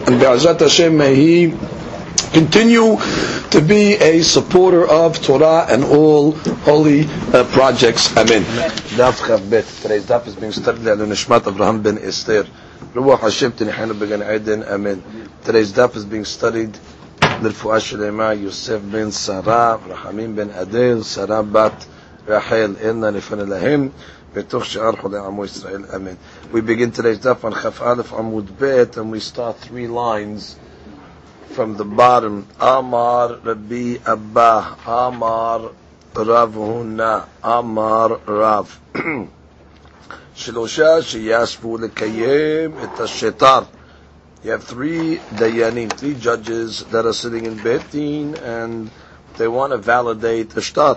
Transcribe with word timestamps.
and 0.00 0.20
Be'ezat 0.20 0.60
Hashem 0.60 0.96
may 0.96 1.14
he 1.14 1.54
continue 2.32 2.96
to 3.50 3.60
be 3.60 3.94
a 3.94 4.22
supporter 4.22 4.86
of 4.86 5.22
Torah 5.22 5.66
and 5.68 5.84
all 5.84 6.32
holy 6.32 7.06
uh, 7.32 7.44
projects. 7.52 8.16
Amen. 8.16 8.42
Daf 8.96 9.20
Chavbet. 9.20 9.82
Today's 9.82 10.06
daf 10.06 10.26
is 10.26 10.34
being 10.34 10.52
studied 10.52 10.84
by 10.84 10.90
Nishmat 10.92 11.46
Abraham 11.46 11.82
ben 11.82 11.98
Esther. 11.98 12.44
Ruach 12.94 13.20
Hashem 13.20 13.52
Tinihanu 13.52 13.98
Began 13.98 14.22
Eden. 14.22 14.64
Amen. 14.64 15.02
Today's 15.44 15.72
daf 15.72 15.96
is 15.96 16.04
being 16.04 16.24
studied 16.24 16.78
לרפואה 17.42 17.80
שלמה 17.80 18.34
יוסף 18.34 18.78
בן 18.90 19.10
שרה, 19.10 19.76
רחמים 19.88 20.36
בן 20.36 20.50
אדל, 20.50 21.02
שרה 21.02 21.42
בת 21.42 21.84
רחל, 22.28 22.74
אלנה 22.82 23.10
לפני 23.10 23.42
להם, 23.46 23.88
בתוך 24.34 24.64
שאר 24.64 24.96
חולי 25.00 25.18
עמו 25.18 25.44
ישראל, 25.44 25.84
אמן. 25.96 26.14
We 26.52 26.56
begin 26.60 26.90
today's 26.98 27.24
daf 27.24 27.44
on 27.44 27.54
כ"א 27.54 27.94
עמוד 28.18 28.50
ב' 28.58 28.84
and 28.96 29.10
we 29.10 29.20
start 29.20 29.58
three 29.60 29.88
lines 29.88 30.56
from 31.54 31.76
the 31.76 31.84
bottom. 31.84 32.46
Amar 32.60 33.38
Rabbi 33.42 33.96
Abba, 34.06 34.76
Amar 34.86 35.70
Rav 36.14 36.52
Huna, 36.54 37.24
Amar 37.42 38.10
Rav. 38.26 38.66
שלושה 40.34 41.02
שישבו 41.02 41.78
לקיים 41.78 42.70
את 42.84 43.00
השטר. 43.00 43.60
You 44.44 44.50
have 44.50 44.64
three 44.64 45.18
dayanim, 45.32 45.90
three 45.90 46.14
judges 46.14 46.84
that 46.92 47.06
are 47.06 47.14
sitting 47.14 47.46
in 47.46 47.56
Betin 47.58 48.38
and 48.42 48.90
they 49.38 49.48
want 49.48 49.72
to 49.72 49.78
validate 49.78 50.50
the 50.50 50.60
shtar. 50.60 50.96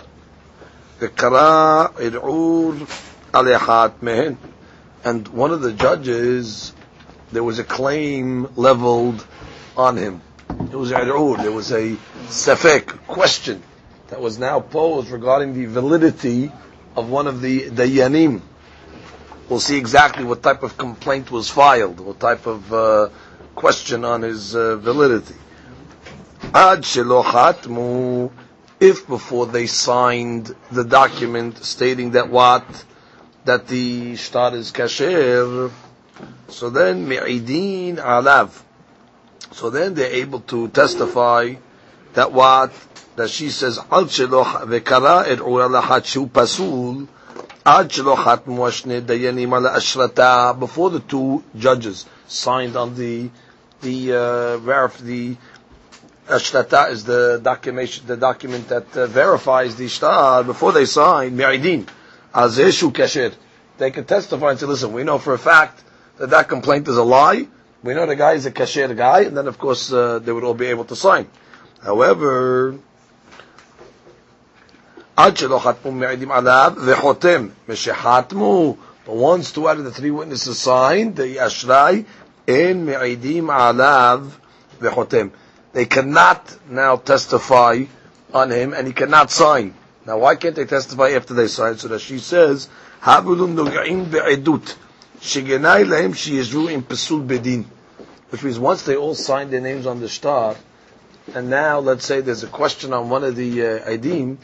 וקרא 1.00 1.86
ערעור 2.00 2.74
על 2.80 2.86
alechat 3.35 4.01
mehen. 4.01 4.39
And 5.05 5.29
one 5.29 5.51
of 5.51 5.61
the 5.61 5.73
judges, 5.73 6.73
there 7.33 7.45
was 7.45 7.59
a 7.59 7.65
claim 7.65 8.49
leveled 8.57 9.27
on 9.77 9.97
him. 9.97 10.23
It 10.49 10.77
was 10.77 10.93
Ar'ud, 10.93 11.43
there 11.43 11.53
was 11.53 11.73
a 11.73 11.97
sefek 12.29 13.07
question 13.07 13.63
that 14.09 14.21
was 14.21 14.39
now 14.39 14.61
posed 14.61 15.11
regarding 15.11 15.55
the 15.55 15.67
validity 15.67 16.53
of 16.97 17.11
one 17.11 17.27
of 17.27 17.41
the 17.41 17.69
dayanim. 17.71 18.41
We'll 19.49 19.61
see 19.61 19.77
exactly 19.77 20.25
what 20.25 20.43
type 20.43 20.63
of 20.63 20.79
complaint 20.79 21.31
was 21.31 21.51
filed, 21.51 22.01
what 22.01 22.21
type 22.21 22.47
of 22.47 22.73
uh, 22.73 23.09
question 23.55 24.05
on 24.05 24.23
his 24.23 24.55
uh, 24.55 24.77
validity. 24.77 25.35
Ad 26.55 26.85
if 28.81 29.07
before 29.07 29.47
they 29.47 29.67
signed 29.67 30.55
the 30.71 30.85
document 30.85 31.65
stating 31.65 32.13
that 32.13 32.29
what 32.29 32.65
that 33.45 33.67
the 33.69 34.17
shtar 34.17 34.55
is 34.55 34.73
kasher, 34.73 35.71
so 36.49 36.71
then 36.71 37.07
mi'idin 37.09 37.97
alav. 37.97 38.51
So 39.53 39.71
then 39.71 39.95
they're 39.95 40.11
able 40.11 40.41
to 40.41 40.69
testify 40.69 41.55
that 42.15 42.33
what, 42.33 42.73
that 43.17 43.31
she 43.31 43.51
says, 43.51 43.79
Al 43.91 44.07
shelo 44.07 44.45
vekara 44.67 45.27
et 45.29 45.39
lahat 45.39 46.29
pasul, 46.31 47.07
Ad 47.67 47.89
shelo 47.91 48.17
chatmu 48.17 48.67
ashne 48.69 49.01
dayanim 49.07 49.49
ala 49.57 49.77
ashrata, 49.77 50.59
before 50.59 50.91
the 50.91 51.01
two 51.01 51.43
judges 51.57 52.07
signed 52.27 52.77
on 52.77 52.95
the 52.97 53.31
the 53.81 54.13
uh, 54.13 54.17
verif 54.59 54.99
the 54.99 55.37
ashrata 56.29 56.89
is 56.91 57.05
the 57.05 57.39
document 57.43 58.01
the 58.07 58.17
document 58.17 58.67
that 58.69 58.97
uh, 58.97 59.07
verifies 59.07 59.77
the 59.77 59.89
shtar 59.89 60.43
before 60.43 60.73
they 60.73 60.87
sign 60.87 61.37
mi'idin 61.37 61.87
azeshu 62.34 62.92
kasher. 62.92 63.34
They 63.78 63.92
can 63.92 64.06
testify 64.06 64.52
and 64.52 64.60
say, 64.60 64.66
listen, 64.66 64.92
we 64.94 65.04
know 65.04 65.18
for 65.18 65.34
a 65.34 65.40
fact 65.40 65.84
that 66.18 66.32
that 66.32 66.50
complaint 66.50 66.88
is 66.88 66.98
a 66.98 67.04
lie. 67.04 67.48
We 67.82 67.94
know 67.94 68.06
the 68.06 68.16
guy 68.16 68.34
is 68.34 68.46
a 68.46 68.52
kasher 68.52 68.96
guy, 68.96 69.22
and 69.22 69.38
then 69.38 69.48
of 69.48 69.58
course 69.58 69.92
uh, 69.92 70.20
they 70.20 70.32
would 70.32 70.44
all 70.44 70.54
be 70.54 70.68
able 70.68 70.86
to 70.86 70.96
sign. 70.96 71.28
However, 71.84 72.76
עד 75.18 75.38
שלא 75.38 75.60
חתמו 75.60 75.92
מעידים 75.92 76.32
עליו 76.32 76.74
וחותם, 76.86 77.48
משחתמו, 77.70 78.76
but 79.06 79.16
once 79.16 79.52
two 79.52 79.68
out 79.68 79.78
of 79.78 79.84
the 79.86 79.92
three 79.92 80.12
witnesses 80.12 80.60
signed, 80.60 81.16
the 81.16 81.38
אשראי 81.38 82.04
in 82.48 82.86
me'idim 82.86 83.48
alav 83.48 84.32
v'chotem. 84.82 85.32
They 85.74 85.86
cannot 85.86 86.42
now 86.70 86.96
testify 86.98 87.84
on 88.34 88.50
him, 88.52 88.74
and 88.74 88.88
he 88.88 88.94
cannot 88.94 89.30
sign. 89.32 89.74
Now, 90.07 90.19
why 90.19 90.37
can't 90.37 90.55
they 90.55 90.67
testify 90.67 91.11
after 91.11 91.33
they 91.33 91.49
sign? 91.49 91.79
So 91.79 91.89
that 91.89 92.01
she 92.01 92.19
says, 92.19 92.69
"Havulun 93.03 93.55
noga'im 93.55 94.11
pesul 96.83 97.27
bedin," 97.27 97.65
which 98.31 98.43
means 98.43 98.59
once 98.59 98.83
they 98.83 98.97
all 98.97 99.15
signed 99.15 99.51
their 99.51 99.63
names 99.63 99.87
on 99.87 100.01
the 100.01 100.09
star, 100.09 100.57
and 101.35 101.49
now 101.49 101.79
let's 101.79 102.05
say 102.05 102.21
there's 102.21 102.43
a 102.43 102.49
question 102.49 102.93
on 102.93 103.09
one 103.09 103.25
of 103.25 103.35
the 103.35 103.63
uh, 103.63 104.39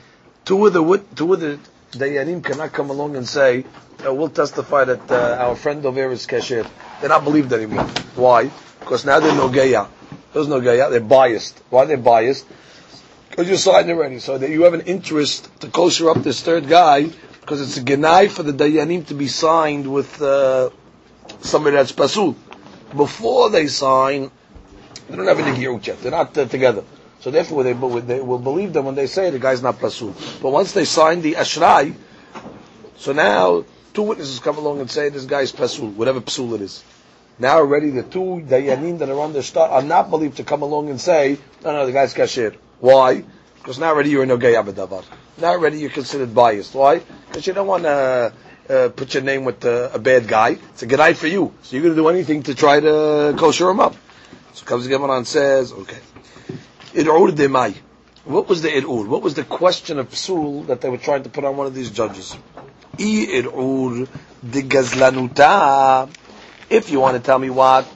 two 0.46 0.66
of 0.66 0.72
the 0.72 1.02
two 1.14 1.34
of 1.34 1.40
the 1.40 1.58
dayanim 1.92 2.42
cannot 2.42 2.72
come 2.72 2.88
along 2.88 3.16
and 3.16 3.28
say, 3.28 3.66
oh, 4.04 4.14
"We'll 4.14 4.30
testify 4.30 4.84
that 4.84 5.10
uh, 5.10 5.36
our 5.44 5.56
friend 5.56 5.84
over 5.84 6.10
is 6.10 6.26
kasher." 6.26 6.66
They're 7.00 7.10
not 7.10 7.24
believed 7.24 7.52
anymore. 7.52 7.84
Why? 8.14 8.50
Because 8.80 9.04
now 9.04 9.20
they're 9.20 9.32
nogeya. 9.32 9.88
There's 10.32 10.48
no 10.48 10.60
gaya. 10.60 10.88
They're 10.90 11.00
biased. 11.00 11.60
Why 11.70 11.84
they're 11.84 11.96
biased? 11.96 12.46
Because 13.30 13.48
you 13.48 13.56
signed 13.56 13.88
already. 13.90 14.18
So 14.18 14.38
that 14.38 14.50
you 14.50 14.62
have 14.64 14.74
an 14.74 14.82
interest 14.82 15.48
to 15.60 15.68
kosher 15.68 16.10
up 16.10 16.18
this 16.22 16.42
third 16.42 16.68
guy 16.68 17.10
because 17.40 17.60
it's 17.62 17.76
a 17.78 17.82
genai 17.82 18.30
for 18.30 18.42
the 18.42 18.52
dayanim 18.52 19.06
to 19.06 19.14
be 19.14 19.26
signed 19.26 19.90
with 19.90 20.20
uh, 20.20 20.70
somebody 21.40 21.76
that's 21.76 21.92
pasul. 21.92 22.36
Before 22.96 23.50
they 23.50 23.66
sign, 23.66 24.30
they 25.08 25.16
don't 25.16 25.26
have 25.26 25.40
any 25.40 25.58
girut 25.58 25.86
yet. 25.86 26.00
They're 26.00 26.10
not 26.10 26.36
uh, 26.36 26.46
together. 26.46 26.84
So 27.20 27.30
therefore, 27.30 27.64
they, 27.64 27.72
they 27.72 28.20
will 28.20 28.38
believe 28.38 28.72
them 28.72 28.86
when 28.86 28.94
they 28.94 29.06
say 29.06 29.30
the 29.30 29.38
guy's 29.38 29.62
not 29.62 29.78
pasul. 29.78 30.14
But 30.40 30.50
once 30.50 30.72
they 30.72 30.84
sign 30.84 31.22
the 31.22 31.34
ashrai, 31.34 31.94
so 32.96 33.12
now 33.12 33.64
two 33.94 34.02
witnesses 34.02 34.38
come 34.40 34.58
along 34.58 34.80
and 34.80 34.90
say 34.90 35.08
this 35.08 35.24
guy's 35.24 35.52
pasul, 35.52 35.88
whatever 35.90 36.20
pasul 36.20 36.54
it 36.54 36.60
is. 36.62 36.84
Now 37.38 37.56
already 37.56 37.90
the 37.90 38.02
two 38.02 38.44
dayanim 38.46 38.98
that 38.98 39.08
are 39.08 39.20
on 39.20 39.32
the 39.32 39.42
start 39.42 39.70
are 39.70 39.82
not 39.82 40.10
believed 40.10 40.36
to 40.36 40.44
come 40.44 40.62
along 40.62 40.90
and 40.90 41.00
say, 41.00 41.38
no, 41.64 41.72
no, 41.72 41.86
the 41.86 41.92
guy's 41.92 42.14
kasher. 42.14 42.56
Why? 42.80 43.24
Because 43.56 43.78
now 43.78 43.88
already 43.88 44.10
you're 44.10 44.26
no 44.26 44.36
gay 44.36 44.54
abadavar. 44.54 45.04
Now 45.38 45.50
already 45.50 45.78
you're 45.78 45.90
considered 45.90 46.34
biased. 46.34 46.74
Why? 46.74 47.00
Because 47.28 47.46
you 47.46 47.52
don't 47.52 47.66
want 47.66 47.84
to 47.84 48.32
uh, 48.68 48.88
put 48.90 49.14
your 49.14 49.22
name 49.22 49.44
with 49.44 49.64
uh, 49.64 49.90
a 49.92 49.98
bad 49.98 50.26
guy. 50.26 50.50
It's 50.50 50.82
a 50.82 50.86
good 50.86 50.98
night 50.98 51.16
for 51.16 51.26
you. 51.26 51.54
So 51.62 51.76
you're 51.76 51.82
going 51.82 51.94
to 51.94 52.00
do 52.00 52.08
anything 52.08 52.42
to 52.44 52.54
try 52.54 52.80
to 52.80 53.34
kosher 53.38 53.68
him 53.68 53.80
up. 53.80 53.94
So 54.54 54.64
comes 54.64 54.86
the 54.86 55.02
and 55.02 55.26
says, 55.26 55.72
okay. 55.72 55.98
Ir'ur 56.94 57.30
demai. 57.30 57.76
What 58.24 58.48
was 58.48 58.62
the 58.62 58.68
ir'ur? 58.68 59.06
What 59.06 59.22
was 59.22 59.34
the 59.34 59.44
question 59.44 59.98
of 59.98 60.10
psul 60.10 60.66
that 60.66 60.80
they 60.80 60.88
were 60.88 60.98
trying 60.98 61.22
to 61.22 61.30
put 61.30 61.44
on 61.44 61.56
one 61.56 61.66
of 61.66 61.74
these 61.74 61.90
judges? 61.90 62.36
I 62.98 63.26
ir'ur 63.42 64.08
de 64.48 64.62
gazlanuta. 64.62 66.08
If 66.68 66.90
you 66.90 67.00
want 67.00 67.16
to 67.16 67.22
tell 67.22 67.38
me 67.38 67.50
what, 67.50 67.86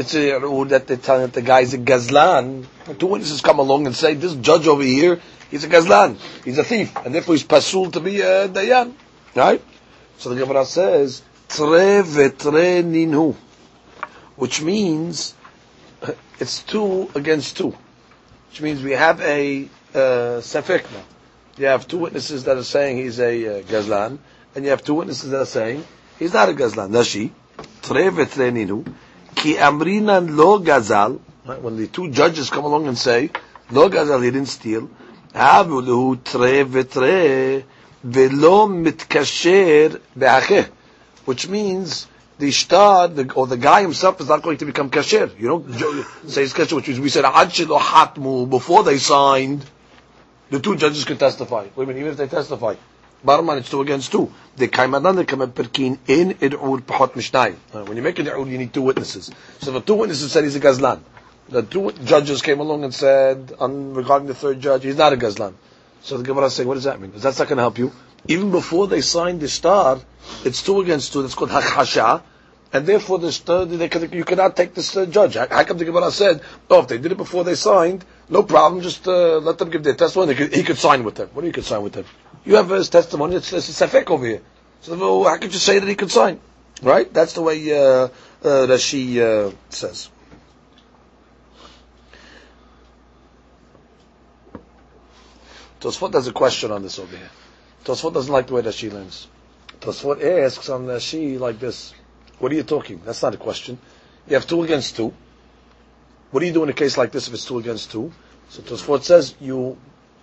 it's 0.00 0.14
a 0.14 0.38
rule 0.38 0.64
that 0.64 0.86
they're 0.86 0.96
telling 0.96 1.26
that 1.26 1.34
the 1.34 1.42
guy's 1.42 1.74
a 1.74 1.78
gazlan. 1.78 2.64
Two 2.98 3.06
witnesses 3.06 3.42
come 3.42 3.58
along 3.58 3.84
and 3.84 3.94
say, 3.94 4.14
this 4.14 4.34
judge 4.36 4.66
over 4.66 4.82
here, 4.82 5.20
he's 5.50 5.62
a 5.64 5.68
gazlan. 5.68 6.16
He's 6.42 6.56
a 6.56 6.64
thief. 6.64 6.96
And 7.04 7.14
therefore 7.14 7.34
he's 7.34 7.44
pasul 7.44 7.90
to 7.90 8.00
be 8.00 8.22
a 8.22 8.48
dayan. 8.48 8.94
Right? 9.36 9.62
So 10.16 10.30
the 10.30 10.40
Gemara 10.40 10.64
says, 10.64 11.22
tre 11.48 12.00
vetre 12.00 12.82
ninhu. 12.82 13.36
Which 14.36 14.62
means, 14.62 15.34
it's 16.38 16.62
two 16.62 17.10
against 17.14 17.58
two. 17.58 17.76
Which 18.48 18.62
means 18.62 18.82
we 18.82 18.92
have 18.92 19.20
a 19.20 19.68
uh, 19.94 20.40
now. 20.42 21.04
You 21.58 21.66
have 21.66 21.86
two 21.86 21.98
witnesses 21.98 22.44
that 22.44 22.56
are 22.56 22.64
saying 22.64 22.96
he's 22.96 23.20
a 23.20 23.58
uh, 23.58 23.62
gazlan, 23.64 24.18
and 24.54 24.64
you 24.64 24.70
have 24.70 24.82
two 24.82 24.94
witnesses 24.94 25.28
that 25.30 25.42
are 25.42 25.44
saying 25.44 25.84
he's 26.18 26.32
not 26.32 26.48
a 26.48 26.52
gazlan. 26.52 26.88
Nashi, 26.88 27.34
tre 27.82 28.04
vetreninu, 28.08 28.90
ki 29.34 29.54
amrinan 29.56 30.36
lo 30.36 30.58
gazal. 30.58 31.20
When 31.44 31.76
the 31.76 31.86
two 31.86 32.10
judges 32.10 32.50
come 32.50 32.64
along 32.64 32.86
and 32.86 32.96
say 32.98 33.30
lo 33.70 33.88
gazal, 33.88 34.20
he 34.22 34.30
didn't 34.30 34.48
steal. 34.48 34.88
Havuluhu 35.34 36.22
tre 36.24 36.64
vetre 36.64 37.64
velo 38.02 38.66
mitkasher 38.68 40.00
be'acheh, 40.16 40.68
which 41.24 41.48
means 41.48 42.06
the 42.38 42.50
shtar 42.50 43.08
the, 43.08 43.32
or 43.34 43.46
the 43.46 43.56
guy 43.56 43.82
himself 43.82 44.20
is 44.20 44.28
not 44.28 44.42
going 44.42 44.56
to 44.58 44.64
become 44.64 44.90
kasher. 44.90 45.30
You 45.38 45.64
ju- 45.76 46.04
say 46.26 46.42
it's 46.42 46.52
kasher, 46.52 46.76
which 46.76 46.88
means 46.88 47.00
we 47.00 47.08
said 47.10 47.24
ad 47.24 47.48
shelo 47.48 47.78
hatmu 47.78 48.48
before 48.48 48.82
they 48.82 48.98
signed. 48.98 49.64
The 50.50 50.58
two 50.58 50.74
judges 50.74 51.04
can 51.04 51.16
testify. 51.16 51.68
Wait 51.76 51.84
a 51.84 51.86
minute, 51.86 52.00
even 52.00 52.12
if 52.12 52.16
they 52.18 52.26
testify, 52.26 52.74
line, 53.24 53.58
it's 53.58 53.70
two 53.70 53.80
against 53.80 54.12
two. 54.12 54.32
The 54.56 54.68
kaimadan 54.68 55.16
the 55.16 55.24
kamed 55.24 55.54
perkin 55.54 55.98
in 56.06 56.34
id'ur 56.34 56.80
pahot 56.82 57.12
mishnayim. 57.12 57.56
When 57.86 57.96
you 57.96 58.02
make 58.02 58.18
an 58.18 58.26
id'ur, 58.26 58.50
you 58.50 58.58
need 58.58 58.72
two 58.72 58.82
witnesses. 58.82 59.30
So 59.60 59.72
the 59.72 59.80
two 59.80 59.94
witnesses 59.94 60.32
said 60.32 60.44
he's 60.44 60.56
a 60.56 60.60
gazlan. 60.60 61.00
The 61.48 61.62
two 61.62 61.92
judges 62.04 62.42
came 62.42 62.60
along 62.60 62.84
and 62.84 62.94
said, 62.94 63.52
on, 63.58 63.94
regarding 63.94 64.28
the 64.28 64.34
third 64.34 64.60
judge, 64.60 64.84
he's 64.84 64.96
not 64.96 65.12
a 65.12 65.16
gazlan. 65.16 65.54
So 66.02 66.16
the 66.16 66.22
Gemara 66.22 66.46
is 66.46 66.54
saying, 66.54 66.68
what 66.68 66.74
does 66.74 66.84
that 66.84 67.00
mean? 67.00 67.12
Is 67.12 67.22
that 67.22 67.38
not 67.38 67.48
going 67.48 67.56
to 67.56 67.62
help 67.62 67.78
you? 67.78 67.92
Even 68.28 68.50
before 68.50 68.86
they 68.86 69.00
signed 69.00 69.40
the 69.40 69.48
star, 69.48 69.98
it's 70.44 70.62
two 70.62 70.80
against 70.80 71.12
two. 71.12 71.22
That's 71.22 71.34
called 71.34 71.50
hakhasha. 71.50 72.22
And 72.72 72.86
therefore, 72.86 73.18
the 73.18 73.66
they, 73.66 74.16
you 74.16 74.24
cannot 74.24 74.56
take 74.56 74.74
this 74.74 74.96
uh, 74.96 75.04
judge. 75.06 75.34
How 75.34 75.64
come 75.64 75.78
the 75.78 75.84
Gemara 75.84 76.12
said, 76.12 76.40
oh, 76.70 76.80
if 76.80 76.88
they 76.88 76.98
did 76.98 77.10
it 77.10 77.18
before 77.18 77.42
they 77.42 77.56
signed, 77.56 78.04
no 78.28 78.44
problem, 78.44 78.80
just 78.80 79.08
uh, 79.08 79.38
let 79.38 79.58
them 79.58 79.70
give 79.70 79.82
their 79.82 79.94
testimony. 79.94 80.34
They 80.34 80.38
could, 80.38 80.54
he 80.54 80.62
could 80.62 80.78
sign 80.78 81.02
with 81.02 81.16
them. 81.16 81.30
What 81.32 81.40
do 81.40 81.48
you 81.48 81.52
could 81.52 81.64
sign 81.64 81.82
with 81.82 81.94
them? 81.94 82.04
You 82.44 82.56
have 82.56 82.70
his 82.70 82.88
testimony, 82.88 83.36
it's, 83.36 83.52
it's 83.52 83.80
a 83.80 83.86
safek 83.86 84.10
over 84.10 84.26
here. 84.26 84.42
So 84.80 85.24
how 85.24 85.36
could 85.36 85.52
you 85.52 85.58
say 85.58 85.78
that 85.78 85.88
he 85.88 85.94
could 85.94 86.10
sign? 86.10 86.40
Right? 86.82 87.12
That's 87.12 87.34
the 87.34 87.42
way 87.42 87.70
uh, 87.72 88.04
uh, 88.04 88.08
Rashi 88.42 89.18
uh, 89.18 89.54
says. 89.68 90.08
Tosfot 95.80 96.12
has 96.12 96.26
a 96.26 96.32
question 96.32 96.70
on 96.70 96.82
this 96.82 96.98
over 96.98 97.16
here. 97.16 97.30
Tosfot 97.84 98.12
doesn't 98.12 98.32
like 98.32 98.46
the 98.46 98.54
way 98.54 98.62
Rashi 98.62 98.92
learns. 98.92 99.28
Tosfot 99.80 100.22
asks 100.44 100.68
on 100.68 100.86
Rashi 100.86 101.38
like 101.38 101.58
this: 101.58 101.94
What 102.38 102.52
are 102.52 102.54
you 102.54 102.62
talking? 102.62 103.00
That's 103.04 103.22
not 103.22 103.34
a 103.34 103.38
question. 103.38 103.78
You 104.28 104.34
have 104.34 104.46
two 104.46 104.62
against 104.62 104.96
two. 104.96 105.14
What 106.30 106.40
do 106.40 106.46
you 106.46 106.52
do 106.52 106.62
in 106.62 106.68
a 106.68 106.74
case 106.74 106.96
like 106.98 107.12
this 107.12 107.28
if 107.28 107.34
it's 107.34 107.46
two 107.46 107.58
against 107.58 107.90
two? 107.90 108.12
So 108.50 108.62
Tosfot 108.62 109.02
says 109.02 109.34
you 109.40 109.78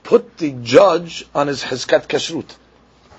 put 0.07 0.37
the 0.37 0.51
judge 0.63 1.25
on 1.35 1.47
his 1.47 1.61
hizkat 1.61 2.07
kashrut. 2.07 2.55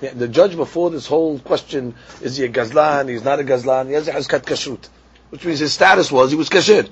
Yeah, 0.01 0.13
the 0.13 0.27
judge 0.27 0.55
before 0.55 0.89
this 0.89 1.05
whole 1.05 1.37
question 1.37 1.93
is 2.19 2.37
he 2.37 2.45
a 2.45 2.49
gazlan? 2.49 3.09
He's 3.09 3.23
not 3.23 3.39
a 3.39 3.43
gazlan. 3.43 3.87
He 3.89 3.93
has 3.93 4.07
a 4.07 4.13
hizkat 4.13 4.41
kashrut, 4.41 4.89
which 5.29 5.45
means 5.45 5.59
his 5.59 5.71
status 5.71 6.11
was 6.11 6.31
he 6.31 6.37
was 6.37 6.49
kasher. 6.49 6.89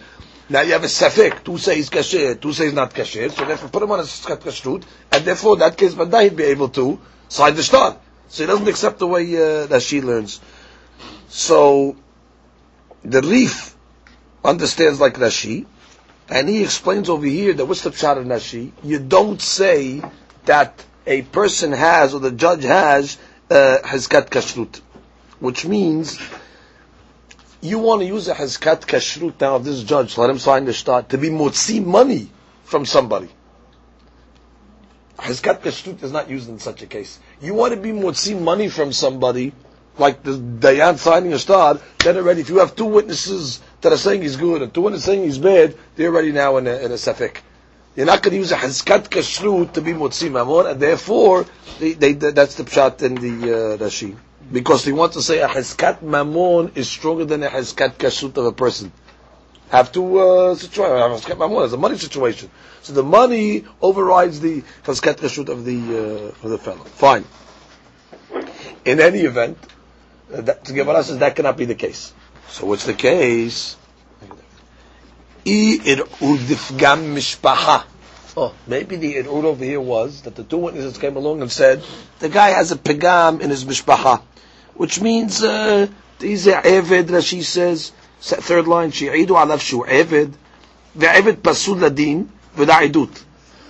Now 0.49 0.61
you 0.61 0.73
have 0.73 0.83
a 0.83 0.87
safek. 0.87 1.43
Two 1.43 1.57
say 1.57 1.77
he's 1.77 1.89
kasher, 1.89 2.39
two 2.39 2.53
say 2.53 2.65
he's 2.65 2.73
not 2.73 2.93
kasher. 2.93 3.31
So 3.31 3.43
therefore, 3.45 3.69
put 3.69 3.81
him 3.81 3.89
on 3.91 3.99
a 4.01 4.03
hizkat 4.03 4.37
kashrut, 4.41 4.83
and 5.11 5.25
therefore, 5.25 5.53
in 5.53 5.59
that 5.61 5.75
case, 5.77 5.95
Badai 5.95 6.25
he'd 6.25 6.35
be 6.35 6.43
able 6.43 6.69
to 6.69 6.99
sign 7.27 7.55
the 7.55 7.63
shtar. 7.63 7.97
So 8.27 8.43
he 8.43 8.47
doesn't 8.47 8.67
accept 8.67 8.99
the 8.99 9.07
way 9.07 9.23
uh, 9.35 9.65
that 9.65 9.81
she 9.81 10.01
learns. 10.01 10.39
So 11.29 11.95
the 13.03 13.21
Rif 13.23 13.75
understands 14.45 14.99
like 14.99 15.15
Rashi, 15.15 15.65
and 16.29 16.49
he 16.49 16.63
explains 16.63 17.09
over 17.09 17.25
here 17.25 17.53
that 17.53 17.65
what's 17.65 17.81
the 17.81 17.89
pshat 17.91 18.17
of 18.17 18.25
Rashi? 18.25 18.71
You 18.83 18.99
don't 18.99 19.41
say 19.41 20.01
that 20.45 20.83
a 21.05 21.21
person 21.21 21.71
has 21.71 22.13
or 22.13 22.19
the 22.19 22.31
judge 22.31 22.63
has 22.63 23.17
uh, 23.49 23.77
hizkat 23.83 24.29
kashrut, 24.29 24.81
which 25.39 25.65
means 25.65 26.19
you 27.61 27.79
want 27.79 28.01
to 28.01 28.07
use 28.07 28.27
a 28.27 28.35
hizkat 28.35 28.81
kashrut 28.81 29.39
now 29.39 29.55
of 29.55 29.63
this 29.63 29.83
judge, 29.83 30.17
let 30.17 30.29
him 30.29 30.37
sign 30.39 30.65
the 30.65 30.73
shtar 30.73 31.03
to 31.03 31.17
be 31.17 31.29
motzi 31.29 31.83
money 31.83 32.29
from 32.65 32.85
somebody. 32.85 33.29
Hizkat 35.17 35.61
kashrut 35.61 36.03
is 36.03 36.11
not 36.11 36.29
used 36.29 36.49
in 36.49 36.59
such 36.59 36.81
a 36.81 36.87
case. 36.87 37.19
You 37.41 37.53
want 37.53 37.73
to 37.73 37.79
be 37.79 37.91
motzi 37.91 38.39
money 38.39 38.67
from 38.67 38.91
somebody, 38.91 39.53
like 39.97 40.23
the 40.23 40.31
Dayan 40.37 40.97
signing 40.97 41.31
a 41.31 41.39
shtar, 41.39 41.79
then 41.99 42.17
already, 42.17 42.41
if 42.41 42.49
you 42.49 42.59
have 42.59 42.75
two 42.75 42.85
witnesses 42.85 43.61
that 43.81 43.93
are 43.93 43.97
saying 43.97 44.21
he's 44.21 44.37
good 44.37 44.61
and 44.61 44.73
two 44.73 44.81
witnesses 44.81 45.05
saying 45.05 45.23
he's 45.23 45.37
bad, 45.37 45.75
they're 45.95 46.09
already 46.09 46.31
now 46.31 46.57
in 46.57 46.67
a, 46.67 46.75
in 46.77 46.91
a 46.91 46.95
safek. 46.95 47.37
You're 47.95 48.05
not 48.05 48.21
going 48.21 48.33
to 48.33 48.37
use 48.37 48.51
a 48.51 48.57
hizkat 48.57 49.09
kashrut 49.09 49.73
to 49.73 49.81
be 49.81 49.91
motzi 49.91 50.29
mamon, 50.29 50.69
and 50.69 50.79
therefore, 50.79 51.47
they, 51.79 51.93
they, 51.93 52.13
that's 52.13 52.53
the 52.53 52.63
pshat 52.63 53.01
in 53.01 53.15
the 53.15 53.73
uh, 53.73 53.77
Rashi. 53.77 54.15
Because 54.51 54.85
they 54.85 54.91
want 54.91 55.13
to 55.13 55.21
say 55.23 55.39
a 55.39 55.47
hizkat 55.47 56.01
mamon 56.01 56.77
is 56.77 56.87
stronger 56.87 57.25
than 57.25 57.41
a 57.41 57.49
hizkat 57.49 57.93
kashrut 57.93 58.37
of 58.37 58.45
a 58.45 58.51
person. 58.51 58.91
Have 59.69 59.91
two 59.91 60.19
uh, 60.19 60.53
situations. 60.53 61.25
Hizkat 61.25 61.37
mamon 61.37 61.65
is 61.65 61.73
a 61.73 61.77
money 61.77 61.97
situation. 61.97 62.51
So 62.83 62.93
the 62.93 63.01
money 63.01 63.65
overrides 63.81 64.41
the 64.41 64.61
hizkat 64.83 65.15
kashrut 65.15 65.49
of 65.49 65.65
the 65.65 65.79
uh, 65.79 66.45
of 66.45 66.49
the 66.51 66.59
fellow. 66.59 66.83
Fine. 66.83 67.25
In 68.85 68.99
any 68.99 69.21
event, 69.21 69.57
uh, 70.31 70.41
that, 70.41 70.65
the 70.65 70.73
Gemara 70.73 71.03
says 71.03 71.17
that 71.17 71.35
cannot 71.35 71.57
be 71.57 71.65
the 71.65 71.73
case. 71.75 72.13
So 72.49 72.65
what's 72.65 72.85
the 72.85 72.93
case? 72.93 73.75
Oh, 78.39 78.53
maybe 78.67 78.95
the 78.97 79.15
ir'ud 79.15 79.43
over 79.45 79.63
here 79.63 79.79
was 79.81 80.21
that 80.23 80.35
the 80.35 80.43
two 80.43 80.57
witnesses 80.57 80.97
came 80.97 81.15
along 81.15 81.41
and 81.41 81.51
said 81.51 81.83
the 82.19 82.29
guy 82.29 82.49
has 82.49 82.71
a 82.71 82.75
pegam 82.75 83.39
in 83.41 83.49
his 83.49 83.63
mishpaha, 83.65 84.21
which 84.75 85.01
means 85.01 85.43
uh, 85.43 85.87
he's 86.19 86.47
a 86.47 86.61
eved. 86.61 87.05
Rashi 87.05 87.43
says 87.43 87.91
third 88.19 88.67
line 88.67 88.91
she'idu 88.91 89.27
alav 89.35 89.59
shu 89.61 89.83
eved 89.83 90.33
ve'eved 90.97 91.37
pasul 91.37 91.79
ladin 91.79 92.29
v'da'idut. 92.55 93.23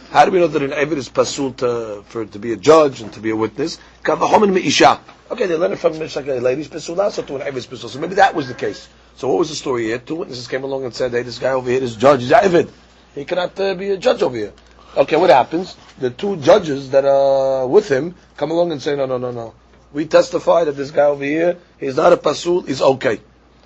How 0.09 0.23
do 0.23 0.31
we 0.31 0.39
know 0.39 0.47
that 0.47 0.63
an 0.63 0.71
eved 0.71 0.95
is 0.95 1.09
pasul 1.09 1.51
to, 1.57 2.01
for 2.07 2.25
to 2.25 2.39
be 2.39 2.53
a 2.53 2.55
judge 2.55 3.01
and 3.01 3.11
to 3.11 3.19
be 3.19 3.29
a 3.31 3.35
witness? 3.35 3.77
Me'isha. 4.05 4.99
Okay, 5.29 5.47
they 5.47 5.55
learned 5.57 5.77
from 5.79 5.99
Mishnah. 5.99 6.21
Ladies 6.39 6.69
pasul 6.69 6.97
also 7.01 7.23
to 7.23 7.35
an 7.35 7.41
eved 7.41 7.67
pasul. 7.67 7.89
So 7.89 7.99
maybe 7.99 8.15
that 8.15 8.33
was 8.33 8.47
the 8.47 8.53
case. 8.53 8.87
So 9.17 9.27
what 9.27 9.39
was 9.39 9.49
the 9.49 9.55
story 9.55 9.87
here? 9.87 9.97
Two 9.97 10.15
witnesses 10.15 10.47
came 10.47 10.63
along 10.63 10.85
and 10.85 10.93
said, 10.93 11.11
"Hey, 11.11 11.23
this 11.23 11.39
guy 11.39 11.49
over 11.49 11.69
here 11.69 11.83
is 11.83 11.97
judge. 11.97 12.21
He's 12.21 12.31
eved. 12.31 12.69
He 13.15 13.25
cannot 13.25 13.59
uh, 13.59 13.73
be 13.75 13.89
a 13.89 13.97
judge 13.97 14.23
over 14.23 14.37
here." 14.37 14.53
Okay, 14.95 15.17
what 15.17 15.29
happens? 15.29 15.75
The 15.99 16.09
two 16.09 16.37
judges 16.37 16.91
that 16.91 17.03
are 17.03 17.67
with 17.67 17.89
him 17.89 18.15
come 18.37 18.51
along 18.51 18.71
and 18.71 18.81
say, 18.81 18.95
"No, 18.95 19.07
no, 19.07 19.17
no, 19.17 19.31
no. 19.31 19.55
We 19.91 20.05
testify 20.05 20.63
that 20.63 20.73
this 20.77 20.91
guy 20.91 21.05
over 21.05 21.25
here, 21.25 21.57
he's 21.79 21.97
not 21.97 22.13
a 22.13 22.17
pasul. 22.17 22.61
He's 22.65 22.81
okay." 22.81 23.19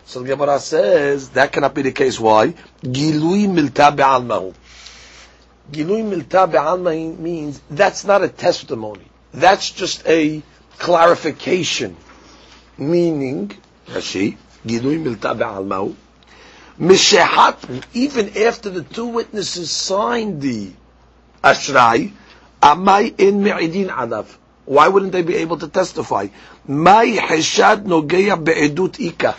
So 0.05 0.21
the 0.21 0.27
Gemara 0.29 0.59
says 0.59 1.29
that 1.29 1.51
cannot 1.51 1.75
be 1.75 1.83
the 1.83 1.91
case. 1.91 2.19
Why? 2.19 2.55
Gilui 2.81 3.45
milta 3.47 3.95
be'almahu. 3.95 4.55
Gilui 5.71 6.03
milta 6.03 6.49
be'almahu 6.51 7.17
means 7.19 7.61
that's 7.69 8.03
not 8.05 8.23
a 8.23 8.27
testimony. 8.27 9.05
That's 9.33 9.69
just 9.71 10.05
a 10.07 10.41
clarification. 10.77 11.95
Meaning, 12.77 13.51
Rashi, 13.87 14.37
Gilui 14.65 14.97
milta 15.03 15.37
be'almahu. 15.37 15.95
Mishehat, 16.79 17.85
even 17.93 18.37
after 18.43 18.69
the 18.69 18.81
two 18.83 19.07
witnesses 19.07 19.69
signed 19.71 20.41
the 20.41 20.71
Ashrai, 21.43 22.11
Amai 22.61 23.19
in 23.19 23.43
Me'idin 23.43 23.89
Alav. 23.89 24.37
Why 24.65 24.87
wouldn't 24.87 25.11
they 25.11 25.21
be 25.23 25.35
able 25.37 25.57
to 25.57 25.67
testify? 25.67 26.27
Mai 26.67 27.07
Heshad 27.17 27.83
Nogeya 27.85 28.41
Be'edut 28.43 28.99
Ika. 28.99 29.35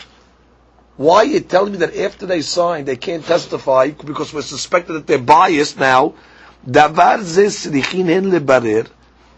Why 0.96 1.16
are 1.16 1.24
you 1.24 1.40
telling 1.40 1.72
me 1.72 1.78
that 1.78 1.96
after 1.96 2.26
they 2.26 2.42
sign 2.42 2.84
they 2.84 2.96
can't 2.96 3.24
testify 3.24 3.90
because 3.90 4.32
we're 4.34 4.42
suspected 4.42 4.92
that 4.92 5.06
they're 5.06 5.18
biased 5.18 5.78
now? 5.78 6.14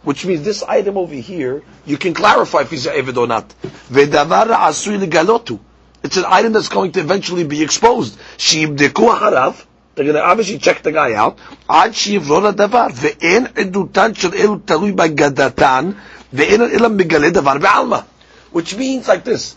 Which 0.05 0.27
means 0.27 0.43
this 0.43 0.63
item 0.63 0.99
over 0.99 1.15
here, 1.15 1.63
you 1.87 1.97
can 1.97 2.13
clarify 2.13 2.61
if 2.63 2.71
he's 2.71 2.87
Eved 2.87 3.17
or 3.17 3.27
not. 3.27 3.55
It's 6.05 6.17
an 6.19 6.25
item 6.27 6.53
that's 6.53 6.69
going 6.69 6.93
to 6.93 7.01
eventually 7.01 7.45
be 7.45 7.63
exposed. 7.63 8.19
They're 9.95 10.05
going 10.05 10.17
to 10.17 10.23
obviously 10.25 10.59
check 10.59 10.83
the 10.83 10.93
guy 10.93 11.15
out. 11.15 11.39
Ad 11.71 11.93
shivror 11.93 12.53
davar. 12.53 12.91
Ve'en 12.91 13.47
edutan 13.55 14.17
shel 14.17 14.33
elu 14.33 14.61
talui 14.61 14.93
bagadatan. 14.93 15.97
Ve'en 16.35 16.61
elam 16.75 16.99
megale 16.99 17.31
davar 17.31 17.61
be'alma. 17.61 18.05
Which 18.51 18.77
means 18.77 19.09
like 19.09 19.25
this. 19.25 19.57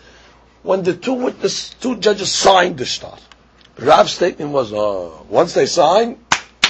When 0.68 0.84
the 0.84 0.94
two 0.94 1.14
witness, 1.14 1.70
two 1.80 1.96
judges 1.96 2.30
signed 2.30 2.78
the 2.78 2.84
shtar, 2.84 3.18
Rav's 3.80 4.12
statement 4.12 4.52
was, 4.52 4.74
uh, 4.74 5.10
once 5.30 5.54
they 5.54 5.66
sign, 5.66 6.20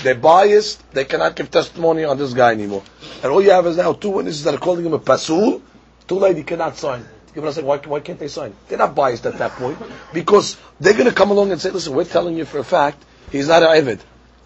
they're 0.04 0.13
biased, 0.13 0.88
they 0.92 1.04
cannot 1.04 1.36
give 1.36 1.50
testimony 1.50 2.04
on 2.04 2.20
this 2.20 2.32
guy 2.32 2.51
anymore. 2.51 2.84
And 3.24 3.32
all 3.32 3.42
you 3.42 3.50
have 3.50 3.66
is 3.66 3.77
now 3.77 3.94
two 3.94 4.12
witnesses 4.12 4.44
that 4.44 4.54
are 4.54 4.60
calling 4.60 4.86
him 4.86 4.94
a 4.94 5.00
pasul, 5.00 5.63
too 6.08 6.20
late, 6.20 6.38
he 6.38 6.44
cannot 6.44 6.77
sign. 6.77 7.08
Are 7.36 7.51
saying, 7.51 7.66
why, 7.66 7.77
why 7.77 8.00
can't 8.01 8.20
they 8.20 8.27
sign? 8.27 8.54
They're 8.68 8.77
not 8.77 8.94
biased 8.94 9.25
at 9.25 9.39
that 9.39 9.54
point, 9.54 9.80
because 10.13 10.58
they're 10.80 10.94
going 10.94 11.10
to 11.10 11.16
come 11.16 11.32
along 11.32 11.51
and 11.51 11.60
say, 11.60 11.72
listen, 11.72 11.96
we're 11.96 12.06
telling 12.06 12.38
you 12.38 12.46
for 12.46 12.60
a 12.60 12.63
fact, 12.63 13.04
he's 13.32 13.48
not 13.48 13.63
an 13.63 13.70
Evid. 13.70 14.00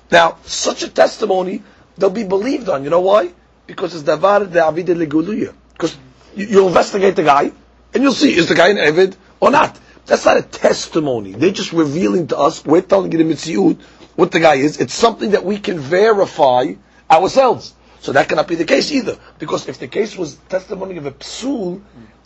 Now, 0.09 0.37
such 0.45 0.83
a 0.83 0.87
testimony, 0.87 1.61
they'll 1.97 2.09
be 2.09 2.23
believed 2.23 2.69
on. 2.69 2.85
You 2.85 2.89
know 2.89 3.01
why? 3.01 3.33
Because 3.67 3.95
it's 3.95 4.05
davar 4.05 4.49
de 4.49 4.95
leguluya. 4.95 5.53
Because 5.73 5.97
you- 6.37 6.47
you'll 6.47 6.67
investigate 6.69 7.17
the 7.17 7.23
guy, 7.23 7.51
and 7.93 8.01
you'll 8.01 8.13
see, 8.13 8.33
is 8.33 8.47
the 8.47 8.55
guy 8.55 8.69
an 8.69 8.77
Evid 8.77 9.15
or 9.41 9.51
not? 9.51 9.77
That's 10.05 10.25
not 10.25 10.37
a 10.37 10.41
testimony. 10.41 11.33
They're 11.33 11.51
just 11.51 11.73
revealing 11.73 12.27
to 12.27 12.37
us, 12.37 12.63
we're 12.65 12.81
telling 12.81 13.11
you 13.11 13.17
the 13.17 13.23
mitziyut, 13.25 13.81
what 14.15 14.31
the 14.31 14.39
guy 14.39 14.55
is. 14.55 14.79
It's 14.79 14.93
something 14.93 15.31
that 15.31 15.43
we 15.43 15.59
can 15.59 15.79
verify 15.79 16.73
ourselves. 17.09 17.73
So 17.99 18.13
that 18.13 18.29
cannot 18.29 18.47
be 18.47 18.55
the 18.55 18.65
case 18.65 18.91
either. 18.91 19.17
Because 19.37 19.67
if 19.67 19.77
the 19.77 19.87
case 19.87 20.17
was 20.17 20.35
testimony 20.49 20.97
of 20.97 21.05
a 21.05 21.11
psul, 21.11 21.81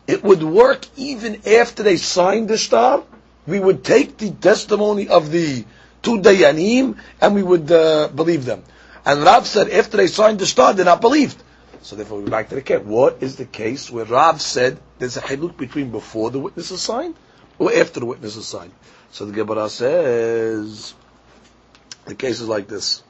it 0.08 0.24
would 0.24 0.44
work 0.44 0.88
even 0.96 1.42
after 1.48 1.84
they 1.84 1.98
signed 1.98 2.48
the 2.48 2.58
star. 2.58 3.04
We 3.48 3.60
would 3.60 3.84
take 3.84 4.18
the 4.18 4.32
testimony 4.32 5.10
of 5.10 5.32
the 5.32 5.66
two 6.02 6.20
dayanim 6.20 6.98
and 7.20 7.36
we 7.36 7.44
would 7.44 7.72
uh, 7.72 8.08
believe 8.08 8.46
them. 8.46 8.64
And 9.06 9.22
Rav 9.22 9.46
said 9.46 9.70
after 9.70 9.98
they 9.98 10.08
signed 10.08 10.40
the 10.40 10.46
star, 10.46 10.74
they're 10.74 10.86
not 10.86 11.02
believed. 11.02 11.42
So 11.83 11.97
therefore, 11.97 12.21
we 12.21 12.31
back 12.31 12.49
to 12.51 12.57
the 12.57 12.63
case. 12.63 12.81
What 12.85 13.23
is 13.23 13.37
the 13.37 13.47
case 13.47 13.91
where 13.91 14.05
Rav 14.05 14.41
said 14.41 14.79
there's 14.99 15.17
a 15.17 15.21
haluk 15.21 15.57
between 15.57 15.91
before 15.91 16.31
the 16.31 16.39
witness 16.39 16.71
is 16.71 16.83
signed 16.83 17.15
or 17.59 17.73
after 17.73 18.01
the 18.01 18.07
witness 18.07 18.37
is 18.37 18.47
signed? 18.47 18.73
So 19.13 19.25
the 19.25 19.33
Gemara 19.33 19.69
says 19.69 20.95
the 22.05 22.15
case 22.15 22.41
is 22.41 22.49
like 22.49 22.69
this. 22.69 23.03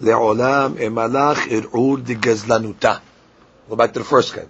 לעולם 0.00 0.76
emалach 0.78 1.48
ערעור 1.50 1.98
דגזלנותה. 1.98 3.00
Go 3.68 3.76
back 3.76 3.92
to 3.92 3.98
the 3.98 4.04
first 4.04 4.32
claim. 4.32 4.48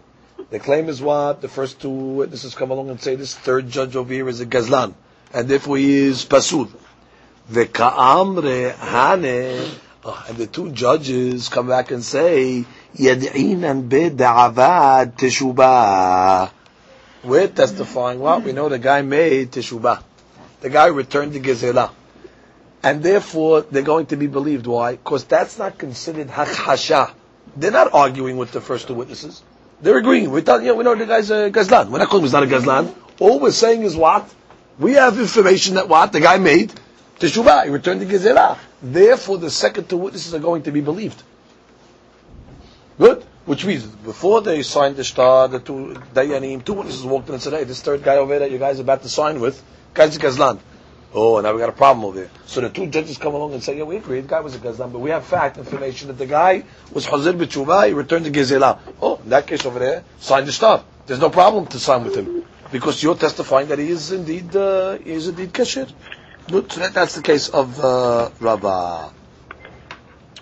The 0.51 0.59
claim 0.59 0.89
is 0.89 1.03
what? 1.03 1.41
The 1.41 1.49
first 1.49 1.81
two 1.81 1.91
witnesses 1.91 2.55
come 2.55 2.71
along 2.71 2.91
and 2.91 3.01
say 3.01 3.17
this 3.17 3.35
third 3.35 3.69
judge 3.69 3.97
over 3.97 4.13
here 4.13 4.29
is 4.29 4.41
a 4.41 4.47
gazlan. 4.47 4.95
And 5.35 5.49
therefore 5.49 5.77
he 5.77 5.91
is 6.07 6.25
pasul. 6.25 6.69
V'ka'amre 7.51 8.73
hane. 8.75 9.71
and 10.06 10.38
the 10.38 10.48
two 10.48 10.72
judges 10.72 11.50
come 11.50 11.68
back 11.68 11.92
and 11.92 12.04
say, 12.04 12.66
Yad'inan 12.96 13.88
beda'avad 13.88 15.14
teshubah. 15.16 16.52
We're 17.24 17.48
testifying 17.48 18.20
what? 18.20 18.44
We 18.44 18.52
know 18.52 18.68
the 18.68 18.80
guy 18.80 19.02
made 19.02 19.52
teshubah. 19.52 20.04
The 20.62 20.70
guy 20.70 20.88
returned 20.88 21.34
to 21.34 21.40
gezelah 21.40 21.92
and 22.84 23.02
therefore 23.02 23.62
they're 23.62 23.82
going 23.82 24.08
to 24.08 24.18
be 24.18 24.28
believed. 24.28 24.68
Why? 24.68 24.92
Because 24.92 25.24
that's 25.24 25.58
not 25.58 25.78
considered 25.78 26.28
hachasha. 26.28 27.14
They're 27.56 27.72
not 27.72 27.94
arguing 27.94 28.38
with 28.38 28.52
the 28.52 28.62
first 28.62 28.88
two 28.88 28.94
witnesses. 28.94 29.42
They're 29.82 29.98
agreeing. 29.98 30.32
We're 30.32 30.42
telling 30.42 30.66
you, 30.66 30.76
we 30.76 30.84
know 30.84 30.96
the 30.96 31.06
guy's 31.06 31.32
a 31.32 31.50
gazlan. 31.50 31.90
We're 31.90 32.00
not 32.00 32.10
calling 32.10 32.24
him 32.24 32.26
he's 32.26 32.34
not 32.34 32.44
a 32.44 32.48
gazlan. 32.48 32.94
All 33.20 33.40
we're 33.40 33.52
saying 33.52 33.84
is 33.84 33.96
what? 33.96 34.34
We 34.80 34.94
have 34.94 35.18
information 35.20 35.76
that 35.76 35.88
what? 35.88 36.12
The 36.12 36.20
guy 36.20 36.38
made 36.38 36.74
teshuvah. 37.20 37.66
He 37.66 37.70
returned 37.70 38.02
to 38.02 38.06
gezelah. 38.08 38.58
Therefore, 38.82 39.38
the 39.38 39.50
second 39.50 39.90
two 39.90 39.98
witnesses 39.98 40.34
are 40.34 40.40
going 40.40 40.64
to 40.64 40.72
be 40.72 40.82
believed. 40.82 41.22
Good? 42.98 43.24
Which 43.46 43.66
means, 43.66 43.84
before 43.86 44.42
they 44.42 44.62
signed 44.64 44.96
the 44.96 45.04
star, 45.04 45.48
the 45.50 45.60
two 45.60 45.96
dayanim, 46.14 46.64
two 46.64 46.74
witnesses 46.74 47.04
walked 47.04 47.28
in 47.28 47.34
and 47.34 47.44
said, 47.44 47.54
hey, 47.54 47.66
this 47.66 47.82
third 47.82 48.04
guy 48.04 48.16
over 48.16 48.40
there 48.40 48.48
you 48.48 48.58
guys 48.58 48.80
are 48.80 48.84
about 48.84 49.02
to 49.04 49.10
sign 49.10 49.42
with, 49.42 49.62
guy's 49.94 50.16
a 50.16 50.20
gazlan. 50.20 50.60
Oh, 51.14 51.40
now 51.42 51.54
we 51.54 51.60
got 51.60 51.70
a 51.70 51.74
problem 51.74 52.06
over 52.06 52.22
there. 52.22 52.30
So 52.46 52.62
the 52.62 52.70
two 52.70 52.88
judges 52.88 53.18
come 53.18 53.36
along 53.36 53.54
and 53.54 53.62
say, 53.62 53.78
yeah, 53.78 53.84
we 53.84 53.98
agree, 53.98 54.22
the 54.22 54.28
guy 54.28 54.40
was 54.40 54.56
a 54.56 54.60
gazlan, 54.60 54.94
but 54.94 55.00
we 55.00 55.10
have 55.10 55.26
fact 55.26 55.58
information 55.58 56.08
that 56.08 56.18
the 56.18 56.26
guy 56.26 56.64
was 56.92 57.06
hazir 57.06 57.34
b'tshuva, 57.34 57.88
he 57.88 57.94
returned 57.94 58.26
to 58.26 58.32
gezelah. 58.32 58.80
Oh, 59.02 59.18
in 59.18 59.30
that 59.30 59.46
case 59.46 59.66
over 59.66 59.78
there, 59.78 60.04
sign 60.20 60.46
the 60.46 60.52
star. 60.54 60.84
There's 61.06 61.20
no 61.20 61.30
problem 61.30 61.68
to 61.68 61.80
sign 61.80 62.06
with 62.06 62.16
him. 62.16 62.46
Because 62.72 63.04
you're 63.04 63.16
testifying 63.16 63.68
that 63.68 63.78
he 63.78 63.90
is 63.90 64.12
indeed, 64.12 64.56
uh, 64.56 64.98
he 64.98 65.12
is 65.12 65.28
indeed 65.28 65.52
kasher. 65.54 65.92
Good. 66.50 66.72
So 66.72 66.80
that, 66.82 66.94
that's 66.94 67.16
the 67.16 67.22
case 67.22 67.50
of, 67.50 67.80
uh, 67.80 68.30
Rabbah. 68.40 69.12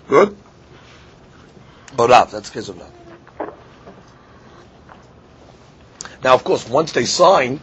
Good? 0.08 0.36
Oh, 1.98 2.08
Rav, 2.08 2.30
that's 2.30 2.50
the 2.50 2.54
case 2.54 2.68
of 2.68 2.78
Rav. 2.78 2.92
Now, 6.24 6.34
of 6.34 6.44
course, 6.44 6.68
once 6.68 6.92
they 6.92 7.04
sign, 7.04 7.60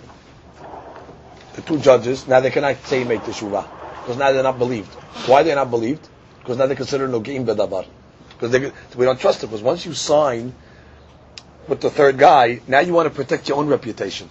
the 1.53 1.61
two 1.61 1.79
judges, 1.79 2.27
now 2.27 2.39
they 2.39 2.51
cannot 2.51 2.77
say 2.85 3.03
make 3.03 3.23
the 3.23 3.31
teshuvah. 3.31 3.67
Because 4.01 4.17
now 4.17 4.31
they're 4.31 4.43
not 4.43 4.57
believed. 4.57 4.93
Why 5.27 5.43
they're 5.43 5.55
not 5.55 5.69
believed? 5.69 6.07
Because 6.39 6.57
now 6.57 6.65
they 6.65 6.75
consider 6.75 7.07
nogim 7.07 7.45
bedavar. 7.45 7.85
Because 8.39 8.71
we 8.95 9.05
don't 9.05 9.19
trust 9.19 9.43
it. 9.43 9.47
Because 9.47 9.61
once 9.61 9.85
you 9.85 9.93
sign 9.93 10.53
with 11.67 11.81
the 11.81 11.89
third 11.89 12.17
guy, 12.17 12.61
now 12.67 12.79
you 12.79 12.93
want 12.93 13.07
to 13.07 13.13
protect 13.13 13.49
your 13.49 13.57
own 13.57 13.67
reputation. 13.67 14.29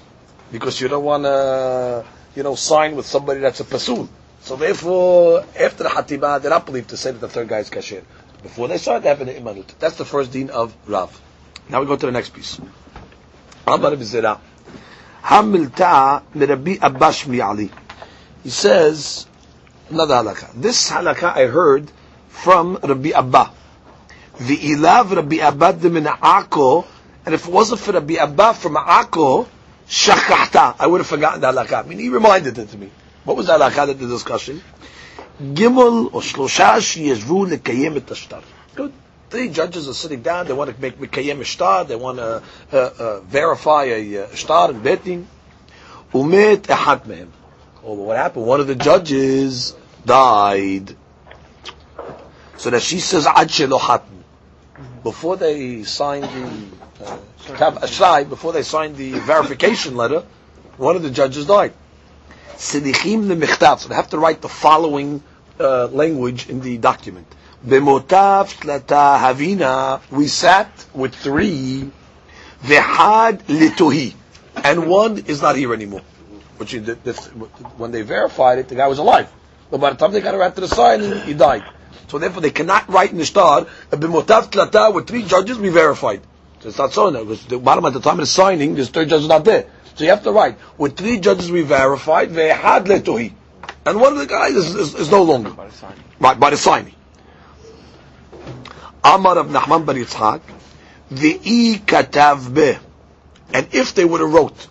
Because 0.51 0.81
you 0.81 0.89
don't 0.89 1.05
want 1.05 1.25
to, 1.25 2.05
you 2.39 2.45
know, 2.45 2.55
sign 2.55 2.95
with 2.95 3.05
somebody 3.05 3.41
that's 3.41 3.59
a 3.59 3.65
pasul. 3.65 4.09
So 4.43 4.55
therefore, 4.55 5.45
after 5.59 5.83
the 5.83 5.89
hatibah, 5.89 6.41
they're 6.41 6.53
not 6.53 6.67
believed 6.67 6.91
to 6.91 6.97
say 6.97 7.11
that 7.11 7.19
the 7.19 7.29
third 7.29 7.49
guy 7.49 7.59
is 7.59 7.69
kasher. 7.69 8.05
Before 8.45 8.69
they 8.69 8.79
sign, 8.79 9.03
they 9.03 9.09
have 9.09 9.21
an 9.21 9.27
imanut. 9.27 9.67
That's 9.81 9.97
the 9.97 10.05
first 10.05 10.31
deen 10.31 10.51
of 10.51 10.73
Rav. 10.87 11.21
Now 11.69 11.81
we 11.81 11.87
go 11.87 11.97
to 11.97 12.07
the 12.07 12.13
next 12.13 12.31
piece. 12.31 12.61
Amar 13.67 13.91
b'zirah. 13.91 14.39
Hamilta 15.25 16.23
Rabbi 16.33 16.77
Abbas 16.81 17.29
Ali. 17.29 17.71
He 18.45 18.51
says, 18.51 19.27
another 19.91 20.15
halakha. 20.15 20.53
This 20.55 20.89
halakha 20.89 21.35
I 21.35 21.47
heard 21.49 21.91
from 22.29 22.79
Rabbi 22.81 23.11
Abba. 23.11 23.51
The 24.39 24.57
ilav 24.57 25.11
Rabbi 25.11 25.39
Abba 25.39 25.91
min 25.91 26.05
Akko, 26.05 26.87
and 27.27 27.35
if 27.35 27.49
it 27.49 27.53
wasn't 27.53 27.81
for 27.81 27.91
Rabbi 27.91 28.15
Abba 28.15 28.55
from 28.55 28.77
Akko, 28.77 29.49
shakahta, 29.89 30.77
I 30.79 30.87
would 30.87 31.01
have 31.01 31.07
forgotten 31.07 31.41
the 31.41 31.53
halakha. 31.53 31.85
I 31.85 31.89
mean, 31.89 31.99
he 31.99 32.09
reminded 32.09 32.59
it 32.59 32.69
to 32.71 32.79
me. 32.79 32.91
What 33.25 33.37
was 33.37 33.47
the 33.47 33.55
halakha 33.55 33.87
that 33.87 33.99
the 33.99 34.07
discussion? 34.07 34.63
Gimel 35.41 36.13
or 36.13 36.21
shlosha 36.21 36.79
sheyezvu 36.79 37.57
lekayem 37.57 37.97
et 37.97 38.07
ashtar. 38.07 38.43
Good. 38.75 38.93
Three 39.31 39.51
judges 39.51 39.89
are 39.89 39.95
sitting 39.95 40.23
down. 40.23 40.47
They 40.47 40.55
want 40.55 40.75
to 40.75 40.81
make 40.81 40.99
mikayem 40.99 41.45
shtar. 41.45 41.85
They 41.85 41.97
want 41.97 42.19
to 42.19 42.43
uh, 42.73 42.77
uh, 42.77 43.21
verify 43.21 43.85
a 43.85 44.25
uh, 44.25 44.27
and 44.27 44.83
betin. 44.83 45.27
Umet 46.13 46.63
echad 46.63 47.03
mehem. 47.03 47.29
Oh, 47.85 47.97
but 47.97 48.03
what 48.03 48.17
happened? 48.17 48.47
One 48.47 48.61
of 48.61 48.67
the 48.67 48.75
judges 48.75 49.75
died. 50.05 50.97
So 52.57 52.71
that 52.71 52.83
she 52.83 52.99
says 52.99 53.27
ad 53.27 53.49
shelo 53.49 53.79
Before 55.03 55.37
they 55.37 55.85
signed 55.85 56.25
the 56.25 56.67
uh, 57.05 58.25
before 58.25 58.53
they 58.53 58.63
signed 58.63 58.97
the 58.97 59.13
verification 59.13 59.97
letter, 59.97 60.25
one 60.77 60.97
of 60.97 61.03
the 61.03 61.11
judges 61.11 61.47
died. 61.47 61.73
So 62.57 62.81
they 62.81 62.91
have 62.93 64.09
to 64.11 64.19
write 64.19 64.43
the 64.43 64.49
following 64.49 65.23
uh, 65.61 65.87
language 65.87 66.49
in 66.49 66.61
the 66.61 66.79
document. 66.79 67.27
Bemotav 67.65 68.55
tlata 68.61 69.19
havina, 69.19 70.01
we 70.11 70.27
sat 70.29 70.87
with 70.95 71.15
three, 71.15 71.91
vehad 72.61 73.41
lituhi, 73.47 74.15
and 74.63 74.89
one 74.89 75.19
is 75.19 75.43
not 75.43 75.57
here 75.57 75.73
anymore. 75.73 76.03
Which 76.57 76.73
when 77.77 77.93
they 77.93 78.03
verified 78.03 78.59
it, 78.59 78.69
the 78.69 78.75
guy 78.75 78.89
was 78.89 78.99
alive. 78.99 79.33
But 79.71 79.81
by 79.81 79.91
the 79.91 79.97
time 79.97 80.13
they 80.13 80.21
got 80.21 80.35
around 80.35 80.55
to 80.55 80.61
the 80.63 80.69
signing, 80.69 81.21
he 81.23 81.35
died. 81.35 81.65
So 82.09 82.19
therefore, 82.19 82.41
they 82.41 82.51
cannot 82.51 82.89
write 82.89 83.13
in 83.13 83.19
the 83.19 83.27
star, 83.27 83.67
bemotav 83.91 84.51
tlata, 84.51 84.93
with 84.93 85.07
three 85.07 85.25
judges, 85.25 85.59
we 85.59 85.69
verified. 85.69 86.23
So 86.61 86.71
it's 86.71 86.79
not 86.79 86.93
so 86.93 87.11
now, 87.11 87.23
because 87.23 87.47
the 87.47 87.59
bottom 87.59 87.85
at 87.85 87.93
the 87.93 88.01
time 88.01 88.15
of 88.15 88.21
the 88.21 88.27
signing, 88.27 88.75
this 88.75 88.89
third 88.89 89.09
judge 89.09 89.23
is 89.23 89.29
not 89.29 89.45
there. 89.45 89.71
So 89.95 90.05
you 90.05 90.11
have 90.11 90.23
to 90.25 90.33
write, 90.33 90.57
with 90.77 90.97
three 90.97 91.21
judges 91.21 91.51
we 91.51 91.63
verified, 91.63 92.31
vehad 92.31 92.87
lituhi. 92.87 93.33
And 93.85 94.01
one 94.01 94.13
of 94.13 94.19
the 94.19 94.27
guys 94.27 94.55
is, 94.55 94.75
is, 94.75 94.95
is 94.95 95.11
no 95.11 95.23
longer. 95.23 95.51
By 95.51 95.67
the 95.67 95.73
signing. 95.73 96.05
Right, 96.19 96.41
by 96.41 96.51
the 96.51 96.57
signing. 96.57 96.95
Amar 99.05 99.37
Rav 99.37 99.49
Nachman 99.49 99.87
bar 99.87 99.95
Yitzhak, 99.95 100.41
V'i 101.11 101.79
katav 101.79 102.53
be. 102.53 102.77
And 103.53 103.69
if 103.73 103.95
they 103.95 104.05
would 104.05 104.21
have 104.21 104.33
wrote, 104.33 104.69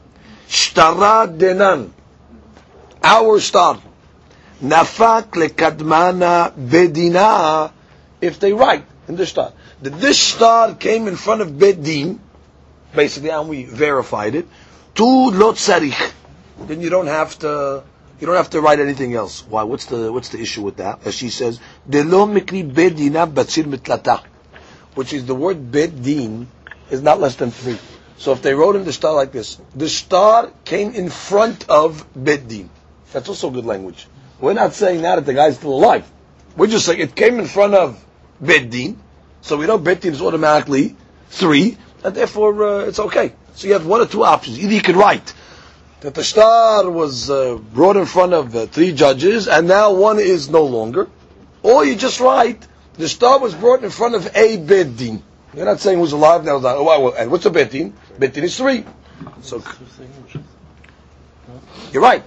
Shtara 0.47 1.37
denan, 1.37 1.91
our 3.03 3.39
star, 3.39 3.81
Nafak 4.61 5.31
lekadmana 5.31 6.51
bedina, 6.51 7.71
if 8.21 8.39
they 8.39 8.53
write 8.53 8.85
in 9.07 9.15
the 9.15 9.25
star, 9.25 9.53
that 9.81 9.99
this 9.99 10.19
star 10.19 10.73
came 10.73 11.07
in 11.07 11.15
front 11.15 11.41
of 11.41 11.49
Bedin, 11.49 12.19
basically, 12.95 13.29
and 13.29 13.47
we 13.47 13.65
verified 13.65 14.33
it, 14.33 14.47
to 14.95 15.05
lot 15.05 15.55
sarich, 15.55 16.11
then 16.61 16.81
you 16.81 16.89
don't 16.89 17.07
have 17.07 17.37
to 17.39 17.83
you 18.19 18.25
don't 18.25 18.35
have 18.35 18.49
to 18.49 18.61
write 18.61 18.79
anything 18.79 19.13
else. 19.13 19.45
Why? 19.47 19.61
What's 19.61 19.85
the 19.85 20.11
what's 20.11 20.29
the 20.29 20.39
issue 20.39 20.63
with 20.63 20.77
that? 20.77 21.05
As 21.05 21.13
she 21.13 21.29
says, 21.29 21.59
"Delo 21.87 22.25
mikri 22.25 22.67
bedina 22.67 23.31
batzir 23.31 23.65
mitlata," 23.65 24.23
which 24.95 25.13
is 25.13 25.25
the 25.25 25.35
word 25.35 25.71
bedin 25.71 26.47
is 26.89 27.03
not 27.03 27.19
less 27.19 27.35
than 27.35 27.51
three. 27.51 27.77
So 28.17 28.31
if 28.31 28.41
they 28.41 28.55
wrote 28.55 28.75
in 28.75 28.85
the 28.85 28.93
star 28.93 29.13
like 29.13 29.31
this, 29.31 29.59
the 29.75 29.87
star 29.87 30.49
came 30.65 30.93
in 30.95 31.09
front 31.09 31.69
of 31.69 32.07
bedin. 32.15 32.69
That's 33.13 33.29
also 33.29 33.51
good 33.51 33.65
language. 33.65 34.07
We're 34.39 34.53
not 34.53 34.73
saying 34.73 35.01
now 35.01 35.15
that 35.15 35.25
the 35.25 35.33
guy's 35.33 35.57
still 35.57 35.73
alive. 35.73 36.09
We're 36.55 36.67
just 36.67 36.85
saying 36.85 36.99
it 36.99 37.15
came 37.15 37.39
in 37.39 37.45
front 37.45 37.73
of 37.73 38.03
Beddin, 38.39 38.99
so 39.41 39.57
we 39.57 39.65
know 39.65 39.77
Beddin 39.77 40.13
is 40.13 40.21
automatically 40.21 40.95
three, 41.29 41.77
and 42.03 42.15
therefore 42.15 42.63
uh, 42.63 42.85
it's 42.85 42.99
okay. 42.99 43.33
So 43.53 43.67
you 43.67 43.73
have 43.73 43.85
one 43.85 44.01
or 44.01 44.05
two 44.05 44.23
options. 44.23 44.59
Either 44.59 44.73
you 44.73 44.81
can 44.81 44.95
write 44.95 45.33
that 46.01 46.13
the 46.13 46.23
star 46.23 46.89
was 46.89 47.29
uh, 47.29 47.55
brought 47.55 47.97
in 47.97 48.05
front 48.05 48.33
of 48.33 48.55
uh, 48.55 48.65
three 48.67 48.93
judges, 48.93 49.47
and 49.47 49.67
now 49.67 49.93
one 49.93 50.19
is 50.19 50.49
no 50.49 50.63
longer. 50.63 51.07
Or 51.63 51.83
you 51.83 51.95
just 51.95 52.19
write, 52.19 52.67
the 52.93 53.09
star 53.09 53.39
was 53.39 53.55
brought 53.55 53.83
in 53.83 53.89
front 53.89 54.15
of 54.15 54.35
a 54.35 54.57
Beddin. 54.57 55.23
You're 55.55 55.65
not 55.65 55.79
saying 55.79 55.97
who's 55.97 56.11
alive 56.11 56.45
now. 56.45 56.61
Oh, 56.63 56.83
well, 56.83 57.13
and 57.17 57.31
what's 57.31 57.45
a 57.45 57.49
Beddin? 57.49 57.93
Beddin 58.19 58.43
is 58.43 58.57
three. 58.57 58.85
So 59.41 59.63
you're 61.91 62.03
right. 62.03 62.23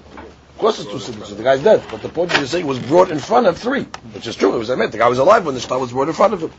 Course, 0.60 0.78
it's 0.78 0.90
two 0.90 0.98
signatures. 0.98 1.34
The 1.34 1.42
guy's 1.42 1.62
dead, 1.62 1.82
but 1.90 2.02
the 2.02 2.10
point 2.10 2.36
you're 2.36 2.44
saying 2.44 2.66
was 2.66 2.78
brought 2.78 3.10
in 3.10 3.18
front 3.18 3.46
of 3.46 3.56
three, 3.56 3.84
which 4.12 4.26
is 4.26 4.36
true. 4.36 4.54
It 4.54 4.58
was 4.58 4.68
I 4.68 4.74
meant 4.74 4.92
the 4.92 4.98
guy 4.98 5.08
was 5.08 5.18
alive 5.18 5.46
when 5.46 5.54
the 5.54 5.60
star 5.60 5.78
was 5.78 5.90
brought 5.90 6.08
in 6.08 6.12
front 6.12 6.34
of 6.34 6.42
him. 6.42 6.52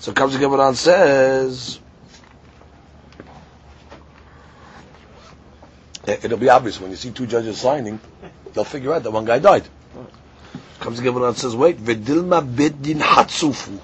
So 0.00 0.12
comes 0.12 0.36
Gemara 0.36 0.66
and 0.66 0.76
says, 0.76 1.78
it'll 6.04 6.36
be 6.36 6.48
obvious 6.48 6.80
when 6.80 6.90
you 6.90 6.96
see 6.96 7.12
two 7.12 7.28
judges 7.28 7.60
signing, 7.60 8.00
they'll 8.54 8.64
figure 8.64 8.92
out 8.92 9.04
that 9.04 9.12
one 9.12 9.24
guy 9.24 9.38
died. 9.38 9.68
Comes 10.80 11.00
the 11.00 11.24
and 11.24 11.36
says, 11.36 11.54
wait, 11.54 11.78
Vidilma 11.78 12.42
Bedin 12.44 12.98
Hatsufu. 12.98 13.78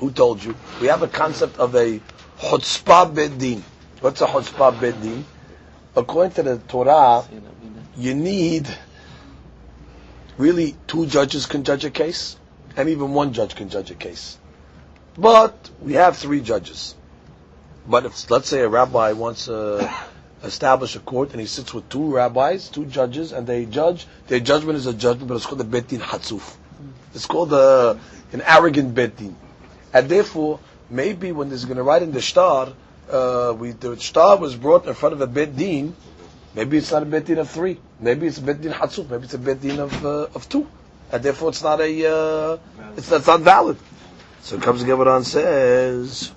Who 0.00 0.10
told 0.10 0.42
you? 0.42 0.56
We 0.80 0.88
have 0.88 1.02
a 1.02 1.06
concept 1.06 1.58
of 1.58 1.76
a 1.76 2.00
chutzpah 2.40 3.14
bedin. 3.14 3.62
What's 4.00 4.20
a 4.20 4.26
chutzpah 4.26 4.80
bedin? 4.80 5.22
According 5.94 6.32
to 6.32 6.42
the 6.42 6.58
Torah, 6.58 7.24
you 7.96 8.14
need 8.14 8.68
really 10.38 10.74
two 10.86 11.06
judges 11.06 11.46
can 11.46 11.64
judge 11.64 11.84
a 11.84 11.90
case, 11.90 12.36
and 12.76 12.88
even 12.88 13.12
one 13.12 13.32
judge 13.32 13.54
can 13.54 13.68
judge 13.68 13.90
a 13.90 13.94
case. 13.94 14.38
But 15.16 15.70
we 15.80 15.94
have 15.94 16.16
three 16.16 16.40
judges. 16.40 16.94
But 17.86 18.06
if 18.06 18.30
let's 18.30 18.48
say 18.48 18.60
a 18.60 18.68
rabbi 18.68 19.12
wants 19.12 19.46
to 19.46 19.92
establish 20.42 20.96
a 20.96 21.00
court 21.00 21.32
and 21.32 21.40
he 21.40 21.46
sits 21.46 21.74
with 21.74 21.88
two 21.88 22.14
rabbis, 22.14 22.68
two 22.68 22.86
judges, 22.86 23.32
and 23.32 23.46
they 23.46 23.66
judge, 23.66 24.06
their 24.28 24.40
judgment 24.40 24.76
is 24.78 24.86
a 24.86 24.94
judgment, 24.94 25.28
but 25.28 25.34
it's 25.36 25.46
called 25.46 25.58
the 25.60 25.64
betin 25.64 26.00
hatzuf. 26.00 26.56
It's 27.14 27.26
called 27.26 27.52
a, 27.52 27.98
an 28.32 28.42
arrogant 28.46 28.94
betin. 28.94 29.34
And 29.92 30.08
therefore, 30.08 30.60
maybe 30.88 31.32
when 31.32 31.48
there's 31.50 31.64
going 31.66 31.76
to 31.76 31.82
write 31.82 32.02
in 32.02 32.12
the 32.12 32.22
star, 32.22 32.72
uh, 33.10 33.54
we, 33.58 33.72
the 33.72 33.98
star 33.98 34.38
was 34.38 34.54
brought 34.56 34.86
in 34.86 34.94
front 34.94 35.12
of 35.12 35.20
a 35.20 35.26
bet 35.26 35.54
din, 35.56 35.94
maybe 36.54 36.78
it's 36.78 36.90
not 36.90 37.02
a 37.02 37.06
bet 37.06 37.26
din 37.26 37.38
of 37.38 37.50
three, 37.50 37.78
maybe 38.00 38.26
it's 38.26 38.38
a 38.38 38.42
bet 38.42 38.60
din 38.60 38.72
hatzuf, 38.72 39.08
maybe 39.08 39.24
it's 39.24 39.34
a 39.34 39.38
bet 39.38 39.60
din 39.60 39.78
of, 39.80 40.04
uh, 40.04 40.26
of 40.34 40.48
two. 40.48 40.66
And 41.10 41.22
therefore 41.22 41.50
it's 41.50 41.62
not 41.62 41.80
a, 41.80 42.06
uh, 42.10 42.58
it's, 42.96 43.08
that's 43.08 43.26
not 43.26 43.40
valid. 43.40 43.76
So 44.40 44.56
it 44.56 44.62
comes 44.62 44.80
to 44.80 44.86
Gemara 44.86 45.16
and 45.16 45.26
says, 45.26 46.32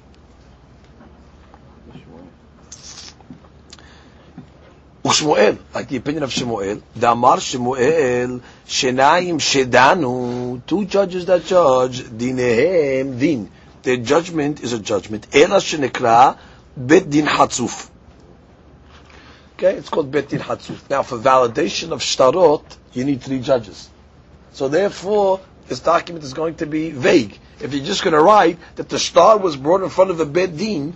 Ushmuel, 5.05 5.60
like 5.74 5.88
the 5.88 5.98
opinion 5.98 6.24
of 6.24 6.31
Shemuel, 6.31 6.81
Damar 6.98 7.39
Shemuel, 7.39 8.41
Shenaim 8.67 9.38
Shedanu, 9.39 10.65
two 10.65 10.86
judges 10.86 11.27
that 11.27 11.45
judge, 11.45 12.01
Dinehem 12.01 13.19
Din. 13.19 13.51
Their 13.84 13.98
judgment 13.98 14.63
is 14.63 14.74
a 14.74 14.79
judgment. 14.79 15.27
Ela 15.31 15.57
Shenekra, 15.57 16.38
Bet 16.75 17.07
Din 17.07 17.27
Hatzuf. 17.27 17.89
Okay, 19.56 19.74
it's 19.76 19.88
called 19.90 20.12
Bet 20.12 20.30
Din 20.30 20.40
Hatzuf. 20.42 20.90
Now, 20.90 21.02
for 21.04 21.18
validation 21.18 21.92
of 21.92 22.02
Shtarot, 22.02 22.62
you 22.92 23.06
need 23.06 23.22
three 23.22 23.40
judges. 23.40 23.90
So 24.52 24.68
therefore, 24.68 25.40
this 25.68 25.80
document 25.80 26.26
is 26.26 26.34
going 26.34 26.56
to 26.56 26.66
be 26.66 26.92
vague. 26.92 27.40
If 27.62 27.74
you're 27.74 27.86
just 27.86 28.04
going 28.04 28.16
to 28.16 28.22
write 28.22 28.58
that 28.76 28.90
the 28.90 29.00
star 29.00 29.38
was 29.38 29.56
brought 29.56 29.82
in 29.82 29.90
front 29.90 30.12
of 30.12 30.20
a 30.20 30.26
Bet 30.26 30.58
Din, 30.58 30.96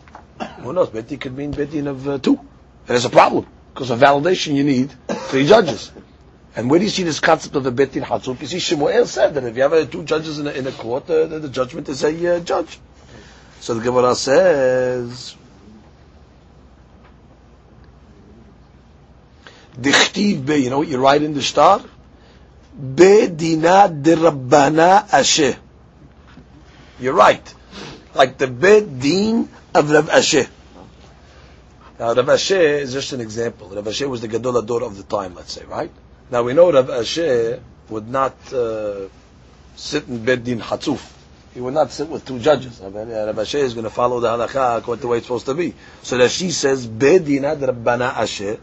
who 0.60 0.74
knows, 0.74 0.90
Bet 0.90 1.08
Din 1.08 1.20
could 1.20 1.38
mean 1.38 1.52
Bet 1.52 1.72
Din 1.72 1.88
of 1.88 2.08
uh, 2.08 2.18
two. 2.18 2.38
There's 2.86 3.06
a 3.06 3.10
problem. 3.10 3.48
Because 3.74 3.92
of 3.92 4.00
validation, 4.00 4.56
you 4.56 4.66
need 4.66 4.92
three 5.08 5.46
judges. 5.48 5.92
And 6.56 6.70
where 6.70 6.80
do 6.80 6.86
you 6.86 6.92
see 6.92 7.04
this 7.04 7.22
concept 7.22 7.56
of 7.56 7.64
the 7.64 7.72
betin 7.72 8.04
hatzuf? 8.04 8.42
You 8.42 8.48
see, 8.48 8.60
Shemuel 8.60 9.06
said 9.06 9.36
that 9.36 9.44
if 9.46 9.56
you 9.56 9.62
have 9.62 9.72
uh, 9.72 9.86
two 9.86 10.04
judges 10.04 10.40
in 10.40 10.48
a, 10.48 10.52
in 10.52 10.68
a 10.68 10.72
court, 10.74 11.10
uh, 11.10 11.28
the, 11.28 11.40
the, 11.40 11.48
judgment 11.50 11.88
is 11.88 12.04
a 12.04 12.36
uh, 12.36 12.40
judge. 12.42 12.80
So 13.62 13.76
the 13.76 13.82
Gemara 13.82 14.16
says, 14.16 15.36
Dichtiv 19.78 20.46
be, 20.46 20.56
you 20.58 20.70
know 20.70 20.80
what 20.80 20.88
you 20.88 20.98
write 20.98 21.22
in 21.22 21.34
the 21.34 21.42
star? 21.42 21.82
Bedina 22.80 23.90
de 23.90 24.16
Rabbana 24.16 25.08
Ashi. 25.10 25.56
You're 27.00 27.14
right. 27.14 27.54
Like 28.14 28.38
the 28.38 28.48
Bedin 28.48 29.48
of 29.74 29.92
Rav 29.92 30.10
Ashi. 30.10 30.48
Now, 32.00 32.14
Rav 32.14 32.26
Ashi 32.26 32.60
is 32.60 32.94
just 32.94 33.14
an 33.14 33.22
example. 33.22 33.70
Rav 33.70 33.86
Ashi 33.86 34.08
was 34.08 34.22
the 34.22 34.28
Gadol 34.28 34.58
Ador 34.58 34.84
of 34.84 34.98
the 34.98 35.04
time, 35.04 35.36
let's 35.36 35.54
say, 35.54 35.66
right? 35.66 35.92
Now, 36.32 36.44
we 36.44 36.54
know 36.54 36.72
Rav 36.72 36.88
Ashi 36.88 37.60
would 37.90 38.08
not 38.08 38.36
uh, 38.54 39.08
sit 39.76 40.08
in 40.08 40.20
Bedin 40.26 40.60
Hatzuf. 40.60 41.16
He 41.54 41.62
would 41.62 41.74
not 41.74 41.92
sit 41.92 42.08
with 42.08 42.26
two 42.26 42.40
judges. 42.40 42.80
Rav 42.80 42.94
Ashi 42.94 43.60
is 43.60 43.74
going 43.74 43.86
to 43.86 43.90
follow 43.90 44.20
the 44.20 44.28
halakha 44.28 44.78
according 44.78 45.00
to 45.00 45.02
the 45.04 45.08
way 45.08 45.18
it's 45.18 45.26
supposed 45.28 45.48
to 45.48 45.54
be. 45.54 45.74
So 46.04 46.18
that 46.18 46.32
she 46.32 46.52
says, 46.52 46.88
Bedin 46.88 47.44
ad 47.44 47.60
Rabbana 47.60 48.14
Ashi, 48.14 48.60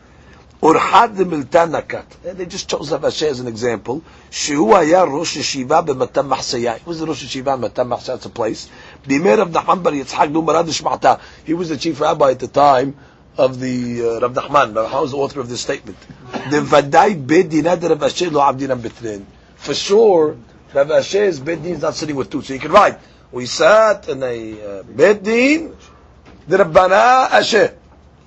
Urhad 0.62 1.16
miltan 1.16 1.70
nakat. 1.70 2.06
They 2.22 2.46
just 2.46 2.68
chose 2.68 2.90
Rav 2.90 3.02
Ashi 3.02 3.28
as 3.28 3.40
an 3.40 3.46
example. 3.46 4.02
Shehu 4.30 4.74
haya 4.74 5.04
Rosh 5.04 5.36
Yeshiva 5.36 5.86
b'Matam 5.86 6.28
Mahsaya. 6.34 6.78
He 6.78 6.84
was 6.86 6.98
the 7.00 7.06
Rosh 7.06 7.24
Yeshiva 7.24 7.60
b'Matam 7.60 7.94
Mahsaya. 7.94 8.16
It's 8.16 8.26
a 8.26 8.30
place. 8.30 8.70
B'Imer 9.06 9.36
Rav 9.36 9.50
Nachman 9.50 9.82
bar 9.82 9.92
Yitzhak 9.92 10.32
Numarad 10.32 10.64
Shmata. 10.64 11.20
He 11.44 11.52
was 11.52 11.68
the 11.68 11.76
chief 11.76 12.00
rabbi 12.00 12.30
at 12.30 12.38
the 12.38 12.48
time 12.48 12.96
of 13.36 13.60
the 13.60 14.00
uh, 14.00 14.20
Rav 14.20 14.32
Nachman. 14.32 14.74
Rav 14.74 14.90
Nachman 14.90 15.10
the 15.10 15.16
author 15.18 15.40
of 15.40 15.50
this 15.50 15.60
statement. 15.60 15.98
The 16.32 16.62
Vadai 16.62 17.26
Bedin 17.26 17.66
Rav 17.66 17.98
Ashi 17.98 18.32
lo 18.32 18.40
Abdinam 18.40 18.80
Betrin. 18.80 19.26
For 19.56 19.74
sure, 19.74 20.38
Rav 20.72 20.88
Ashi's 20.88 21.38
Bedin 21.38 21.66
is 21.66 21.82
not 21.82 21.94
sitting 21.94 22.16
with 22.16 22.30
two. 22.30 22.40
So 22.40 22.54
you 22.54 22.60
can 22.60 22.72
write, 22.72 22.98
we 23.30 23.44
sat 23.44 24.08
in 24.08 24.22
a 24.22 24.52
uh, 24.52 24.82
Bedin, 24.84 25.76
the 26.48 26.56
Rabbana 26.56 27.28
Ashi. 27.28 27.74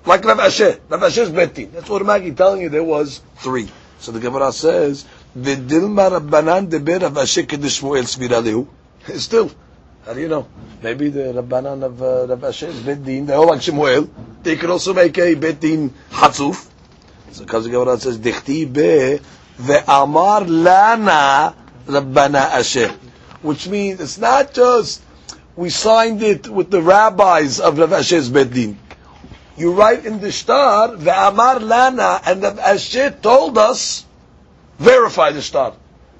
Like 0.09 0.25
Rav 0.25 0.39
Ashi. 0.39 0.79
Rav 0.89 1.01
Ashi's 1.01 1.29
Bedin. 1.29 1.71
That's 1.71 1.87
automatically 1.87 2.31
telling 2.31 2.61
you 2.61 2.69
there 2.69 2.83
was 2.83 3.21
three. 3.35 3.69
So 3.99 4.11
the 4.11 4.19
Gemara 4.19 4.51
says, 4.51 5.05
the 5.35 5.55
Vidilma 5.55 6.19
Rabbanan 6.19 6.67
deber 6.67 6.97
Rav 6.97 7.13
Ashi 7.13 7.45
kedish 7.45 7.79
Shmuel 7.79 8.05
Svira 8.09 8.67
Still, 9.19 9.51
how 10.07 10.13
do 10.13 10.19
you 10.19 10.27
know? 10.27 10.47
Maybe 10.81 11.09
the 11.09 11.31
Rabbanan 11.39 11.83
of 11.83 12.01
uh, 12.01 12.25
Rav 12.25 12.39
Ashi's 12.39 12.79
Bedin, 12.79 13.27
they 13.27 13.33
all 13.35 13.49
like 13.49 13.61
Shemuel. 13.61 14.09
They 14.41 14.55
could 14.55 14.71
also 14.71 14.95
make 14.95 15.15
a 15.19 15.35
Bedin 15.35 15.91
Hatzuf. 16.09 16.67
So 17.31 17.43
the 17.43 17.69
Gemara 17.69 17.99
says, 17.99 18.17
Dichti 18.17 18.65
be 18.65 19.19
ve'amar 19.61 20.43
lana 20.49 21.55
Rabbana 21.85 22.49
Ashi. 22.49 22.89
Which 23.43 23.67
means 23.67 24.01
it's 24.01 24.17
not 24.17 24.55
just 24.55 25.03
we 25.55 25.69
signed 25.69 26.23
it 26.23 26.47
with 26.47 26.71
the 26.71 26.81
rabbis 26.81 27.59
of 27.59 27.77
Rav 27.77 27.91
Ashi's 27.91 28.27
Bedin. 28.31 28.75
You 29.59 29.73
write 29.73 30.05
in 30.05 30.21
the 30.21 30.31
star, 30.31 30.87
ve'amar 30.95 31.61
lana, 31.61 32.21
and 32.25 32.41
Rav 32.41 32.59
Ashi 32.59 33.21
told 33.21 33.57
us, 33.57 34.05
verify 34.77 35.33
the 35.33 35.41
star. 35.41 35.73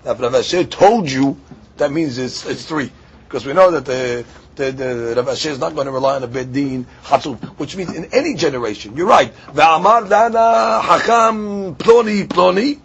If 0.04 0.20
Rav 0.20 0.34
Ashi 0.34 0.70
told 0.70 1.10
you, 1.10 1.40
that 1.78 1.90
means 1.90 2.18
it's, 2.18 2.46
it's 2.46 2.66
three. 2.66 2.92
Because 3.24 3.46
we 3.46 3.54
know 3.54 3.72
that 3.72 3.86
the, 3.86 4.26
the, 4.56 4.72
the 4.72 5.14
Rav 5.16 5.28
Ashi 5.28 5.52
is 5.52 5.58
not 5.58 5.74
going 5.74 5.86
to 5.86 5.92
rely 5.94 6.18
on 6.18 6.24
a 6.24 6.28
Bedin 6.28 6.86
Hatzuf, 7.04 7.42
which 7.58 7.78
means 7.78 7.96
in 7.96 8.06
any 8.12 8.34
generation. 8.34 8.98
You're 8.98 9.08
right. 9.08 9.34
Ve'amar 9.54 10.10
lana 10.10 10.82
hakam 10.84 11.78
ploni 11.78 12.28
ploni 12.28 12.82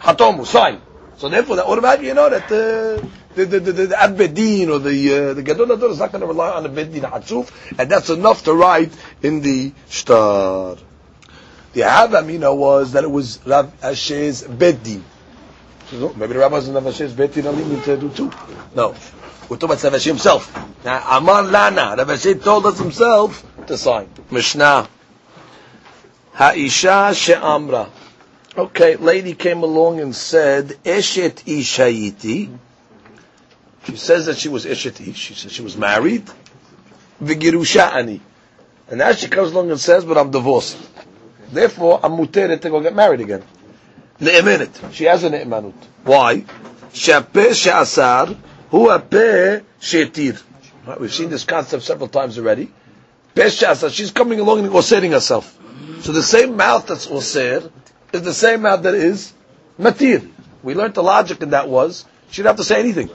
hatomu, 0.00 0.46
sign. 0.46 0.80
So 1.18 1.28
therefore, 1.28 1.56
that 1.56 1.66
automatically 1.66 2.08
you 2.08 2.14
know 2.14 2.30
that 2.30 2.50
uh, 2.50 3.06
the 3.34 3.44
the 3.44 3.60
the, 3.60 3.72
the, 3.72 3.94
Abedin 3.94 4.68
or 4.68 4.78
the 4.78 5.30
uh, 5.30 5.34
the 5.34 5.42
Gadol 5.42 5.70
Ador 5.72 5.90
is 5.90 5.98
not 5.98 6.12
going 6.12 6.20
to 6.20 6.26
rely 6.26 6.50
on 6.50 6.62
the 6.62 6.68
Bedin 6.68 7.02
Hatzuf, 7.02 7.50
and 7.78 7.90
that's 7.90 8.10
enough 8.10 8.44
to 8.44 8.54
write 8.54 8.92
in 9.22 9.40
the 9.40 9.72
Shtar. 9.88 10.76
The 11.72 11.82
Havamina 11.82 12.56
was 12.56 12.92
that 12.92 13.04
it 13.04 13.10
was 13.10 13.38
Rav 13.46 13.72
Ashi's 13.80 14.42
Bedin. 14.42 15.02
So, 15.90 16.12
maybe 16.14 16.32
the 16.32 16.40
rabbis 16.40 16.66
in 16.66 16.74
Rav 16.74 16.84
Ashi's 16.84 17.12
Bedin 17.12 17.46
only 17.46 17.80
to 17.82 17.96
do 17.96 18.10
two. 18.10 18.32
No. 18.74 18.94
We're 19.48 19.56
talking 19.56 19.76
about 19.76 19.82
Rav 19.84 19.92
Ashi 19.94 20.06
himself. 20.06 20.84
Now, 20.84 21.18
Amar 21.18 21.44
Lana, 21.44 21.94
Rav 21.96 22.08
Ashi 22.08 22.42
told 22.42 22.66
us 22.66 22.78
himself 22.78 23.44
to 23.66 23.78
sign. 23.78 24.08
Mishnah. 24.30 24.88
Ha'isha 26.34 27.14
she'amra. 27.14 27.88
Okay, 28.56 28.96
lady 28.96 29.34
came 29.34 29.62
along 29.62 30.00
and 30.00 30.14
said, 30.14 30.70
Eshet 30.84 31.44
Ishayiti. 31.44 32.50
She 33.84 33.96
says 33.96 34.26
that 34.26 34.36
she 34.38 34.48
was 34.48 34.66
Eshet 34.66 35.06
Ish. 35.06 35.16
She 35.16 35.34
says 35.34 35.52
she 35.52 35.62
was 35.62 35.76
married. 35.76 36.24
Vigirusha'ani. 37.22 38.20
And 38.88 38.98
now 38.98 39.12
she 39.12 39.28
comes 39.28 39.52
along 39.52 39.70
and 39.70 39.80
says, 39.80 40.04
but 40.04 40.18
I'm 40.18 40.30
divorced. 40.30 40.76
Therefore, 41.52 42.00
I'm 42.02 42.12
muteret 42.12 42.60
to 42.60 42.70
go 42.70 42.80
get 42.80 42.94
married 42.94 43.20
again. 43.20 43.42
Ne'emenet. 44.20 44.92
She 44.92 45.04
has 45.04 45.24
a 45.24 45.30
ne'emanut. 45.30 45.72
Why? 46.04 46.44
She'apeh 46.92 47.54
she'asar, 47.54 48.36
hu 48.70 48.88
apeh 48.88 49.62
We've 50.98 51.12
seen 51.14 51.30
this 51.30 51.44
concept 51.44 51.82
several 51.84 52.08
times 52.08 52.38
already. 52.38 52.70
Peh 53.34 53.48
she'asar. 53.48 53.90
She's 53.90 54.10
coming 54.10 54.40
along 54.40 54.60
and 54.60 54.68
osering 54.70 55.12
herself. 55.12 55.56
So 56.00 56.12
the 56.12 56.22
same 56.22 56.56
mouth 56.56 56.86
that's 56.86 57.06
oser 57.10 57.70
is 58.12 58.22
the 58.22 58.34
same 58.34 58.62
mouth 58.62 58.82
that 58.82 58.94
is 58.94 59.32
matir. 59.78 60.28
We 60.62 60.74
learned 60.74 60.94
the 60.94 61.02
logic 61.02 61.42
in 61.42 61.50
that 61.50 61.68
was, 61.68 62.04
she 62.30 62.38
didn't 62.42 62.48
have 62.48 62.56
to 62.56 62.64
say 62.64 62.78
anything. 62.80 63.10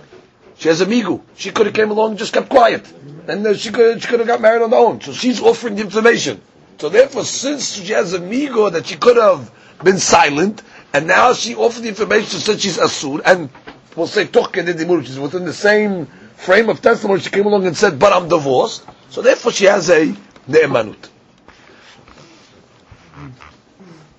She 0.58 0.70
has 0.70 0.82
a 0.82 0.86
migu. 0.86 1.22
She 1.36 1.52
could 1.52 1.66
have 1.66 1.76
came 1.76 1.92
along 1.92 2.12
and 2.12 2.20
just 2.20 2.34
kept 2.34 2.50
quiet. 2.50 2.92
And 3.28 3.46
uh, 3.46 3.54
she 3.56 3.72
could 3.72 4.02
she 4.02 4.08
could 4.08 4.20
have 4.20 4.28
got 4.28 4.42
married 4.42 4.62
on 4.62 4.72
her 4.72 4.78
own. 4.78 5.02
So 5.02 5.12
she's 5.14 5.42
offering 5.42 5.76
the 5.76 5.82
information. 5.82 6.42
So 6.78 6.90
therefore, 6.90 7.24
since 7.24 7.74
she 7.76 7.94
has 7.94 8.14
a 8.14 8.20
migu 8.20 8.72
that 8.72 8.88
she 8.88 8.96
could 8.96 9.18
have 9.18 9.52
been 9.84 9.98
silent, 9.98 10.62
and 10.94 11.08
now 11.08 11.34
she 11.34 11.56
offered 11.56 11.84
the 11.84 11.90
information 11.90 12.40
since 12.40 12.62
she's 12.62 12.78
asur, 12.78 13.22
and 13.26 13.50
we'll 13.96 14.08
say 14.08 14.26
de 14.26 14.30
dimur, 14.32 14.98
which 15.00 15.10
within 15.18 15.46
the 15.46 15.54
same 15.54 16.06
frame 16.36 16.70
of 16.70 16.82
testimony, 16.82 17.20
she 17.22 17.30
came 17.30 17.46
along 17.46 17.66
and 17.66 17.76
said, 17.76 17.98
but 18.00 18.14
I'm 18.14 18.28
divorced. 18.30 18.86
So 19.10 19.22
therefore 19.22 19.52
she 19.52 19.66
has 19.66 19.90
a 19.90 20.16
ne'emanut. 20.48 21.10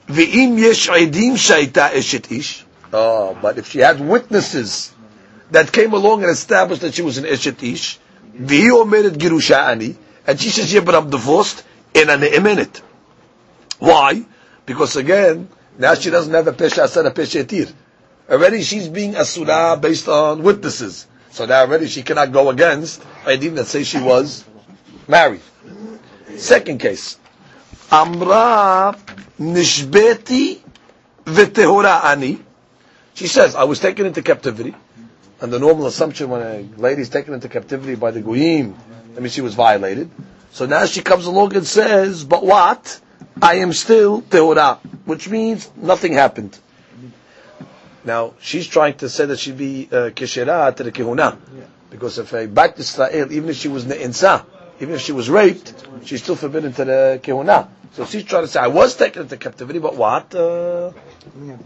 Yesh 0.09 0.89
edim 0.89 1.35
shaita 1.37 1.91
eshet 1.91 2.31
ish. 2.31 2.65
Oh, 2.93 3.37
but 3.43 3.59
if 3.59 3.71
she 3.71 3.81
had 3.81 4.01
witnesses 4.01 4.93
that 5.51 5.73
came 5.73 5.93
along 5.93 6.23
and 6.23 6.31
established 6.31 6.83
that 6.83 6.95
she 6.95 7.03
was 7.03 7.19
an 7.19 7.25
eshet 7.25 7.63
ish, 7.63 7.99
omeret 8.39 9.17
girusha 9.17 9.57
ani, 9.69 9.97
and 10.27 10.41
she 10.41 10.51
says, 10.51 10.73
yeah, 10.73 10.81
but 10.81 10.95
I'm 10.95 11.11
divorced, 11.11 11.63
in 11.95 12.11
a 12.11 12.17
ne'emenet. 12.17 12.81
Why? 13.79 14.25
Because 14.67 14.97
again, 14.97 15.49
now 15.79 15.95
she 15.95 16.11
doesn't 16.11 16.33
have 16.33 16.47
a 16.47 16.53
pesha 16.53 16.85
asar, 16.85 17.07
a 17.07 17.11
pesha 17.13 17.45
etir. 17.45 17.73
Already 18.29 18.63
she's 18.63 18.89
being 18.89 19.15
asura 19.17 19.77
based 19.81 20.09
on 20.09 20.43
witnesses. 20.43 21.07
So 21.31 21.47
now 21.47 21.61
already 21.61 21.87
she 21.87 22.03
cannot 22.03 22.33
go 22.33 22.51
against 22.51 23.03
Edim 23.25 23.55
that 23.57 23.67
say 23.67 23.85
she 23.85 24.01
was 24.01 24.45
married. 25.07 25.43
Second 26.37 26.81
case. 26.81 27.19
Amra 27.93 28.97
nishbeti 29.39 30.59
v'tehora 31.25 32.05
ani. 32.05 32.41
She 33.15 33.27
says, 33.29 33.55
I 33.55 33.65
was 33.65 33.79
taken 33.81 34.07
into 34.07 34.23
captivity. 34.23 34.75
And 35.41 35.53
the 35.53 35.59
normal 35.59 35.87
assumption 35.87 36.31
when 36.31 36.41
a 36.43 36.67
lady 36.81 37.03
is 37.03 37.11
taken 37.11 37.35
into 37.35 37.49
captivity 37.49 37.95
by 37.95 38.11
the 38.11 38.21
goyim, 38.21 38.75
I 39.17 39.21
mean 39.21 39.31
she 39.31 39.43
was 39.43 39.55
violated. 39.55 40.11
So 40.51 40.65
now 40.67 40.87
she 40.87 41.03
comes 41.03 41.27
along 41.27 41.55
and 41.55 41.67
says, 41.67 42.25
but 42.25 42.45
what? 42.45 43.01
I 43.43 43.57
am 43.57 43.75
still 43.75 44.23
tehora, 44.23 44.79
which 45.05 45.29
means 45.29 45.71
nothing 45.77 46.15
happened. 46.15 46.59
Now 48.05 48.35
she's 48.41 48.67
trying 48.67 48.95
to 48.99 49.09
say 49.11 49.27
that 49.27 49.39
she'd 49.39 49.59
be 49.59 49.89
uh, 49.93 50.11
keshera 50.11 50.75
to 50.77 50.83
the 50.85 50.93
kehuna, 50.93 51.37
because 51.91 52.19
if 52.19 52.33
a 52.33 52.47
back 52.47 52.77
to 52.77 52.81
Israel, 52.81 53.31
even 53.33 53.51
if 53.51 53.57
she 53.57 53.69
was 53.69 53.85
ne'insa, 53.85 54.47
even 54.81 54.95
if 54.95 55.01
she 55.03 55.13
was 55.13 55.29
raped, 55.29 55.75
she's 56.05 56.23
still 56.23 56.37
forbidden 56.37 56.73
to 56.73 56.85
the 56.87 57.21
kehuna. 57.23 57.69
So 57.93 58.07
she's 58.07 58.25
trying 58.25 58.45
to 58.45 58.49
say, 58.49 58.61
I 58.61 58.69
was 58.69 58.97
taken 58.97 59.23
into 59.23 59.37
captivity, 59.37 59.79
but 59.81 59.97
what? 59.97 60.35
Uh, 60.35 60.93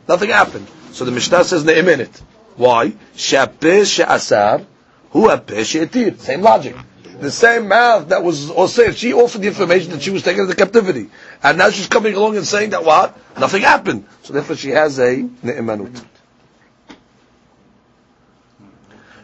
nothing 0.08 0.30
happened. 0.30 0.66
So 0.92 1.04
the 1.04 1.10
Mishnah 1.12 1.44
says 1.44 1.64
ne'eminit. 1.64 2.20
Why? 2.60 2.92
She'apeh 3.16 3.86
she'asar, 3.86 4.66
hu 5.12 5.28
apeh 5.28 5.64
she'etir. 5.64 6.18
Same 6.18 6.42
logic. 6.42 6.76
The 7.18 7.30
same 7.30 7.68
mouth 7.68 8.10
that 8.10 8.22
was 8.22 8.50
Osir, 8.50 8.94
she 8.94 9.14
offered 9.14 9.40
the 9.40 9.48
information 9.48 9.92
that 9.92 10.02
she 10.02 10.10
was 10.10 10.22
taken 10.22 10.42
into 10.42 10.54
captivity. 10.54 11.08
And 11.42 11.56
now 11.56 11.70
she's 11.70 11.86
coming 11.86 12.14
along 12.14 12.36
and 12.36 12.46
saying 12.46 12.70
that 12.70 12.84
what? 12.84 13.16
Nothing 13.38 13.62
happened. 13.62 14.06
So 14.24 14.34
therefore 14.34 14.56
she 14.56 14.70
has 14.70 14.98
a 14.98 15.22
ne'emanut. 15.42 16.04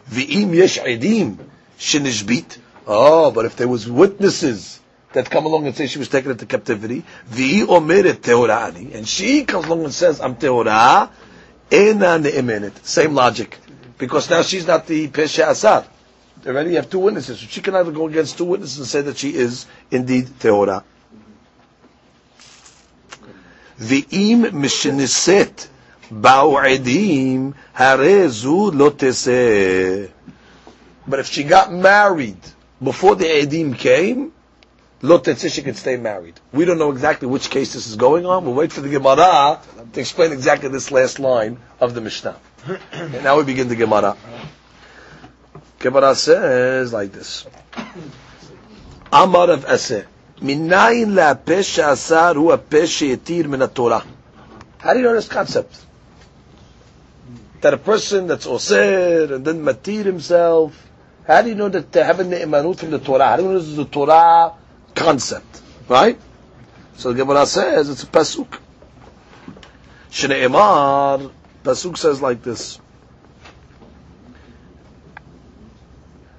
V'im 0.09 0.55
yesh 0.55 0.79
edim 0.79 1.37
shenishbit. 1.77 2.57
Oh, 2.87 3.29
but 3.29 3.45
if 3.45 3.55
there 3.55 3.67
was 3.67 3.87
witnesses 3.87 4.79
that 5.13 5.29
come 5.29 5.45
along 5.45 5.67
and 5.67 5.75
say 5.75 5.85
she 5.85 5.99
was 5.99 6.09
taken 6.09 6.31
into 6.31 6.47
captivity, 6.47 7.03
v'i 7.29 7.61
omeret 7.61 8.15
teorani, 8.15 8.95
and 8.95 9.07
she 9.07 9.45
comes 9.45 9.67
along 9.67 9.83
and 9.83 9.93
says, 9.93 10.21
I'm 10.21 10.35
teorah, 10.37 11.11
same 11.69 13.13
logic. 13.13 13.57
Because 13.97 14.29
now 14.29 14.41
she's 14.41 14.67
not 14.67 14.85
the 14.87 15.07
pesha 15.07 15.49
Asar. 15.49 15.85
Already 16.45 16.71
you 16.71 16.75
have 16.77 16.89
two 16.89 16.99
witnesses. 16.99 17.39
She 17.39 17.61
cannot 17.61 17.83
go 17.93 18.07
against 18.07 18.37
two 18.37 18.45
witnesses 18.45 18.77
and 18.77 18.87
say 18.87 19.01
that 19.01 19.17
she 19.17 19.35
is 19.35 19.65
indeed 19.91 20.27
Tehora. 20.39 20.83
V'im 23.79 24.45
mishniset 24.51 25.67
ba'u'edim 26.11 27.53
harezu 27.75 28.71
lotese. 28.71 30.09
But 31.07 31.19
if 31.19 31.27
she 31.27 31.43
got 31.43 31.71
married 31.73 32.37
before 32.81 33.15
the 33.15 33.25
Edim 33.25 33.77
came, 33.77 34.31
lo 35.01 35.19
tetzeh, 35.19 35.51
she 35.53 35.61
could 35.61 35.77
stay 35.77 35.97
married. 35.97 36.39
We 36.51 36.65
don't 36.65 36.77
know 36.77 36.91
exactly 36.91 37.27
which 37.27 37.49
case 37.49 37.73
this 37.73 37.87
is 37.87 37.95
going 37.95 38.25
on. 38.25 38.45
We'll 38.45 38.53
wait 38.53 38.71
for 38.71 38.81
the 38.81 38.89
Gemara 38.89 39.61
to 39.93 39.99
explain 39.99 40.31
exactly 40.31 40.69
this 40.69 40.91
last 40.91 41.19
line 41.19 41.59
of 41.79 41.93
the 41.93 42.01
Mishnah. 42.01 42.37
and 42.91 43.23
now 43.23 43.37
we 43.37 43.43
begin 43.43 43.67
the 43.67 43.75
Gemara. 43.75 44.17
Gemara 45.79 46.15
says 46.15 46.91
like 46.93 47.11
this. 47.11 47.45
Amar 49.11 49.47
Rav 49.47 49.65
Asi. 49.65 50.03
Minayin 50.41 51.17
asar 51.17 52.33
hu 52.35 52.51
a 52.51 52.57
pesha 52.57 53.15
yetir 53.15 53.47
min 53.47 53.67
Torah. 53.69 54.03
How 54.79 54.93
do 54.93 54.99
you 54.99 55.05
know 55.05 55.13
this 55.13 55.27
concept? 55.27 55.85
that 57.61 57.73
a 57.73 57.77
person 57.77 58.27
that's 58.27 58.45
osir 58.45 59.33
and 59.33 59.45
then 59.45 59.63
matir 59.63 60.05
himself, 60.05 60.87
how 61.25 61.41
do 61.41 61.49
you 61.49 61.55
know 61.55 61.69
that 61.69 61.91
they 61.91 62.03
have 62.03 62.19
a 62.19 62.23
ne'emanut 62.23 62.77
from 62.77 62.91
the 62.91 62.99
Torah? 62.99 63.27
How 63.27 63.37
do 63.37 63.43
you 63.43 63.49
know 63.49 63.59
this 63.59 63.67
is 63.67 63.75
the 63.75 63.85
Torah 63.85 64.53
concept? 64.97 65.61
Right? 65.87 66.19
So 66.97 67.13
the 67.13 67.23
Gemara 67.23 67.45
says 67.45 67.89
it's 67.89 68.03
a 68.03 68.07
pasuk. 68.07 68.59
Shne'emar, 70.11 71.31
pasuk 71.63 71.97
says 71.97 72.21
like 72.21 72.41
this. 72.43 72.79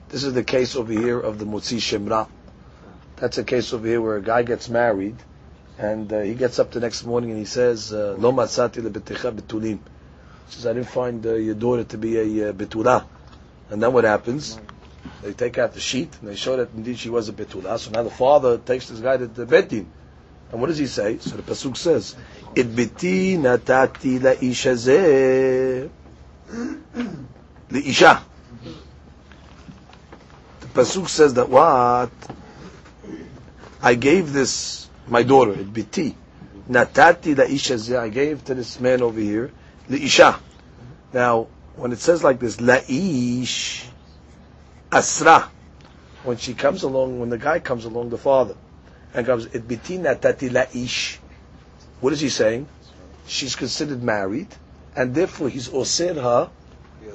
This 0.09 0.25
is 0.25 0.35
the 0.35 0.42
case 0.44 0.75
over 0.75 0.92
here 0.92 1.21
of 1.21 1.38
the 1.38 1.44
Mutzi 1.44 1.79
Shemra. 1.79 2.29
That's 3.16 3.38
a 3.38 3.44
case 3.44 3.73
over 3.73 3.87
here 3.87 4.01
where 4.01 4.16
a 4.16 4.23
guy 4.23 4.42
gets 4.42 4.68
married 4.68 5.16
and 5.79 6.12
uh, 6.12 6.21
he 6.21 6.35
gets 6.35 6.59
up 6.59 6.71
the 6.73 6.81
next 6.81 7.05
morning 7.05 7.31
and 7.31 7.38
he 7.38 7.44
says, 7.44 7.92
uh, 7.92 8.16
Lo 8.18 8.33
matzati 8.33 8.83
lebeticha 8.83 9.33
betulim 9.33 9.79
He 10.47 10.53
says, 10.53 10.66
I 10.66 10.73
didn't 10.73 10.88
find 10.88 11.25
uh, 11.27 11.35
your 11.35 11.55
daughter 11.55 11.85
to 11.85 11.99
be 11.99 12.16
a 12.16 12.51
uh, 12.51 12.53
betula. 12.53 13.05
And 13.71 13.83
then 13.83 13.92
what 13.92 14.05
happens? 14.05 14.59
They 15.23 15.33
take 15.33 15.59
out 15.59 15.73
the 15.73 15.81
sheet 15.81 16.16
and 16.21 16.31
they 16.31 16.37
show 16.37 16.57
that 16.57 16.71
indeed 16.75 16.99
she 16.99 17.11
was 17.11 17.29
a 17.29 17.33
betula. 17.33 17.79
So 17.79 17.90
now 17.90 18.03
the 18.03 18.11
father 18.11 18.59
takes 18.59 18.88
this 18.88 19.01
guy 19.01 19.16
to 19.16 19.27
the 19.27 19.47
betin. 19.47 19.87
And 20.51 20.61
what 20.61 20.68
does 20.68 20.79
he 20.79 20.87
say? 20.87 21.18
So 21.18 21.37
the 21.37 21.42
pasuk 21.42 21.77
says, 21.77 22.16
"It 22.55 22.75
beti 22.75 23.37
natati 23.37 24.23
la 24.23 24.31
isha 24.40 24.77
ze 24.77 25.90
the 27.68 27.88
isha." 27.88 28.23
The 30.61 30.66
pasuk 30.68 31.09
says 31.09 31.35
that 31.35 31.49
what 31.49 32.11
I 33.83 33.94
gave 33.94 34.33
this 34.33 34.88
my 35.07 35.23
daughter, 35.23 35.53
it 35.53 35.73
beti 35.73 36.14
natati 36.71 37.37
la 37.37 37.44
isha 37.44 37.77
ze. 37.79 37.97
I 37.97 38.09
gave 38.09 38.44
to 38.44 38.55
this 38.55 38.81
man 38.81 39.03
over 39.03 39.21
here 39.21 39.53
Isha. 39.97 40.38
Now, 41.12 41.49
when 41.77 41.92
it 41.92 41.99
says 41.99 42.23
like 42.23 42.38
this, 42.40 42.61
la 42.61 42.77
la'ish 42.77 43.88
asra, 44.90 45.51
when 46.24 46.37
she 46.37 46.55
comes 46.55 46.83
along, 46.83 47.20
when 47.20 47.31
the 47.31 47.38
guy 47.38 47.59
comes 47.59 47.85
along, 47.85 48.11
the 48.11 48.18
father, 48.18 48.55
and 49.14 49.27
comes, 49.27 49.46
it 49.46 49.68
tati 49.68 50.51
la'ish. 50.51 51.18
What 52.01 52.12
is 52.12 52.20
he 52.20 52.29
saying? 52.29 52.68
She's 53.27 53.57
considered 53.57 54.03
married, 54.03 54.48
and 54.96 55.14
therefore 55.14 55.48
he's 55.48 55.68
osir 55.68 56.14
her 56.14 56.51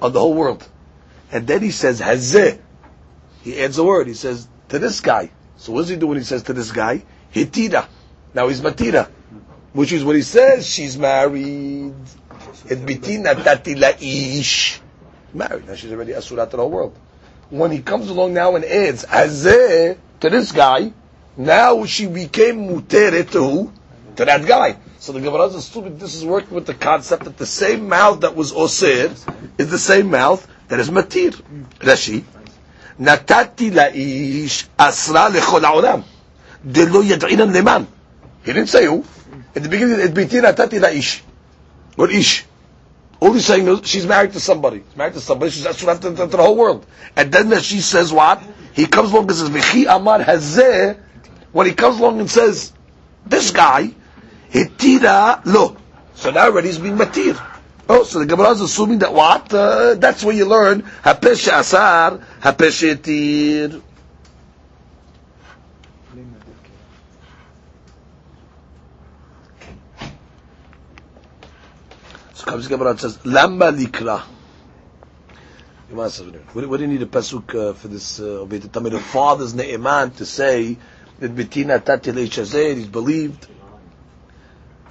on 0.01 0.13
the 0.13 0.19
whole 0.19 0.33
world. 0.33 0.67
And 1.31 1.47
then 1.47 1.61
he 1.61 1.71
says 1.71 1.99
hazeh. 1.99 2.59
He 3.41 3.59
adds 3.59 3.77
a 3.77 3.83
word. 3.83 4.07
He 4.07 4.13
says 4.13 4.47
to 4.69 4.79
this 4.79 5.01
guy. 5.01 5.31
So 5.57 5.73
what 5.73 5.81
does 5.81 5.89
he 5.89 5.95
do 5.95 6.07
when 6.07 6.17
he 6.17 6.23
says 6.23 6.43
to 6.43 6.53
this 6.53 6.71
guy? 6.71 7.03
Hitira. 7.33 7.87
Now 8.33 8.47
he's 8.47 8.61
matira, 8.61 9.09
which 9.73 9.91
is 9.91 10.03
what 10.03 10.15
he 10.15 10.21
says. 10.21 10.67
She's 10.67 10.97
married. 10.97 11.93
It 12.69 13.03
tati 13.43 14.39
ish. 14.39 14.79
Married. 15.33 15.67
Now 15.67 15.75
she's 15.75 15.91
already 15.91 16.13
asurat 16.13 16.51
to 16.51 16.57
the 16.57 16.63
whole 16.63 16.71
world 16.71 16.97
when 17.49 17.71
he 17.71 17.81
comes 17.81 18.09
along 18.09 18.33
now 18.33 18.55
and 18.55 18.65
adds 18.65 19.05
azeh 19.05 19.97
to 20.19 20.29
this 20.29 20.51
guy, 20.51 20.91
now 21.37 21.85
she 21.85 22.07
became 22.07 22.67
muteret 22.67 23.31
to 23.31 23.39
who? 23.43 23.73
To 24.15 24.25
that 24.25 24.45
guy. 24.45 24.77
So 24.99 25.11
the 25.11 25.19
Gemara 25.19 25.47
is 25.47 25.65
stupid. 25.65 25.99
This 25.99 26.15
is 26.15 26.23
working 26.23 26.51
with 26.55 26.65
the 26.65 26.73
concept 26.73 27.25
that 27.25 27.37
the 27.37 27.45
same 27.45 27.89
mouth 27.89 28.21
that 28.21 28.35
was 28.35 28.53
osir 28.53 29.11
is 29.57 29.69
the 29.69 29.79
same 29.79 30.09
mouth 30.09 30.47
that 30.69 30.79
is 30.79 30.89
matir. 30.89 31.31
Rashi, 31.79 32.23
natati 32.99 33.71
laish 33.71 34.67
asra 34.79 35.29
lechol 35.29 35.61
haolam 35.61 36.03
delo 36.65 37.01
yad'inan 37.01 37.53
leman. 37.53 37.87
He 38.45 38.53
didn't 38.53 38.69
say 38.69 38.85
who. 38.85 39.03
At 39.55 39.63
the 39.63 39.69
beginning, 39.69 39.99
it 39.99 40.13
biti 40.13 40.41
natati 40.41 40.79
laish 40.79 41.21
or 41.97 42.09
ish. 42.09 42.45
All 43.23 43.31
he's 43.31 43.45
saying 43.45 43.65
is 43.69 43.87
she's 43.87 44.05
married 44.05 44.33
to 44.33 44.41
somebody. 44.41 44.83
She's 44.85 44.97
married 44.97 45.13
to 45.13 45.21
somebody. 45.21 45.49
She's 45.49 45.63
that's 45.63 45.79
to, 45.79 45.85
to, 45.85 46.13
to 46.13 46.25
the 46.27 46.35
whole 46.35 46.57
world. 46.57 46.85
And 47.15 47.31
then 47.31 47.47
that 47.51 47.63
she 47.63 47.79
says 47.79 48.11
what? 48.11 48.43
He 48.73 48.85
comes 48.85 49.13
along 49.13 49.29
and 49.29 49.37
says, 49.37 49.49
"V'chi 49.49 49.85
amar 49.87 50.19
hazeh." 50.19 50.99
When 51.53 51.65
he 51.65 51.73
comes 51.73 51.99
along 52.01 52.19
and 52.19 52.29
says, 52.29 52.73
"This 53.25 53.51
guy, 53.51 53.91
hitira 54.51 55.41
lo," 55.45 55.77
so 56.15 56.31
now 56.31 56.47
already 56.47 56.67
he's 56.67 56.79
being 56.79 56.97
matir. 56.97 57.41
Oh, 57.87 58.03
so 58.03 58.19
the 58.19 58.25
Gemara 58.25 58.49
is 58.49 58.59
assuming 58.59 58.99
that 58.99 59.13
what? 59.13 59.53
Uh, 59.53 59.93
that's 59.93 60.21
where 60.25 60.35
you 60.35 60.43
learn 60.43 60.81
hapesh 60.81 61.47
asar, 61.47 62.19
hapesh 62.41 63.81
So 72.43 72.49
comes 72.51 72.67
Gemara 72.67 72.89
and 72.89 72.99
says, 72.99 73.19
Lamba 73.19 73.71
likra. 73.73 74.21
What, 75.91 76.67
what 76.67 76.77
do 76.77 76.83
you 76.83 76.87
need 76.89 77.01
a 77.01 77.05
pasuk 77.05 77.55
uh, 77.55 77.71
for 77.73 77.87
this? 77.87 78.19
Uh, 78.19 78.43
the 78.45 78.99
father's 78.99 79.53
ne'eman 79.53 80.11
to 80.17 80.25
say 80.25 80.77
that 81.19 81.33
betina 81.33 81.79
tatil 81.79 82.17
is 82.17 82.85
believed. 82.87 83.47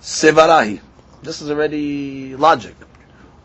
Sevarahi. 0.01 0.81
This 1.23 1.43
is 1.43 1.51
already 1.51 2.37
logic. 2.37 2.75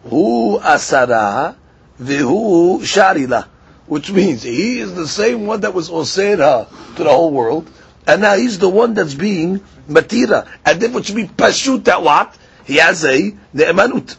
Hu 0.04 0.58
asara 0.60 1.58
vihu 2.00 2.80
sharila. 2.80 3.46
Which 3.88 4.10
means 4.10 4.43
he 4.43 4.80
is 4.80 4.96
the 4.96 5.08
same 5.08 5.48
one 5.48 5.62
that 5.62 5.74
was 5.74 5.89
osera 5.89 6.70
to 6.96 7.04
the 7.04 7.10
whole 7.10 7.32
world, 7.32 7.70
and 8.06 8.22
now 8.22 8.38
he's 8.38 8.58
the 8.60 8.70
one 8.70 8.93
that's 8.93 9.15
being 9.15 9.60
matira. 9.89 10.48
And 10.65 10.80
then 10.80 10.93
which 10.93 11.12
means 11.12 11.32
pashut 11.32 11.84
that 11.86 12.02
what? 12.02 12.38
He 12.67 12.75
has 12.77 13.06
a 13.06 13.34
ne'emanut. 13.53 14.17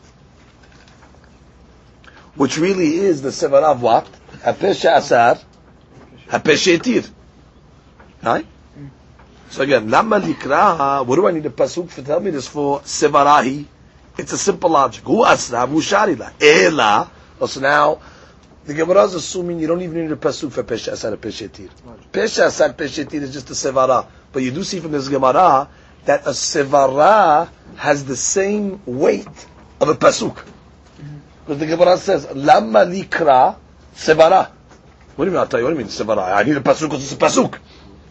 Which 2.34 2.56
really 2.56 2.96
is 2.96 3.20
the 3.20 3.28
sevara 3.28 3.72
of 3.72 3.82
what? 3.82 4.08
Hapesha 4.42 4.96
asar, 4.96 5.38
hapeshetir. 6.28 7.10
Right? 8.22 8.46
So 9.50 9.62
again, 9.62 9.90
lama 9.90 10.18
likra, 10.18 11.04
what 11.04 11.16
do 11.16 11.26
I 11.28 11.32
need 11.32 11.44
a 11.44 11.50
pasuk 11.50 11.90
for? 11.90 12.00
Tell 12.02 12.20
me 12.20 12.30
this 12.30 12.48
for 12.48 12.80
sevarahi. 12.80 13.66
It's 14.16 14.32
a 14.32 14.38
simple 14.38 14.70
logic. 14.70 15.04
Hu 15.04 15.24
asra, 15.24 15.66
hu 15.66 15.80
sharila. 15.80 16.32
Ela. 16.40 17.10
So 17.46 17.60
now, 17.60 18.00
the 18.64 18.74
Gemara 18.74 19.04
is 19.04 19.14
assuming 19.14 19.60
you 19.60 19.66
don't 19.66 19.82
even 19.82 20.02
need 20.02 20.12
a 20.12 20.16
pasuk 20.16 20.52
for 20.52 20.62
pesha 20.62 20.92
asar 20.92 21.16
peshetir. 21.16 21.68
Pesha 22.12 22.46
asar 22.46 22.72
peshetir 22.72 23.20
is 23.22 23.32
just 23.32 23.50
a 23.50 23.52
sevara. 23.52 24.06
But 24.32 24.42
you 24.42 24.52
do 24.52 24.64
see 24.64 24.80
from 24.80 24.92
this 24.92 25.08
Gemara 25.08 25.68
that 26.04 26.26
a 26.26 26.30
sevara 26.30 27.50
has 27.76 28.04
the 28.04 28.16
same 28.16 28.80
weight 28.86 29.26
of 29.80 29.88
a 29.88 29.94
pasuk. 29.94 30.44
Because 31.44 31.58
the 31.60 31.66
Gemara 31.66 31.96
says, 31.96 32.26
lama 32.34 32.80
likra 32.80 33.56
sevara. 33.94 34.50
What 35.16 35.24
do 35.24 35.30
you 35.30 35.30
mean? 35.32 35.40
I'll 35.40 35.46
tell 35.46 35.60
you. 35.60 35.64
What 35.66 35.70
you 35.72 35.78
mean 35.78 35.86
sevara? 35.88 36.32
I 36.32 36.42
need 36.42 36.56
a 36.56 36.60
pasuk 36.60 36.82
because 36.90 37.02
it's 37.02 37.12
a 37.12 37.16
pasuk. 37.16 37.58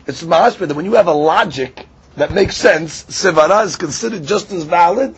It's 0.06 0.23
mashma 0.23 0.67
that 0.67 0.76
when 0.76 0.86
you 0.86 0.93
have 0.93 1.08
a 1.08 1.13
logic 1.13 1.88
that 2.15 2.32
makes 2.34 2.56
sense, 2.58 3.04
sevara 3.06 3.65
is 3.65 3.76
considered 3.76 4.23
just 4.26 4.52
as 4.52 4.63
valid 4.63 5.15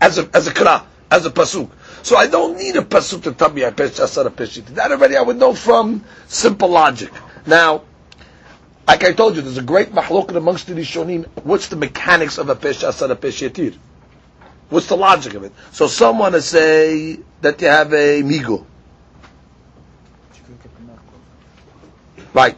as 0.00 0.18
a 0.18 0.28
as 0.32 0.46
a 0.46 0.50
kra, 0.50 0.84
as 1.10 1.26
a 1.26 1.30
pasuk. 1.30 1.70
So 2.02 2.16
I 2.16 2.26
don't 2.26 2.56
need 2.56 2.76
a 2.76 2.82
pasuk 2.82 3.24
to 3.24 3.32
tell 3.32 3.50
me 3.50 3.64
I 3.64 3.70
pesh 3.70 4.02
asar. 4.02 4.24
That 4.30 4.92
already 4.92 5.16
I 5.16 5.22
would 5.22 5.36
know 5.36 5.54
from 5.54 6.04
simple 6.26 6.68
logic. 6.68 7.10
Now, 7.46 7.82
like 8.88 9.04
I 9.04 9.12
told 9.12 9.36
you, 9.36 9.42
there's 9.42 9.58
a 9.58 9.62
great 9.62 9.92
mahlokat 9.92 10.34
amongst 10.34 10.66
the 10.66 10.72
Rishonim. 10.72 11.26
What's 11.44 11.68
the 11.68 11.76
mechanics 11.76 12.38
of 12.38 12.48
a 12.48 12.56
pesh 12.56 12.82
asar 12.82 13.08
peshitir? 13.10 13.76
What's 14.70 14.86
the 14.86 14.96
logic 14.96 15.34
of 15.34 15.44
it? 15.44 15.52
So 15.72 15.86
some 15.86 16.18
want 16.18 16.34
to 16.34 16.40
say 16.40 17.18
that 17.42 17.60
you 17.60 17.68
have 17.68 17.92
a 17.92 18.22
migo. 18.22 18.64
Right. 22.32 22.56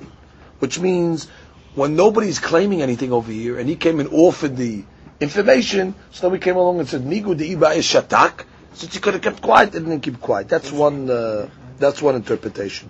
Which 0.60 0.78
means 0.78 1.26
when 1.74 1.96
nobody's 1.96 2.38
claiming 2.38 2.80
anything 2.80 3.12
over 3.12 3.32
here, 3.32 3.58
and 3.58 3.68
he 3.68 3.74
came 3.74 3.98
and 3.98 4.08
offered 4.12 4.56
the 4.56 4.84
information, 5.18 5.96
so 6.12 6.22
then 6.22 6.32
we 6.32 6.38
came 6.38 6.56
along 6.56 6.78
and 6.78 6.88
said, 6.88 7.02
"Nigu 7.02 7.36
de 7.36 7.56
iba 7.56 7.74
is 7.74 7.84
shatak." 7.86 8.44
Since 8.74 8.94
he 8.94 9.00
could 9.00 9.14
have 9.14 9.22
kept 9.22 9.42
quiet, 9.42 9.74
it 9.74 9.80
didn't 9.80 10.00
keep 10.00 10.20
quiet. 10.20 10.48
That's 10.48 10.70
one. 10.70 11.10
Uh, 11.10 11.48
that's 11.78 12.00
one 12.00 12.14
interpretation. 12.14 12.88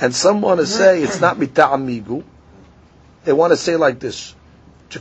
And 0.00 0.14
some 0.14 0.40
want 0.40 0.60
to 0.60 0.66
say 0.66 1.02
it's 1.02 1.20
not 1.20 1.36
mita'am 1.36 1.84
migu. 1.86 2.24
They 3.24 3.32
want 3.32 3.52
to 3.52 3.56
say 3.56 3.76
like 3.76 4.00
this: 4.00 4.34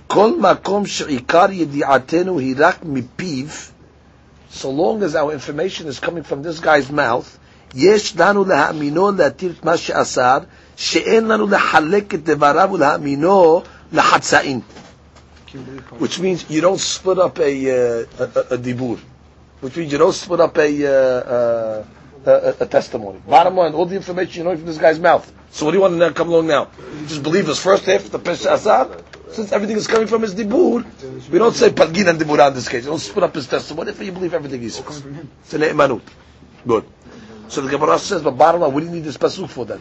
"Kol 0.08 0.34
makom 0.34 0.86
she'ikar 0.86 1.50
yedi'atenu 1.50 2.36
hirak 2.56 2.80
mipiv." 2.84 3.72
So 4.50 4.72
long 4.72 5.04
as 5.04 5.16
our 5.16 5.32
information 5.32 5.88
is 5.88 6.00
coming 6.00 6.24
from 6.24 6.42
this 6.44 6.60
guy's 6.60 6.92
mouth, 6.92 7.40
yesh 7.74 8.14
lanu 8.14 8.46
lehamino 8.46 9.16
latir 9.16 9.64
ma 9.64 9.76
she'asar 9.76 10.46
שאין 10.80 11.28
לנו 11.28 11.48
לחלק 11.48 12.14
את 12.16 12.24
דבריו 12.24 12.70
ולהאמינו 12.72 13.62
לחצאים. 13.94 14.62
Which 16.00 16.20
means 16.20 16.46
you 16.50 16.62
don't 16.62 16.80
split 16.80 17.18
up 17.18 17.40
a, 17.40 17.42
uh, 17.42 18.06
a, 18.20 18.54
a, 18.54 18.58
dibur. 18.58 19.00
Which 19.62 19.76
means 19.76 19.92
you 19.92 19.98
don't 19.98 20.14
split 20.14 20.40
up 20.40 20.58
a, 20.58 20.70
uh, 20.86 21.84
a, 22.27 22.57
a, 22.61 22.67
testimony. 22.67 23.21
Bottom 23.27 23.57
line, 23.57 23.75
all 23.75 23.87
the 23.87 23.97
information 23.97 24.39
you 24.39 24.45
know 24.45 24.57
from 24.57 24.67
this 24.67 24.79
guy's 24.79 24.99
mouth. 24.99 25.31
So 25.51 25.65
what 25.67 25.73
do 25.73 25.79
you 25.79 25.83
want 25.83 25.99
to 25.99 26.13
come 26.13 26.29
along 26.29 26.47
now? 26.47 26.69
Just 27.07 27.23
believe 27.23 27.49
us 27.49 27.61
first 27.63 27.85
half 27.85 28.05
the 28.11 28.19
Pesha 28.19 29.03
Since 29.33 29.53
everything 29.53 29.77
is 29.77 29.87
coming 29.87 30.07
from 30.07 30.23
his 30.23 30.35
dibur, 30.35 30.85
we 31.31 31.39
don't 31.39 31.55
say 31.55 31.71
Palgin 31.71 32.09
and 32.09 32.19
dibur 32.21 32.47
in 32.49 32.55
this 32.55 32.69
case. 32.69 32.85
You 32.85 32.91
don't 32.91 32.99
split 32.99 33.25
up 33.25 33.35
his 33.35 33.47
testimony 33.47 33.91
if 33.91 34.01
you 34.01 34.13
believe 34.13 34.35
everything 34.35 34.61
he 34.63 34.69
says. 34.71 35.05
It's 35.43 35.55
an 35.55 35.61
emanut. 35.63 36.03
Good. 36.67 36.85
So 37.49 37.61
the 37.61 37.71
Gemara 37.71 37.99
says, 37.99 38.23
but 38.23 38.33
bottom 38.33 38.63
line, 38.63 38.73
we 38.73 38.81
didn't 38.83 38.95
need 38.97 39.05
this 39.05 39.17
pasuk 39.19 39.49
for 39.51 39.67
that. 39.67 39.79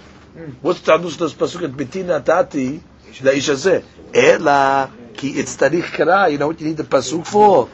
What's 0.62 0.82
Tadus 0.82 1.18
this 1.18 1.34
pasuk 1.34 1.62
Betina 1.74 2.20
Bitina 2.22 2.26
Tati? 2.26 2.84
The 3.22 3.36
Isha 3.36 3.58
say, 3.58 3.84
Ela 4.14 4.92
ki 5.16 5.30
it's 5.30 5.56
tarikh 5.56 5.94
kara. 5.94 6.30
You 6.30 6.38
know 6.40 6.48
what 6.48 6.60
you 6.60 6.68
need 6.68 6.78
the 6.78 6.84
pasuk 6.84 7.26
for? 7.26 7.70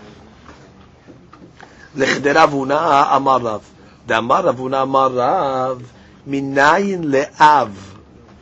Lechderavuna 1.96 2.80
רב 3.16 3.28
הונא 3.28 3.60
דאמר 4.09 4.40
רב 4.47 4.59
הונא 4.59 4.83
אמר 4.83 5.11
רב, 5.14 5.83
מניין 6.27 7.05
לאב 7.05 7.95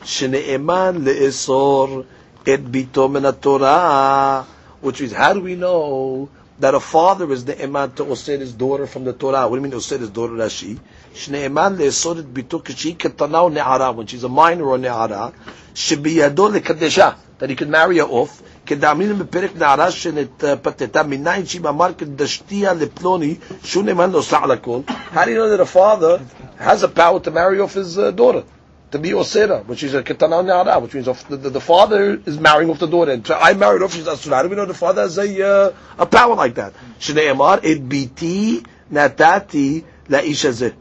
שנאמן 0.05 0.97
לאסור 1.01 2.03
את 2.43 2.69
ביתו 2.69 3.09
מן 3.09 3.25
התורה. 3.25 4.43
Which 4.85 5.01
means, 5.01 5.13
how 5.13 5.33
do 5.35 5.41
we 5.41 5.55
know 5.55 6.29
that 6.59 6.75
a 6.75 6.81
father 6.81 7.31
is 7.33 7.45
the 7.45 7.61
iman 7.63 7.93
to 7.93 8.05
osir 8.05 8.39
his 8.39 8.53
daughter 8.53 8.87
from 8.87 9.05
the 9.05 9.13
Torah? 9.13 9.49
What 9.49 9.57
do 9.57 9.57
you 9.57 9.63
mean 9.63 9.73
osir 9.73 9.99
his 9.99 10.11
daughter 10.11 10.35
Rashi? 10.35 10.79
Shneeman 11.15 11.77
le'esod 11.77 12.19
et 12.21 12.33
bito 12.33 12.63
k'shi 12.63 12.97
ketana 12.97 13.43
or 13.45 13.51
ne'ara, 13.51 13.95
when 13.95 14.07
she's 14.07 14.25
a 14.25 14.29
minor 14.29 14.67
or 14.67 14.79
ne'ara, 14.79 15.33
shebiyado 15.75 16.53
lekadesha, 16.57 17.17
that 17.39 17.51
he 17.51 17.57
could 17.57 17.69
marry 17.69 17.99
her 17.99 18.05
off, 18.05 18.43
כדאמין 18.67 19.19
בפרק 19.19 19.51
נערה 19.57 19.91
שנתפתתה 19.91 21.03
מניין 21.03 21.47
שהיא 21.47 21.61
אמר 21.69 21.95
כדשתיה 21.99 22.75
לפלוני 22.75 23.35
שהוא 23.65 23.85
נאמן 23.85 24.11
נוסע 24.11 24.39
על 24.43 24.51
הכל. 24.51 24.81
How 25.15 25.25
do 25.25 25.31
you 25.31 25.37
know 25.37 25.51
that 25.57 25.61
a 25.61 25.67
father 25.67 26.21
has 26.59 26.83
a 26.83 26.89
power 26.89 27.19
to 27.21 27.31
marry 27.31 27.61
off 27.61 27.75
his 27.75 27.99
uh, 27.99 28.11
daughter? 28.13 28.43
To 28.92 29.00
be 29.00 29.10
osera, 29.10 29.66
which 29.66 29.84
is 29.84 29.94
a 29.94 30.02
ketana 30.02 30.46
ne'ara, 30.46 30.82
which 30.82 30.94
means 30.94 31.06
the, 31.06 31.36
the, 31.36 31.50
the, 31.50 31.60
father 31.62 32.22
is 32.26 32.40
marrying 32.40 32.70
off 32.70 32.80
the 32.80 32.88
daughter. 32.88 33.12
And 33.12 33.30
I 33.32 33.54
married 33.54 33.82
off, 33.82 33.94
she's 33.94 34.08
asura. 34.08 34.38
How 34.38 34.44
do 34.44 34.50
we 34.50 34.56
know 34.56 34.66
the 34.66 34.74
father 34.74 35.02
has 35.02 35.18
a, 35.18 35.46
uh, 35.46 35.74
a 35.98 36.06
power 36.06 36.36
like 36.36 36.56
that? 36.56 36.74
Shnei 37.00 37.30
Amar, 37.30 37.60
et 37.64 37.80
biti 37.80 38.66
natati 38.92 39.84
la'ish 40.08 40.46
hazeh. 40.46 40.74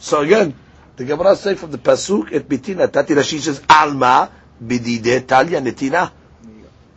So 0.00 0.22
again, 0.22 0.54
the 0.96 1.04
Gemara 1.04 1.36
say 1.36 1.54
from 1.54 1.70
the 1.70 1.78
pasuk 1.78 2.32
et 2.32 2.48
bitina 2.48 2.90
tati 2.90 3.14
Rashi 3.14 3.38
says 3.38 3.62
alma 3.70 4.30
bidide 4.62 5.26
talia 5.26 5.60
netina. 5.60 6.10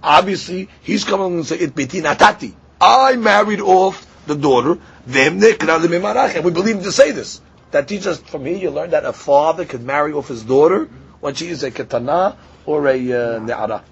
Obviously, 0.02 0.70
he's 0.82 1.04
coming 1.04 1.36
and 1.36 1.46
say 1.46 1.60
et 1.60 1.76
bitina 1.76 2.18
tati. 2.18 2.56
I 2.80 3.16
married 3.16 3.62
off 3.62 4.08
the 4.26 4.36
daughter. 4.36 4.80
And 5.08 5.42
we 5.42 6.52
believe 6.52 6.78
him 6.78 6.84
to 6.84 6.92
say 6.92 7.12
this. 7.12 7.42
That 7.72 7.88
teaches 7.88 8.20
from 8.20 8.46
here 8.46 8.58
you 8.58 8.70
learn 8.70 8.92
that 8.92 9.06
a 9.06 9.14
father 9.14 9.66
can 9.66 9.86
marry 9.86 10.14
off 10.14 10.28
his 10.28 10.44
daughter 10.44 10.90
when 11.22 11.36
she 11.36 11.48
is 11.48 11.64
a 11.64 11.72
katana 11.72 12.38
or 12.66 12.88
a 12.88 12.96
uh, 12.96 13.40
ne'ara. 13.40 13.84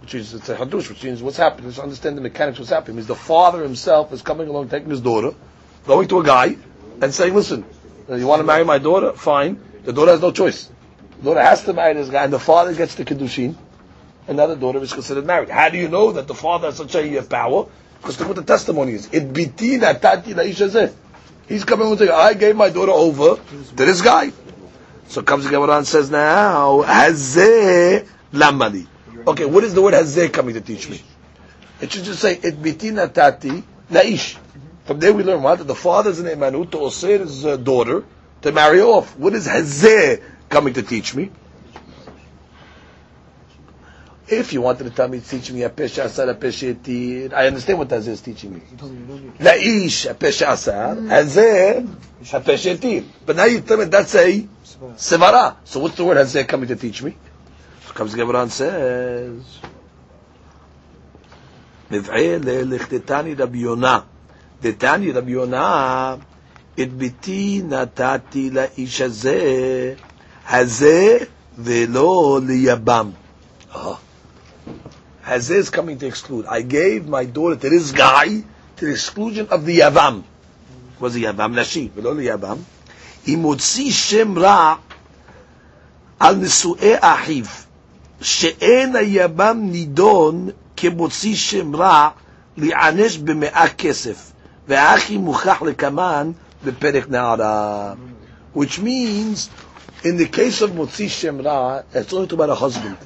Which 0.00 0.14
is 0.14 0.34
it's 0.34 0.48
a 0.48 0.56
hadush, 0.56 0.88
which 0.88 1.02
means 1.02 1.22
what's 1.22 1.36
happening. 1.36 1.66
Let's 1.66 1.80
understand 1.80 2.16
the 2.16 2.22
mechanics. 2.22 2.58
What's 2.58 2.70
happening 2.70 2.98
is 2.98 3.08
the 3.08 3.16
father 3.16 3.62
himself 3.62 4.12
is 4.12 4.22
coming 4.22 4.48
along, 4.48 4.68
taking 4.68 4.90
his 4.90 5.00
daughter, 5.00 5.34
going 5.86 6.06
to 6.08 6.20
a 6.20 6.24
guy, 6.24 6.56
and 7.02 7.12
saying, 7.12 7.34
"Listen, 7.34 7.64
you 8.08 8.26
want 8.26 8.40
to 8.40 8.46
marry 8.46 8.64
my 8.64 8.78
daughter? 8.78 9.12
Fine. 9.12 9.60
The 9.84 9.92
daughter 9.92 10.12
has 10.12 10.20
no 10.20 10.30
choice. 10.30 10.70
The 11.18 11.24
daughter 11.24 11.42
has 11.42 11.64
to 11.64 11.72
marry 11.72 11.94
this 11.94 12.08
guy, 12.08 12.24
and 12.24 12.32
the 12.32 12.38
father 12.38 12.72
gets 12.74 12.94
the 12.94 13.04
kiddushin. 13.04 13.56
Another 14.28 14.54
daughter 14.54 14.78
is 14.78 14.92
considered 14.92 15.26
married. 15.26 15.48
How 15.48 15.70
do 15.70 15.78
you 15.78 15.88
know 15.88 16.12
that 16.12 16.28
the 16.28 16.34
father 16.34 16.68
has 16.68 16.76
such 16.76 16.94
a 16.94 17.22
power? 17.22 17.66
Because 18.00 18.20
look 18.20 18.28
what 18.28 18.36
the 18.36 18.44
testimony 18.44 18.92
is. 18.92 19.06
It 19.12 19.32
biti 19.32 19.80
natati 19.80 20.34
laisha 20.34 20.92
He's 21.48 21.64
coming 21.64 21.88
and 21.88 21.98
saying, 21.98 22.10
I 22.10 22.34
gave 22.34 22.56
my 22.56 22.68
daughter 22.68 22.92
over 22.92 23.36
to 23.36 23.74
this 23.74 24.02
guy. 24.02 24.32
So 25.08 25.22
comes 25.22 25.44
the 25.44 25.50
Gemara 25.50 25.78
and 25.78 25.86
says 25.86 26.10
now, 26.10 26.82
hazeh 26.82 28.06
lamali. 28.32 28.86
Okay, 29.26 29.46
what 29.46 29.64
is 29.64 29.72
the 29.72 29.80
word 29.80 29.94
hazeh 29.94 30.30
coming 30.32 30.54
to 30.54 30.60
teach 30.60 30.88
me? 30.90 31.00
It 31.80 31.92
should 31.92 32.04
just 32.04 32.20
say, 32.20 32.34
it 32.34 32.60
biti 32.60 32.92
natati 32.92 33.62
laish. 33.90 34.36
From 34.84 34.98
there 35.00 35.12
we 35.14 35.22
learn 35.22 35.42
what? 35.42 35.66
The 35.66 35.74
father 35.74 36.10
is 36.10 36.18
an 36.20 36.26
emanut 36.26 36.70
to 36.72 36.78
osir 36.78 37.20
his 37.20 37.46
uh, 37.46 37.56
daughter 37.56 38.04
to 38.42 38.52
marry 38.52 38.82
off. 38.82 39.16
What 39.18 39.32
is 39.32 39.46
hazeh 39.48 40.22
coming 40.50 40.74
to 40.74 40.82
teach 40.82 41.14
me? 41.14 41.30
If 44.27 44.53
you 44.53 44.61
wanted 44.61 44.85
to 44.85 44.89
tell 44.89 45.09
me, 45.09 45.19
teach 45.19 45.51
me 45.51 45.63
a 45.63 45.69
pesha 45.69 46.05
asar, 46.05 46.29
a 46.29 46.35
pesha 46.35 47.33
I 47.33 47.47
understand 47.47 47.77
what 47.79 47.89
hazeh 47.89 48.07
is 48.07 48.21
teaching 48.21 48.53
me. 48.53 48.61
La'ish, 49.39 50.09
a 50.09 50.13
pesha 50.13 50.53
asar, 50.53 50.95
hazeh, 50.95 51.85
a 52.33 52.39
pesha 52.39 53.05
But 53.25 53.35
now 53.35 53.45
you 53.45 53.59
tell 53.61 53.77
me 53.77 53.85
that's 53.85 54.15
a 54.15 54.47
sevara. 54.95 55.57
So 55.65 55.81
what's 55.81 55.95
the 55.95 56.05
word 56.05 56.17
hazeh 56.17 56.47
coming 56.47 56.69
to 56.69 56.75
teach 56.77 57.03
me? 57.03 57.17
So 57.85 57.93
comes 57.93 58.15
Gemara 58.15 58.43
and 58.43 58.51
says, 58.51 59.43
מבעי 61.91 62.39
לכתתני 62.39 63.35
רבי 63.35 63.57
יונה. 63.57 63.99
דתני 64.61 65.11
רבי 65.11 65.31
יונה, 65.31 66.15
את 66.81 66.93
ביתי 66.93 67.61
נתתי 67.65 68.49
לאיש 68.49 69.01
הזה, 69.01 69.93
הזה 70.49 71.17
ולא 71.57 72.39
ליבם. 72.47 73.09
Hazeh 75.28 75.56
is 75.56 75.68
coming 75.70 75.98
to 75.98 76.06
exclude. 76.06 76.46
I 76.46 76.62
gave 76.62 77.06
my 77.06 77.26
daughter 77.26 77.56
to 77.56 77.68
this 77.68 77.92
guy 77.92 78.28
to 78.76 78.84
the 78.86 78.92
exclusion 78.92 79.48
of 79.50 79.66
the 79.66 79.80
Yavam. 79.80 80.22
Was 80.98 81.12
the 81.14 81.24
Yavam 81.24 81.54
Nashi, 81.54 81.90
ולא 81.94 82.14
ליבם. 82.16 82.56
אם 83.28 83.42
הוציא 83.42 83.92
שם 83.92 84.38
רע 84.38 84.74
על 86.20 86.36
נשואי 86.36 86.94
אחיו, 87.00 87.44
שאין 88.20 88.96
היבם 88.96 89.58
נידון 89.62 90.48
כמוציא 90.76 91.36
שם 91.36 91.76
רע 91.76 92.08
להיענש 92.56 93.16
במאה 93.16 93.66
כסף, 93.78 94.32
והאחי 94.68 95.18
מוכח 95.18 95.62
לקמן 95.62 96.30
בפרק 96.64 97.08
נערה. 97.08 97.94
Which 98.54 98.78
means, 98.78 99.50
in 100.04 100.16
the 100.16 100.26
case 100.26 100.62
of 100.62 100.70
מוציא 100.74 101.08
שם 101.08 101.40
רע, 101.40 101.78
it's 101.94 102.12
only 102.12 102.34
about 102.34 102.50
a 102.50 102.54
husband. 102.54 102.96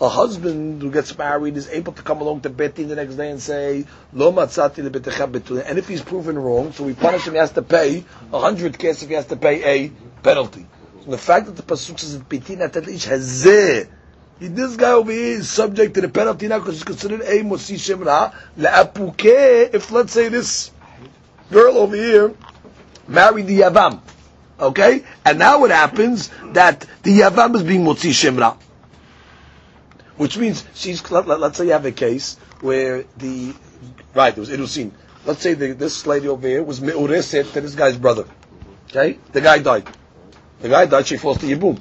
A 0.00 0.08
husband 0.08 0.80
who 0.80 0.90
gets 0.90 1.16
married 1.18 1.58
is 1.58 1.68
able 1.68 1.92
to 1.92 2.02
come 2.02 2.22
along 2.22 2.40
to 2.42 2.50
Betty 2.50 2.84
the 2.84 2.96
next 2.96 3.16
day 3.16 3.30
and 3.30 3.40
say, 3.40 3.84
Lo 4.14 4.32
matzati 4.32 4.88
betulin. 4.88 5.64
And 5.68 5.78
if 5.78 5.88
he's 5.88 6.00
proven 6.00 6.38
wrong, 6.38 6.72
so 6.72 6.84
we 6.84 6.94
punish 6.94 7.26
him, 7.26 7.34
he 7.34 7.38
has 7.38 7.52
to 7.52 7.62
pay 7.62 8.04
a 8.32 8.40
hundred 8.40 8.78
kesef, 8.78 9.08
he 9.08 9.14
has 9.14 9.26
to 9.26 9.36
pay 9.36 9.62
a 9.62 9.88
penalty. 10.22 10.66
So 11.04 11.10
the 11.10 11.18
fact 11.18 11.46
that 11.46 11.56
the 11.56 11.62
pasuk 11.62 11.98
says 11.98 12.16
Beti 12.18 12.56
natat 12.56 12.88
ish 12.88 13.06
hazeh, 13.06 13.88
this 14.38 14.76
guy 14.76 14.92
over 14.92 15.12
here 15.12 15.38
is 15.38 15.50
subject 15.50 15.92
to 15.94 16.00
the 16.00 16.08
penalty 16.08 16.48
now 16.48 16.58
because 16.58 16.76
he's 16.76 16.84
considered 16.84 17.20
a 17.20 17.42
mosi 17.42 17.76
shemra 17.76 18.34
la'apuke. 18.56 19.74
If 19.74 19.90
let's 19.90 20.14
say 20.14 20.28
this 20.30 20.70
girl 21.50 21.76
over 21.76 21.94
here 21.94 22.34
married 23.06 23.46
the 23.46 23.60
yavam, 23.60 24.00
okay, 24.58 25.04
and 25.26 25.38
now 25.38 25.62
it 25.66 25.70
happens 25.70 26.30
that 26.52 26.86
the 27.02 27.20
yavam 27.20 27.54
is 27.56 27.62
being 27.62 27.84
motzi 27.84 28.10
shemra. 28.10 28.56
Which 30.20 30.36
means 30.36 30.66
she's, 30.74 31.00
let, 31.10 31.26
us 31.30 31.56
say 31.56 31.64
you 31.64 31.72
have 31.72 31.86
a 31.86 31.92
case 31.92 32.36
where 32.60 33.04
the, 33.16 33.54
right, 34.14 34.34
there 34.34 34.42
was 34.42 34.50
Irusin. 34.50 34.90
Let's 35.24 35.40
say 35.40 35.54
the, 35.54 35.72
this 35.72 36.06
lady 36.06 36.28
over 36.28 36.46
here 36.46 36.62
was 36.62 36.82
Me'ureset 36.82 37.50
to 37.54 37.62
this 37.62 37.74
guy's 37.74 37.96
brother. 37.96 38.26
Okay? 38.90 39.18
The 39.32 39.40
guy 39.40 39.60
died. 39.60 39.88
The 40.60 40.68
guy 40.68 40.84
died, 40.84 41.06
she 41.06 41.16
falls 41.16 41.38
to 41.38 41.46
Yibum. 41.46 41.80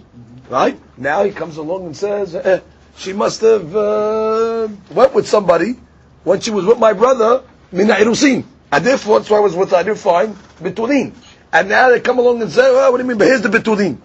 Right? 0.49 0.79
Now 0.97 1.25
he 1.25 1.31
comes 1.31 1.57
along 1.57 1.87
and 1.87 1.97
says, 1.97 2.33
eh, 2.33 2.61
she 2.95 3.11
must 3.11 3.41
have 3.41 3.75
uh, 3.75 4.69
went 4.91 5.13
with 5.13 5.27
somebody 5.27 5.75
when 6.23 6.39
she 6.39 6.51
was 6.51 6.63
with 6.63 6.79
my 6.79 6.93
brother, 6.93 7.43
Mina 7.73 7.95
Irusin. 7.95 8.45
And 8.71 8.85
therefore, 8.85 9.19
that's 9.19 9.29
why 9.29 9.35
I 9.35 9.41
was 9.41 9.53
with 9.53 9.71
her, 9.71 9.75
I 9.75 9.83
didn't 9.83 9.99
find 9.99 10.33
Betulin. 10.61 11.13
And 11.51 11.67
now 11.67 11.89
they 11.89 11.99
come 11.99 12.19
along 12.19 12.41
and 12.41 12.49
say, 12.49 12.61
oh, 12.63 12.89
what 12.89 12.99
do 12.99 13.03
you 13.03 13.09
mean? 13.09 13.17
But 13.17 13.27
here's 13.27 13.41
the 13.41 13.49
Betulin. 13.49 13.97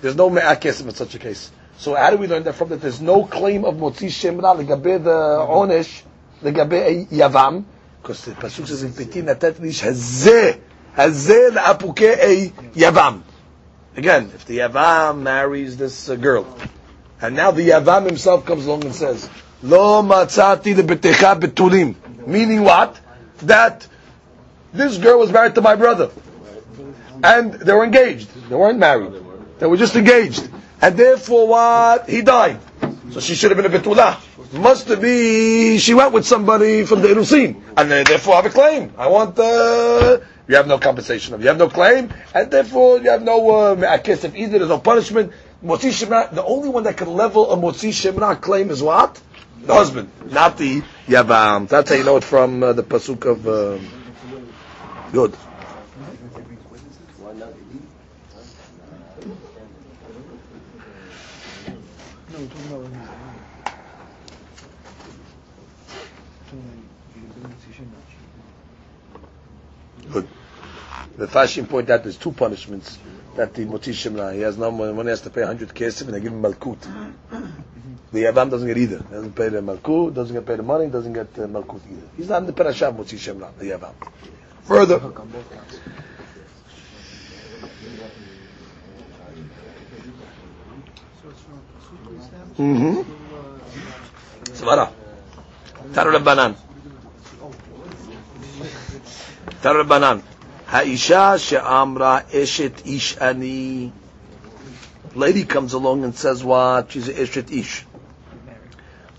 There's 0.00 0.16
no 0.16 0.28
Me'akesim 0.28 0.88
in 0.88 0.94
such 0.96 1.14
a 1.14 1.20
case. 1.20 1.52
So 1.80 1.94
how 1.94 2.10
do 2.10 2.18
we 2.18 2.26
learn 2.26 2.42
that 2.42 2.52
from 2.52 2.68
that? 2.68 2.82
There's 2.82 3.00
no 3.00 3.24
claim 3.24 3.64
of 3.64 3.76
motzi 3.76 4.08
shemra 4.08 4.54
legabe 4.54 5.02
the 5.02 5.46
onesh 5.48 6.02
legabe 6.42 7.08
yavam 7.08 7.64
because 8.02 8.22
the 8.26 8.32
pasuk 8.32 8.66
says 8.66 8.82
in 8.82 8.92
Petin 8.92 9.24
natet 9.24 9.58
lish 9.60 9.80
hazeh 9.80 10.60
hazeh 10.94 11.50
la'apuke 11.52 12.02
a 12.02 12.50
yavam. 12.78 13.22
Again, 13.96 14.30
if 14.34 14.44
the 14.44 14.58
yavam 14.58 15.22
marries 15.22 15.78
this 15.78 16.10
uh, 16.10 16.16
girl, 16.16 16.54
and 17.18 17.34
now 17.34 17.50
the 17.50 17.70
yavam 17.70 18.04
himself 18.04 18.44
comes 18.44 18.66
along 18.66 18.84
and 18.84 18.94
says, 18.94 19.30
"Lo 19.62 20.02
matzati 20.02 20.74
lebetecha 20.74 21.40
betulim," 21.40 22.26
meaning 22.26 22.60
what? 22.60 23.00
That 23.44 23.88
this 24.74 24.98
girl 24.98 25.18
was 25.18 25.32
married 25.32 25.54
to 25.54 25.62
my 25.62 25.76
brother, 25.76 26.10
and 27.24 27.54
they 27.54 27.72
were 27.72 27.84
engaged. 27.84 28.28
They 28.50 28.54
weren't 28.54 28.78
married. 28.78 29.14
They 29.58 29.66
were 29.66 29.78
just 29.78 29.96
engaged 29.96 30.46
and 30.82 30.96
therefore 30.96 31.48
what? 31.48 32.08
He 32.08 32.22
died. 32.22 32.58
So 33.10 33.20
she 33.20 33.34
should 33.34 33.50
have 33.50 33.60
been 33.62 33.72
a 33.72 33.78
betula. 33.78 34.18
Must 34.52 35.00
be 35.00 35.78
she 35.78 35.94
went 35.94 36.12
with 36.12 36.26
somebody 36.26 36.84
from 36.84 37.02
the 37.02 37.08
Irusin, 37.08 37.62
and 37.76 37.90
therefore 37.90 38.34
I 38.34 38.36
have 38.42 38.46
a 38.46 38.50
claim. 38.50 38.92
I 38.98 39.06
want 39.08 39.36
the. 39.36 40.22
Uh, 40.22 40.26
you 40.48 40.56
have 40.56 40.66
no 40.66 40.78
compensation. 40.78 41.40
You 41.40 41.46
have 41.48 41.58
no 41.58 41.68
claim, 41.68 42.12
and 42.34 42.50
therefore 42.50 42.98
you 42.98 43.10
have 43.10 43.22
no 43.22 43.50
uh, 43.50 43.86
I 43.88 43.98
guess 43.98 44.24
if 44.24 44.34
either. 44.34 44.58
There's 44.58 44.68
no 44.70 44.78
punishment. 44.78 45.32
Motzi 45.64 45.90
Shemra, 45.90 46.34
the 46.34 46.42
only 46.42 46.68
one 46.68 46.84
that 46.84 46.96
can 46.96 47.12
level 47.14 47.52
a 47.52 47.56
Motzi 47.56 47.90
Shemra 47.90 48.40
claim 48.40 48.70
is 48.70 48.82
what? 48.82 49.20
The 49.62 49.74
husband, 49.74 50.10
not 50.32 50.56
the 50.56 50.82
Yavam. 51.06 51.68
That's 51.68 51.90
how 51.90 51.96
you 51.96 52.04
know 52.04 52.16
it 52.16 52.24
from 52.24 52.62
uh, 52.62 52.72
the 52.72 52.82
pasuk 52.82 53.26
of. 53.26 53.46
Uh, 53.46 53.78
good. 55.12 55.36
Good. 70.12 70.28
The 71.16 71.26
Fashim 71.26 71.68
point 71.68 71.90
out 71.90 72.02
there's 72.02 72.16
two 72.16 72.32
punishments 72.32 72.98
that 73.36 73.54
the 73.54 73.64
Moti 73.64 73.92
Shemra, 73.92 74.34
he 74.34 74.40
has 74.40 74.56
no 74.56 74.70
money, 74.70 74.92
one 74.92 75.06
has 75.06 75.20
to 75.22 75.30
pay 75.30 75.40
100 75.42 75.68
kesef 75.70 76.02
and 76.02 76.14
they 76.14 76.20
give 76.20 76.32
him 76.32 76.42
Malkut. 76.42 76.78
The 78.12 78.24
Yavam 78.24 78.50
doesn't 78.50 78.66
get 78.66 78.76
either. 78.76 78.98
He 78.98 79.14
doesn't 79.14 79.36
pay 79.36 79.50
the 79.50 79.60
Malkut, 79.60 80.14
doesn't 80.14 80.34
get 80.34 80.44
paid 80.44 80.58
the 80.58 80.64
money, 80.64 80.88
doesn't 80.88 81.12
get 81.12 81.28
uh, 81.38 81.42
Malkut 81.46 81.80
either. 81.88 82.08
He's 82.16 82.28
not 82.28 82.38
in 82.42 82.46
the 82.46 82.52
Parashah 82.52 82.88
of 82.88 82.96
Moti 82.96 83.16
Shemra, 83.16 83.56
the 83.56 83.66
Yavam. 83.66 83.94
Further. 84.64 84.98
Mm-hmm. 92.60 93.00
Svara. 94.52 94.92
Taru 95.94 96.12
Rabbanan. 96.12 96.56
Tarabbanan. 99.62 100.22
Ha'isha 100.66 101.38
she'amra 101.38 102.28
eshet 102.30 102.86
ish 102.86 103.16
ani. 103.18 103.90
Lady 105.14 105.44
comes 105.44 105.72
along 105.72 106.04
and 106.04 106.14
says 106.14 106.44
what? 106.44 106.92
She's 106.92 107.08
eshet 107.08 107.50
ish. 107.50 107.86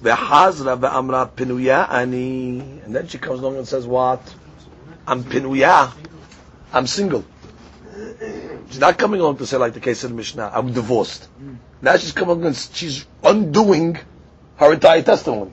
Ve'hazra 0.03 0.77
ve'amra 0.79 1.27
pinuya 1.27 1.89
ani. 1.89 2.59
And 2.59 2.95
then 2.95 3.07
she 3.07 3.17
comes 3.17 3.39
along 3.39 3.57
and 3.57 3.67
says 3.67 3.87
what? 3.87 4.21
I'm 5.07 5.23
pinuya. 5.23 5.91
I'm 6.71 6.85
single. 6.85 7.25
She's 8.71 8.79
not 8.79 8.97
coming 8.97 9.19
along 9.19 9.37
to 9.37 9.45
say 9.45 9.57
like 9.57 9.73
the 9.73 9.81
case 9.81 10.03
of 10.05 10.11
the 10.11 10.15
Mishnah, 10.15 10.49
I'm 10.53 10.71
divorced. 10.71 11.27
Now 11.81 11.97
she's 11.97 12.13
coming 12.13 12.45
and 12.45 12.55
she's 12.55 13.05
undoing 13.21 13.97
her 14.55 14.73
entire 14.73 15.01
testimony. 15.01 15.51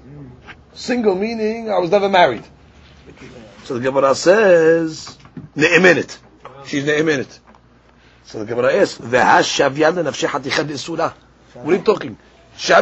Single 0.72 1.16
meaning 1.16 1.68
I 1.68 1.78
was 1.78 1.90
never 1.90 2.08
married. 2.08 2.44
So 3.64 3.74
the 3.74 3.80
Gemara 3.80 4.14
says, 4.14 5.18
Ne'emenet. 5.56 6.16
She's 6.66 6.84
ne'emenet. 6.84 7.38
So 8.24 8.38
the 8.38 8.44
Gemara 8.44 8.74
asks. 8.74 9.00
What 9.00 9.12
are 11.66 11.76
you 11.76 11.82
talking? 11.82 12.18
She 12.56 12.72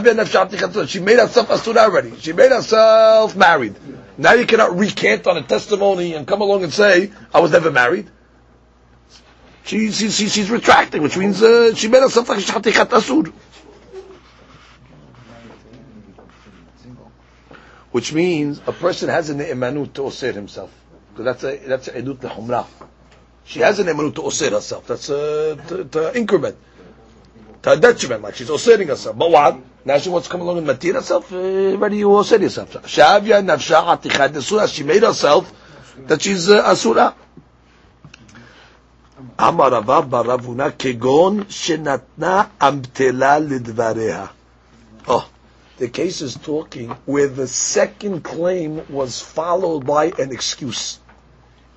made 1.00 1.18
herself 1.18 1.50
a 1.50 1.52
asura 1.54 1.78
already. 1.80 2.16
She 2.18 2.32
made 2.32 2.50
herself 2.50 3.36
married. 3.36 3.76
Now 4.18 4.32
you 4.32 4.46
cannot 4.46 4.76
recant 4.76 5.26
on 5.26 5.36
a 5.36 5.42
testimony 5.42 6.14
and 6.14 6.26
come 6.26 6.40
along 6.42 6.64
and 6.64 6.72
say, 6.72 7.12
I 7.32 7.40
was 7.40 7.52
never 7.52 7.70
married. 7.70 8.10
She, 9.66 9.90
she, 9.90 10.10
she, 10.10 10.28
she's 10.28 10.48
retracting, 10.50 11.02
which 11.02 11.16
means 11.16 11.42
uh, 11.42 11.74
she 11.74 11.88
made 11.88 12.00
herself 12.00 12.28
like 12.28 12.38
shatichat 12.38 12.86
asur. 12.88 13.32
which 17.96 18.12
means 18.12 18.60
a 18.66 18.72
person 18.72 19.08
has 19.08 19.30
an 19.30 19.38
emanut 19.38 19.90
to 19.94 20.02
osir 20.02 20.34
himself. 20.34 20.70
Because 21.14 21.24
that's 21.24 21.44
a, 21.44 21.66
that's 21.66 21.88
a 21.88 21.92
edut 21.92 22.18
lehumrah. 22.18 22.66
She 23.44 23.60
has 23.60 23.78
an 23.78 23.86
emanut 23.86 24.14
to 24.16 24.20
osir 24.20 24.50
herself. 24.50 24.86
That's 24.86 25.08
a, 25.08 25.56
to, 25.68 25.84
to 25.84 26.14
increment. 26.16 26.58
To 27.62 27.72
a 27.72 27.76
detriment, 27.78 28.20
like 28.22 28.34
she's 28.34 28.50
osiring 28.50 28.88
herself. 28.88 29.16
But 29.16 29.30
what? 29.30 29.58
Now 29.86 29.96
she 29.96 30.10
wants 30.10 30.28
to 30.28 30.32
come 30.32 30.42
along 30.42 30.58
and 30.58 30.66
matir 30.66 30.92
herself, 30.92 31.32
uh, 31.32 31.78
ready 31.78 31.96
you 31.96 32.08
osir 32.08 32.38
yourself. 32.40 32.70
Shavya 32.84 33.42
nafsha 33.42 34.36
asura. 34.36 34.68
She 34.68 34.82
made 34.82 35.02
herself 35.02 35.50
that 36.06 36.20
she's 36.20 36.50
uh, 36.50 36.62
asura. 36.66 37.14
אמר 39.39 39.67
רבא 39.67 40.01
בר 40.01 40.21
רבונה 40.21 40.71
כגון 40.71 41.43
שנתנה 41.49 42.43
אמתלה 42.63 43.39
לדבריה. 43.39 44.25
Oh, 45.07 45.23
the 45.77 45.87
case 45.87 46.21
is 46.21 46.35
talking 46.35 46.89
where 47.05 47.27
the 47.27 47.47
second 47.47 48.23
claim 48.23 48.81
was 48.89 49.19
followed 49.19 49.85
by 49.85 50.05
an 50.19 50.31
excuse. 50.31 50.99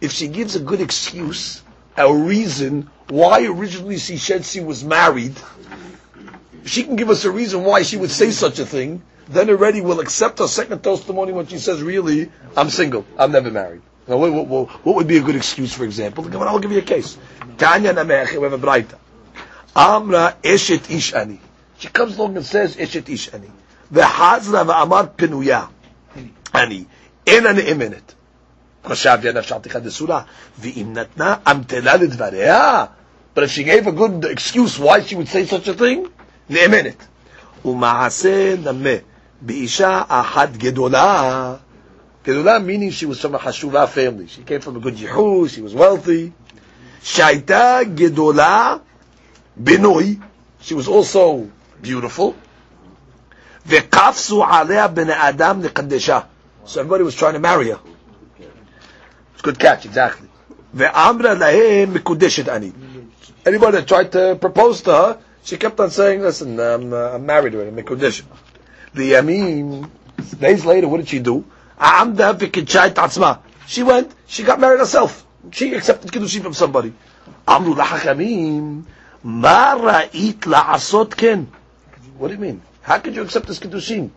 If 0.00 0.12
she 0.12 0.28
gives 0.28 0.56
a 0.56 0.60
good 0.60 0.80
excuse, 0.80 1.62
a 1.96 2.12
reason 2.12 2.90
why 3.08 3.46
originally 3.46 3.98
she 3.98 4.18
said 4.18 4.44
she 4.44 4.60
was 4.60 4.84
married, 4.84 5.34
she 6.64 6.84
can 6.84 6.96
give 6.96 7.10
us 7.10 7.24
a 7.24 7.30
reason 7.30 7.64
why 7.64 7.82
she 7.82 7.96
would 7.96 8.10
say 8.10 8.30
such 8.30 8.58
a 8.58 8.66
thing, 8.66 9.02
then 9.28 9.48
already 9.48 9.80
we'll 9.80 10.00
accept 10.00 10.38
her 10.38 10.48
second 10.48 10.82
testimony 10.82 11.32
when 11.32 11.46
she 11.46 11.58
says, 11.58 11.82
really, 11.82 12.30
I'm 12.56 12.68
single, 12.68 13.06
I'm 13.18 13.32
never 13.32 13.50
married. 13.50 13.82
Now, 14.09 14.17
what, 14.17 14.31
what, 14.33 14.69
what 14.83 14.95
would 14.95 15.07
be 15.07 15.17
a 15.17 15.21
good 15.21 15.35
excuse, 15.35 15.71
for 15.71 15.83
example? 15.83 16.25
I'll 16.41 16.57
give 16.57 16.71
you 16.71 16.79
a 16.79 16.81
case. 16.81 17.15
Tanya 17.59 17.93
Namech, 17.93 18.35
we 18.35 18.41
have 18.41 18.53
a 18.53 18.57
braita. 18.57 18.97
Amra 19.75 20.35
eshet 20.41 20.89
ish 20.89 21.13
ani. 21.13 21.39
She 21.77 21.89
comes 21.89 22.17
along 22.17 22.35
and 22.35 22.45
says 22.45 22.75
eshet 22.75 23.07
ish 23.07 23.31
ani. 23.31 23.51
V'hazra 23.93 24.65
v'amar 24.65 25.15
penuya 25.15 25.69
ani. 26.53 26.87
אין 27.27 27.45
הנאמנת. 27.45 28.13
חשבתי 28.85 29.29
על 29.29 29.37
נפשלתך 29.37 29.75
דסורה, 29.75 30.21
ואם 30.59 30.93
נתנה 30.93 31.35
אמתלה 31.51 31.95
לדבריה, 31.95 32.85
but 33.35 33.39
if 33.43 33.51
she 33.51 33.63
gave 33.63 33.85
a 33.87 33.91
good 33.91 34.25
excuse 34.25 34.79
why 34.79 35.01
she 35.01 35.15
would 35.15 35.27
say 35.27 35.45
such 35.45 35.67
a 35.67 35.73
thing, 35.73 36.07
נאמנת. 36.49 37.05
ומעשה 37.65 38.55
נמה 38.63 38.89
באישה 39.41 40.01
אחת 40.07 40.49
גדולה, 40.57 41.53
גדולה 42.28 42.58
meaning 42.58 42.90
she 42.90 43.06
was 43.06 43.20
from 43.20 43.34
a 43.34 43.38
חשובה 43.38 43.86
family, 43.88 44.26
she 44.28 44.42
came 44.42 44.60
from 44.60 44.76
a 44.76 44.80
good 44.80 44.94
ייחוס, 44.98 45.50
she 45.50 45.60
was 45.60 45.74
wealthy, 45.74 46.30
שהייתה 47.02 47.78
גדולה 47.94 48.76
בנוי, 49.56 50.16
she 50.62 50.74
was 50.74 50.88
also 50.88 51.46
beautiful, 51.82 52.32
וקפסו 53.66 54.44
עליה 54.44 54.88
בני 54.88 55.12
אדם 55.28 55.62
לקדשה. 55.62 56.20
So 56.66 56.80
everybody 56.80 57.02
was 57.02 57.14
trying 57.14 57.34
to 57.34 57.40
marry 57.40 57.68
her. 57.70 57.80
It's 59.34 59.40
a 59.40 59.42
good 59.42 59.58
catch, 59.58 59.84
exactly. 59.84 60.28
Ve'amra 60.74 61.36
lahem 61.36 61.92
mikudeshet 61.94 62.48
ani. 62.48 62.72
Anybody 63.44 63.78
that 63.78 63.86
tried 63.86 64.12
to 64.12 64.36
propose 64.40 64.80
to 64.82 64.92
her, 64.92 65.18
she 65.42 65.58
kept 65.58 65.78
on 65.78 65.90
saying, 65.90 66.22
listen, 66.22 66.58
I'm, 66.58 66.92
uh, 66.92 67.10
I'm 67.14 67.26
married 67.26 67.52
to 67.52 67.58
her, 67.58 67.70
mikudeshet. 67.70 68.24
The 68.94 69.12
Yamin, 69.12 69.90
days 70.40 70.64
later, 70.64 70.88
what 70.88 70.98
did 70.98 71.08
she 71.08 71.18
do? 71.18 71.44
She 73.66 73.82
went, 73.82 74.12
she 74.26 74.42
got 74.42 74.60
married 74.60 74.78
herself. 74.78 75.26
She 75.50 75.74
accepted 75.74 76.10
kiddushin 76.12 76.42
from 76.42 76.54
somebody. 76.54 76.92
Amru 77.46 77.74
lahachamim, 77.74 78.84
ma 79.22 79.74
ra'it 79.76 80.40
la'asot 80.40 81.16
ken. 81.16 81.50
What 82.18 82.28
do 82.28 82.34
you 82.34 82.40
mean? 82.40 82.62
How 82.82 82.98
could 82.98 83.14
you 83.14 83.22
accept 83.22 83.46
this 83.46 83.58
kiddushin? 83.58 84.10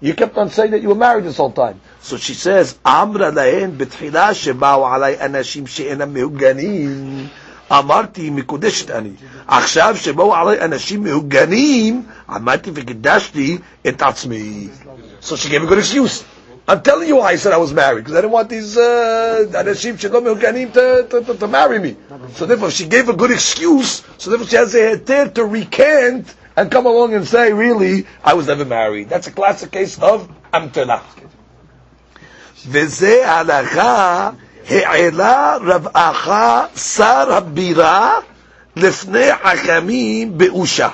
You 0.00 0.14
kept 0.14 0.36
on 0.36 0.50
saying 0.50 0.70
that 0.72 0.82
you 0.82 0.88
were 0.88 0.94
married 0.94 1.24
this 1.24 1.36
whole 1.38 1.50
time. 1.50 1.80
So 2.00 2.16
she 2.16 2.34
says, 2.34 2.78
Amra 2.84 3.32
lahen 3.32 3.76
betchila 3.76 4.32
שבאו 4.34 4.86
עליי 4.86 5.20
אנשים 5.20 5.66
שאינם 5.66 6.14
מהוגנים, 6.14 7.26
אמרתי 7.72 8.30
מקודשת 8.30 8.90
אני. 8.90 9.10
עכשיו 9.46 9.96
שבאו 9.96 10.34
עליי 10.34 10.60
אנשים 10.64 11.02
מהוגנים, 11.04 12.02
עמדתי 12.28 12.70
וקידשתי 12.74 13.58
את 13.88 14.02
עצמי. 14.02 14.68
So 15.20 15.34
she 15.36 15.48
gave 15.48 15.62
a 15.62 15.66
good 15.66 15.78
excuse. 15.78 16.22
I'm 16.65 16.81
telling 16.81 17.09
you 17.09 17.17
why 17.17 17.31
I 17.31 17.35
said 17.35 17.51
I 17.51 17.57
was 17.57 17.73
married 17.73 18.05
because 18.05 18.13
I 18.13 18.21
didn't 18.21 18.31
want 18.31 18.49
these 18.49 18.77
uh, 18.77 19.45
Anashim 19.51 19.99
Shalom 19.99 20.23
Yoganim 20.23 20.71
to, 20.73 21.07
to, 21.09 21.25
to, 21.25 21.37
to 21.37 21.47
marry 21.47 21.77
me. 21.77 21.97
So 22.35 22.45
therefore, 22.45 22.71
she 22.71 22.87
gave 22.87 23.09
a 23.09 23.13
good 23.13 23.31
excuse. 23.31 24.01
So 24.17 24.29
therefore, 24.29 24.47
she 24.47 24.55
has 24.55 24.73
a 24.73 24.97
heter 24.97 25.33
to 25.33 25.43
recant 25.43 26.33
and 26.55 26.71
come 26.71 26.85
along 26.85 27.15
and 27.15 27.27
say, 27.27 27.51
"Really, 27.51 28.07
I 28.23 28.35
was 28.35 28.47
never 28.47 28.63
married." 28.63 29.09
That's 29.09 29.27
a 29.27 29.31
classic 29.31 29.71
case 29.71 29.99
of 29.99 30.29
amtela. 30.53 31.01
וזה 32.65 33.27
הלכה 33.29 34.29
העלה 34.69 35.57
שר 36.75 37.33
הבירה 37.33 38.19
לפני 38.75 39.29
חכמים 39.43 40.37
באושה. 40.37 40.89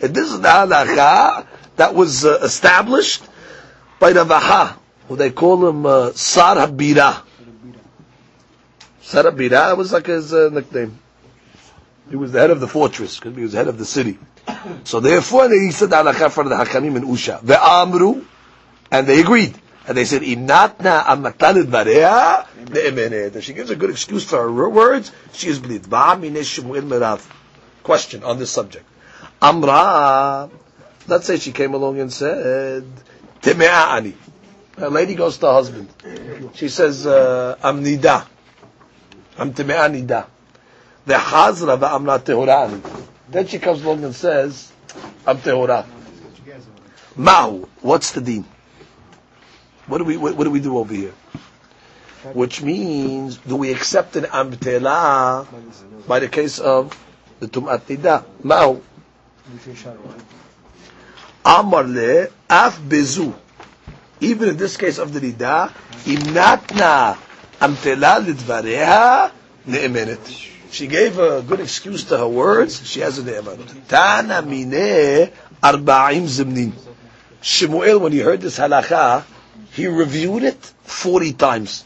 This 0.00 0.32
is 0.32 0.40
the 0.40 0.48
halacha 0.48 1.46
that 1.76 1.94
was 1.94 2.24
uh, 2.24 2.40
established 2.42 3.22
by 4.00 4.10
Rav 4.12 4.28
Acha, 4.28 4.74
who 5.08 5.16
they 5.16 5.30
call 5.30 5.68
him 5.68 5.84
uh, 5.86 6.12
Sar 6.12 6.56
Habira. 6.56 7.22
Sar 9.02 9.24
Habira 9.24 9.76
was 9.76 9.92
like 9.92 10.06
his 10.06 10.32
uh, 10.32 10.50
nickname. 10.52 10.98
He 12.10 12.16
was 12.16 12.32
the 12.32 12.40
head 12.40 12.50
of 12.50 12.60
the 12.60 12.68
fortress, 12.68 13.18
because 13.18 13.36
he 13.36 13.42
was 13.42 13.52
the 13.52 13.58
head 13.58 13.68
of 13.68 13.78
the 13.78 13.84
city. 13.84 14.18
So 14.84 15.00
therefore, 15.00 15.48
he 15.50 15.70
said 15.70 15.90
halakha 15.90 16.30
for 16.30 16.44
the 16.44 16.54
Hakamim 16.54 16.96
and 16.96 17.06
Usha. 17.06 17.40
The 17.42 17.62
Amru, 17.62 18.24
and 18.90 19.06
they 19.06 19.20
agreed. 19.20 19.54
And 19.86 19.96
they 19.96 20.04
said, 20.06 20.22
Inatna 20.22 21.04
vareha 21.04 22.46
ne'emenet. 22.66 23.42
She 23.42 23.52
gives 23.52 23.70
a 23.70 23.76
good 23.76 23.90
excuse 23.90 24.24
for 24.24 24.38
her 24.38 24.68
words. 24.70 25.12
She 25.32 25.48
is 25.48 25.58
believed. 25.58 25.90
Question 27.82 28.24
on 28.24 28.38
this 28.38 28.50
subject. 28.50 28.86
Amra, 29.42 30.48
let's 31.06 31.26
say 31.26 31.36
she 31.36 31.52
came 31.52 31.74
along 31.74 32.00
and 32.00 32.10
said, 32.10 32.84
Teme'ani. 33.42 34.14
A 34.76 34.90
lady 34.90 35.14
goes 35.14 35.38
to 35.38 35.46
her 35.46 35.52
husband. 35.52 35.88
She 36.54 36.68
says, 36.68 37.06
uh, 37.06 37.56
I'm 37.62 37.84
nida. 37.84 38.26
I'm 39.38 39.52
teme'a 39.54 39.88
nida. 39.88 40.26
The 41.06 41.14
hazra 41.14 41.78
va'amra 41.78 42.18
tehurani. 42.18 42.80
Then 43.28 43.46
she 43.46 43.58
comes 43.58 43.84
along 43.84 44.04
and 44.04 44.14
says, 44.14 44.72
I'm 45.26 45.38
tehora. 45.38 45.86
Mahu. 47.16 47.68
What's 47.82 48.12
the 48.12 48.20
deen? 48.20 48.44
What 49.86 49.98
do 49.98 50.04
we 50.04 50.16
what, 50.16 50.34
what, 50.36 50.44
do 50.44 50.50
we 50.50 50.60
do 50.60 50.78
over 50.78 50.92
here? 50.94 51.12
Which 52.32 52.62
means, 52.62 53.36
do 53.36 53.56
we 53.56 53.70
accept 53.70 54.16
an 54.16 54.24
amtela 54.24 55.46
by 56.08 56.18
the 56.20 56.28
case 56.28 56.58
of 56.58 56.98
the 57.38 57.46
tumat 57.46 57.80
nida? 57.82 58.24
Mahu. 58.42 58.80
Amar 61.44 61.84
le 61.84 62.28
af 62.50 62.78
bezu. 62.80 63.34
Even 64.20 64.48
in 64.50 64.56
this 64.56 64.76
case 64.76 64.98
of 64.98 65.12
the 65.12 65.20
nida, 65.20 65.70
imnatna 66.04 67.16
amtela 67.60 68.24
lidvareha 68.24 69.30
ne'emenet. 69.66 70.50
She 70.70 70.86
gave 70.86 71.18
a 71.18 71.42
good 71.42 71.60
excuse 71.60 72.04
to 72.04 72.18
her 72.18 72.28
words. 72.28 72.86
She 72.86 73.00
has 73.00 73.18
a 73.18 73.22
ne'emanut. 73.22 73.88
Tana 73.88 74.42
mine 74.42 75.30
arba'im 75.62 76.26
zimnin. 76.26 76.72
Shemuel, 77.40 77.98
when 78.00 78.12
he 78.12 78.20
heard 78.20 78.40
this 78.40 78.58
halacha, 78.58 79.24
he 79.72 79.86
reviewed 79.86 80.44
it 80.44 80.72
40 80.84 81.32
times. 81.34 81.84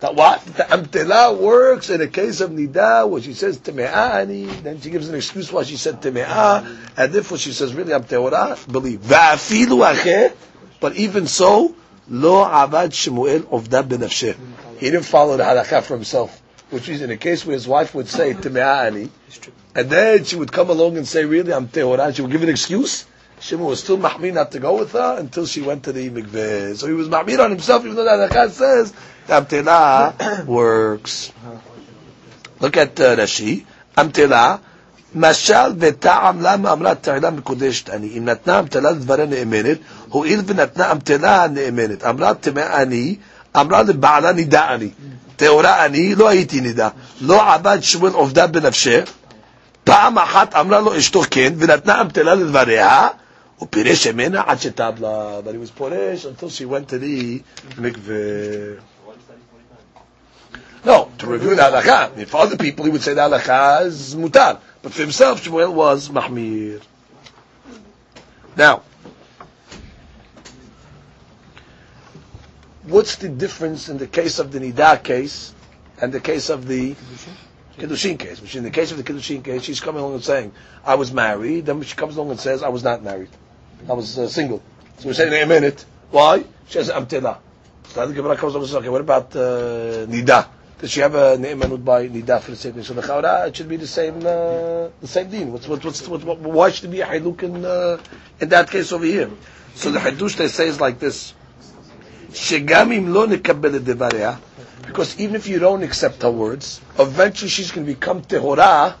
That 0.00 0.16
what? 0.16 0.44
The 0.44 0.64
amtela 0.64 1.38
works 1.38 1.88
in 1.88 2.00
a 2.00 2.08
case 2.08 2.40
of 2.40 2.50
nida, 2.50 3.08
where 3.08 3.22
she 3.22 3.32
says 3.32 3.58
teme'ani, 3.58 4.62
then 4.62 4.80
she 4.80 4.90
gives 4.90 5.08
an 5.08 5.14
excuse 5.14 5.50
why 5.50 5.62
she 5.62 5.76
said 5.76 6.02
teme'ah, 6.02 6.66
and 6.96 7.12
therefore 7.12 7.38
she 7.38 7.52
says, 7.52 7.72
really, 7.72 7.94
I'm 7.94 8.04
teorah, 8.04 8.70
believe. 8.70 9.00
Va'afilu 9.00 9.94
acheh, 9.94 10.34
but 10.84 10.96
even 10.96 11.26
so, 11.26 11.74
lo 12.08 12.44
avad 12.44 12.92
Shemuel 12.92 13.46
of 13.50 13.70
that 13.70 13.88
benafsheh. 13.88 14.36
He 14.78 14.90
didn't 14.90 15.06
follow 15.16 15.38
the 15.38 15.44
halakha 15.44 15.82
for 15.82 15.94
himself 15.94 16.42
which 16.74 16.88
is 16.88 17.02
in 17.02 17.10
a 17.10 17.16
case 17.16 17.46
where 17.46 17.54
his 17.54 17.68
wife 17.68 17.94
would 17.94 18.08
say 18.08 18.34
Time'ani, 18.34 19.08
and 19.76 19.90
then 19.90 20.24
she 20.24 20.34
would 20.34 20.50
come 20.50 20.70
along 20.70 20.96
and 20.96 21.06
say, 21.06 21.24
really, 21.24 21.52
I'm 21.52 21.68
Tehorah, 21.68 22.14
she 22.14 22.22
would 22.22 22.32
give 22.32 22.42
an 22.42 22.48
excuse. 22.48 23.06
Shimon 23.40 23.66
was 23.66 23.80
still 23.80 23.98
mahmir 23.98 24.32
not 24.32 24.50
to 24.52 24.58
go 24.58 24.78
with 24.78 24.92
her 24.92 25.16
until 25.18 25.46
she 25.46 25.60
went 25.62 25.84
to 25.84 25.92
the 25.92 26.10
mikveh. 26.10 26.76
So 26.76 26.88
he 26.88 26.94
was 26.94 27.08
mahmir 27.08 27.38
on 27.44 27.50
himself, 27.50 27.84
even 27.84 27.94
though 27.94 28.04
the 28.04 28.34
Achaz 28.34 28.50
says 28.50 28.92
Amtela 29.28 30.44
works. 30.46 31.32
Look 32.58 32.76
at 32.76 32.98
uh, 32.98 33.16
Rashi. 33.16 33.64
Amtela, 33.96 34.60
משל 35.14 35.72
וטעם 35.78 36.40
למה 36.40 36.72
אמרה 36.72 36.94
תעילה 36.94 37.30
מקודשת 37.30 37.90
אני. 37.90 38.18
אם 38.18 38.24
נתנה 38.24 38.58
אמתלה 38.58 38.90
לדבריה 38.90 39.26
נאמנת, 39.26 39.78
הואיל 40.08 40.40
ונתנה 40.46 40.92
אמתלה 40.92 41.46
נאמנת. 41.50 42.04
אמרה 42.04 42.34
טמאה 42.34 42.82
אני, 42.82 43.16
אמרה 43.56 43.82
לבעלה 43.82 44.32
נידה 44.32 44.74
אני. 44.74 44.88
טהורה 45.36 45.84
אני, 45.84 46.14
לא 46.14 46.28
הייתי 46.28 46.60
נידה. 46.60 46.88
לא 47.20 47.54
עבד 47.54 47.78
שמואל 47.82 48.12
עובדה 48.12 48.46
בנפשה, 48.46 49.00
פעם 49.84 50.18
אחת 50.18 50.54
אמרה 50.54 50.80
לו 50.80 50.98
אשתו 50.98 51.22
כן, 51.30 51.52
ונתנה 51.58 52.00
אמתלה 52.00 52.34
לדבריה, 52.34 53.08
הוא 53.56 53.68
פירש 53.70 54.06
ממנה 54.06 54.42
עד 54.46 54.60
שטבלה. 54.60 55.38
He 55.44 55.68
was 55.68 55.70
פורש 55.74 56.26
until 56.26 56.48
she 56.48 56.64
went 56.64 56.88
to 56.88 56.98
the 56.98 57.40
mikveh. 57.80 58.80
No, 60.84 61.08
to 61.18 61.26
review 61.26 61.54
the 61.54 61.62
halakha. 61.62 62.26
For 62.26 62.40
other 62.42 62.56
people, 62.58 62.84
he 62.84 62.90
would 62.90 63.02
say 63.02 63.14
the 63.14 63.22
halakha 63.22 63.86
is 63.86 64.14
mutar. 64.14 64.58
But 64.84 64.92
for 64.92 65.00
himself, 65.00 65.42
Shmuel 65.42 65.72
was 65.72 66.10
mahmir. 66.10 66.82
Now, 68.54 68.82
what's 72.82 73.16
the 73.16 73.30
difference 73.30 73.88
in 73.88 73.96
the 73.96 74.06
case 74.06 74.38
of 74.38 74.52
the 74.52 74.58
Nida 74.58 75.02
case 75.02 75.54
and 76.02 76.12
the 76.12 76.20
case 76.20 76.50
of 76.50 76.66
the 76.66 76.94
Kiddushin 77.78 78.18
case? 78.18 78.42
Which 78.42 78.56
in 78.56 78.62
the 78.62 78.70
case 78.70 78.92
of 78.92 78.98
the 78.98 79.04
Kiddushin 79.04 79.42
case, 79.42 79.62
she's 79.62 79.80
coming 79.80 80.02
along 80.02 80.16
and 80.16 80.22
saying, 80.24 80.52
I 80.84 80.96
was 80.96 81.10
married. 81.14 81.64
Then 81.64 81.80
she 81.80 81.96
comes 81.96 82.18
along 82.18 82.32
and 82.32 82.38
says, 82.38 82.62
I 82.62 82.68
was 82.68 82.84
not 82.84 83.02
married. 83.02 83.30
I 83.88 83.94
was 83.94 84.18
uh, 84.18 84.28
single. 84.28 84.62
So 84.98 85.08
we're 85.08 85.14
saying, 85.14 85.32
in 85.32 85.42
a 85.44 85.46
minute. 85.46 85.82
Why? 86.10 86.44
She 86.68 86.76
has 86.76 86.90
Amtila. 86.90 87.38
So 87.84 88.06
the 88.06 88.12
Gemara 88.12 88.36
comes 88.36 88.52
along 88.52 88.64
and 88.64 88.68
says, 88.68 88.76
okay, 88.76 88.90
what 88.90 89.00
about 89.00 89.34
uh, 89.34 90.04
Nida? 90.04 90.46
Does 90.84 90.90
she 90.90 91.00
have 91.00 91.14
a 91.14 91.38
ne'emanut 91.38 91.82
by 91.82 92.08
nida 92.10 92.42
for 92.42 92.50
the 92.50 92.58
same 92.58 92.74
thing? 92.74 92.82
So 92.82 92.92
the 92.92 93.00
chaura, 93.00 93.48
it 93.48 93.56
should 93.56 93.70
be 93.70 93.76
the 93.76 93.86
same, 93.86 94.18
uh, 94.18 94.90
the 95.00 95.06
same 95.06 95.30
deen. 95.30 95.50
What's, 95.50 95.66
what, 95.66 95.82
what's, 95.82 96.06
what, 96.06 96.22
what, 96.24 96.40
why 96.40 96.70
should 96.72 96.84
it 96.84 96.88
be 96.88 97.00
a 97.00 97.06
haluk 97.06 97.42
in, 97.42 97.64
uh, 97.64 97.96
in 98.38 98.50
that 98.50 98.70
case 98.70 98.92
over 98.92 99.06
here? 99.06 99.30
So 99.76 99.90
the 99.90 99.98
hadush 99.98 100.36
they 100.36 100.48
say 100.48 100.68
is 100.68 100.82
like 100.82 100.98
this. 100.98 101.32
Shegamim 102.32 103.14
lo 103.14 103.26
nekabel. 103.26 104.38
Because 104.86 105.18
even 105.18 105.36
if 105.36 105.46
you 105.48 105.58
don't 105.58 105.82
accept 105.82 106.20
her 106.20 106.30
words, 106.30 106.82
eventually 106.98 107.48
she's 107.48 107.70
going 107.70 107.86
to 107.86 107.94
become 107.94 108.20
tehora. 108.20 108.94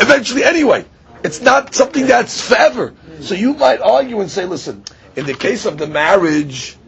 Eventually, 0.00 0.42
anyway. 0.42 0.86
It's 1.22 1.42
not 1.42 1.74
something 1.74 2.06
that's 2.06 2.40
forever. 2.40 2.94
So 3.20 3.34
you 3.34 3.52
might 3.52 3.82
argue 3.82 4.20
and 4.22 4.30
say, 4.30 4.46
listen, 4.46 4.84
in 5.16 5.26
the 5.26 5.34
case 5.34 5.66
of 5.66 5.76
the 5.76 5.86
marriage, 5.86 6.78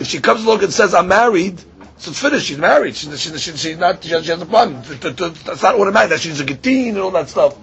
if 0.00 0.08
she 0.08 0.18
comes 0.18 0.44
along 0.44 0.64
and 0.64 0.72
says, 0.72 0.92
I'm 0.92 1.06
married, 1.06 1.62
so 1.98 2.10
it's 2.10 2.20
finished. 2.20 2.46
She's 2.46 2.58
married. 2.58 2.94
She's, 2.96 3.20
she's, 3.20 3.40
she's, 3.40 3.60
she's 3.60 3.78
not. 3.78 4.02
She 4.02 4.10
has, 4.10 4.24
she 4.24 4.30
has 4.30 4.40
a 4.42 4.46
problem. 4.46 4.82
That's 4.82 5.62
not 5.62 5.74
automatic. 5.76 6.10
That 6.10 6.20
she's 6.20 6.40
a 6.40 6.44
getin 6.44 6.90
and 6.90 6.98
all 6.98 7.10
that 7.12 7.28
stuff. 7.28 7.56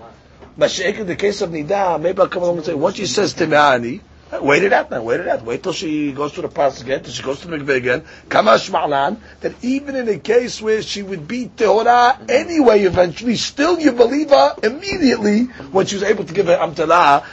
But 0.57 0.79
in 0.79 1.07
the 1.07 1.15
case 1.15 1.41
of 1.41 1.49
nida, 1.49 1.99
maybe 1.99 2.19
I'll 2.19 2.27
come 2.27 2.43
along 2.43 2.57
and 2.57 2.65
say, 2.65 2.73
once 2.73 2.97
she 2.97 3.07
says 3.07 3.33
timani, 3.33 4.01
wait 4.41 4.63
it 4.63 4.73
out 4.73 4.91
now. 4.91 5.01
Wait 5.01 5.19
it 5.19 5.27
out. 5.27 5.43
Wait 5.43 5.63
till 5.63 5.73
she 5.73 6.11
goes 6.11 6.33
to 6.33 6.41
the 6.41 6.47
past 6.47 6.81
again. 6.81 7.03
Till 7.03 7.11
she 7.11 7.23
goes 7.23 7.41
to 7.41 7.47
the 7.47 7.57
mikveh 7.57 7.75
again. 7.75 8.03
Kamash 8.27 8.69
ma'lan. 8.69 9.17
That 9.41 9.55
even 9.63 9.95
in 9.95 10.07
a 10.09 10.19
case 10.19 10.61
where 10.61 10.81
she 10.81 11.01
would 11.01 11.27
be 11.27 11.47
tehora 11.47 12.29
anyway, 12.29 12.83
eventually, 12.83 13.35
still 13.35 13.79
you 13.79 13.91
believe 13.93 14.29
her 14.29 14.55
immediately 14.63 15.45
when 15.71 15.85
she 15.85 15.95
was 15.95 16.03
able 16.03 16.23
to 16.23 16.33
give 16.33 16.47
her 16.47 16.57
amtalah. 16.57 17.23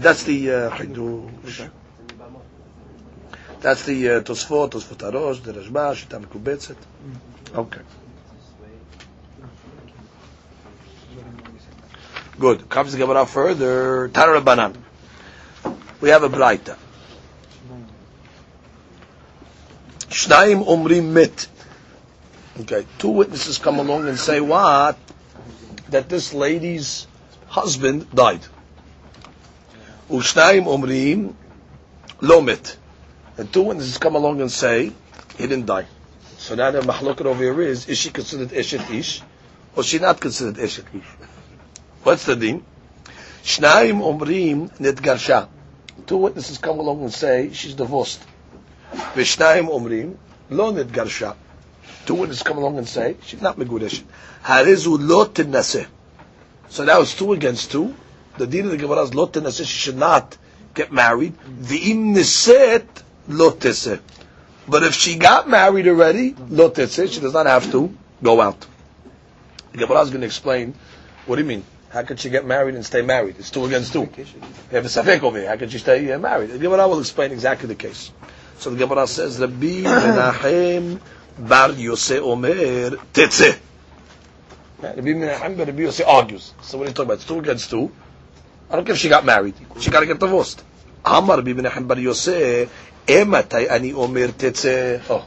That's 0.00 0.22
the 0.24 0.50
uh, 0.50 1.72
that's 3.62 3.84
the 3.84 4.08
uh, 4.08 4.20
Tosfot, 4.20 4.70
Tosfot 4.70 4.98
Arosh, 5.10 5.42
the 5.42 5.52
Rashba, 5.52 5.94
Shita 5.94 6.24
Mekubetzet. 6.24 6.76
Okay. 7.54 7.80
Good. 12.38 12.68
Comes 12.68 12.92
the 12.92 12.98
Gemara 12.98 13.24
further. 13.24 14.08
Tara 14.08 14.40
Banan. 14.40 14.76
We 16.00 16.08
have 16.08 16.24
a 16.24 16.28
Braita. 16.28 16.76
Shnaim 20.08 20.66
Umrim 20.66 21.12
Mit. 21.12 21.48
Okay, 22.60 22.84
two 22.98 23.10
witnesses 23.10 23.58
come 23.58 23.78
along 23.78 24.08
and 24.08 24.18
say 24.18 24.40
what? 24.40 24.98
That 25.90 26.08
this 26.08 26.34
lady's 26.34 27.06
husband 27.46 28.10
died. 28.10 28.40
Ushnaim 30.10 30.64
Umrim 30.64 31.34
Lo 32.20 32.40
Mit. 32.40 32.76
And 33.38 33.52
two 33.52 33.62
witnesses 33.62 33.98
come 33.98 34.14
along 34.14 34.40
and 34.40 34.50
say 34.50 34.92
he 35.36 35.46
didn't 35.46 35.66
die. 35.66 35.86
So 36.36 36.54
now 36.54 36.70
the 36.70 36.80
mahlokat 36.80 37.24
over 37.24 37.42
here 37.42 37.60
is: 37.62 37.88
is 37.88 37.98
she 37.98 38.10
considered 38.10 38.50
eshet 38.50 38.90
ish, 38.92 39.22
or 39.74 39.82
she 39.82 39.98
not 39.98 40.20
considered 40.20 40.56
eshet 40.56 40.94
ish? 40.94 41.06
What's 42.02 42.26
the 42.26 42.36
din? 42.36 42.64
Shnaim 43.42 44.00
omrim 44.00 44.70
netgarsha. 44.78 45.48
Two 46.06 46.18
witnesses 46.18 46.58
come 46.58 46.78
along 46.78 47.02
and 47.02 47.12
say 47.12 47.52
she's 47.52 47.74
divorced. 47.74 48.22
V'shnaim 48.92 49.68
omrim 49.68 50.16
lo 50.50 50.72
netgarsha. 50.72 51.36
Two 52.04 52.14
witnesses 52.16 52.42
come 52.42 52.58
along 52.58 52.76
and 52.78 52.88
say 52.88 53.16
she's 53.22 53.40
not 53.40 53.56
megudeshet. 53.56 54.04
Harizu 54.44 54.98
lo 55.00 55.26
tinaseh. 55.26 55.86
So 56.68 56.84
now 56.84 57.00
it's 57.00 57.14
two 57.14 57.32
against 57.32 57.70
two. 57.70 57.94
The 58.36 58.46
din 58.46 58.66
of 58.66 58.72
the 58.72 58.76
Gemara 58.76 59.02
is 59.02 59.14
lo 59.14 59.26
tinaseh. 59.26 59.64
She 59.64 59.78
should 59.78 59.96
not 59.96 60.36
get 60.74 60.92
married. 60.92 61.34
V'im 61.38 62.14
niset 62.14 62.86
lo 63.28 63.50
But 64.68 64.82
if 64.82 64.94
she 64.94 65.16
got 65.16 65.48
married 65.48 65.88
already, 65.88 66.34
lo 66.48 66.72
She 66.74 67.20
does 67.20 67.32
not 67.32 67.46
have 67.46 67.70
to 67.72 67.94
go 68.22 68.40
out. 68.40 68.66
The 69.72 69.78
Gemara 69.78 70.02
is 70.02 70.10
going 70.10 70.20
to 70.20 70.26
explain. 70.26 70.74
What 71.26 71.36
do 71.36 71.42
you 71.42 71.48
mean? 71.48 71.64
How 71.90 72.02
can 72.02 72.16
she 72.16 72.30
get 72.30 72.46
married 72.46 72.74
and 72.74 72.84
stay 72.84 73.02
married? 73.02 73.36
It's 73.38 73.50
two 73.50 73.64
against 73.66 73.92
two. 73.92 74.08
You 74.16 74.24
have 74.70 74.84
a 74.84 74.88
safek 74.88 75.22
over 75.22 75.38
here. 75.38 75.48
How 75.48 75.56
can 75.56 75.68
she 75.68 75.78
stay 75.78 76.16
married? 76.16 76.50
The 76.50 76.58
Gemara 76.58 76.88
will 76.88 77.00
explain 77.00 77.32
exactly 77.32 77.68
the 77.68 77.74
case. 77.74 78.10
So 78.58 78.70
the 78.70 78.76
Gemara 78.76 79.06
says, 79.06 79.38
Rabbi 79.40 79.82
Menachem 79.82 81.00
bar 81.38 81.72
Yosef 81.72 82.22
Omer 82.22 82.54
Tetze. 83.12 83.58
Rabbi 84.80 85.00
Menachem 85.00 85.56
bar 85.56 85.66
Rabbi 85.66 85.82
Yosef 85.82 86.06
argues. 86.06 86.54
So 86.62 86.78
what 86.78 86.84
are 86.86 86.90
you 86.90 86.94
talking 86.94 87.08
about? 87.08 87.14
It's 87.14 87.26
two 87.26 87.38
against 87.38 87.70
two. 87.70 87.92
I 88.70 88.76
don't 88.76 88.84
care 88.84 88.94
if 88.94 89.00
she 89.00 89.08
got 89.10 89.24
married. 89.24 89.54
She 89.80 89.90
got 89.90 90.00
to 90.00 90.06
get 90.06 90.18
divorced. 90.18 90.64
Amar 91.04 91.38
Rabbi 91.38 91.52
Menachem 91.52 91.86
bar 91.86 91.98
Yosef 91.98 92.70
Eh, 93.08 93.24
Ematai 93.24 93.70
ani 93.70 93.92
omer 93.92 94.28
tetze. 94.28 95.02
Oh, 95.10 95.24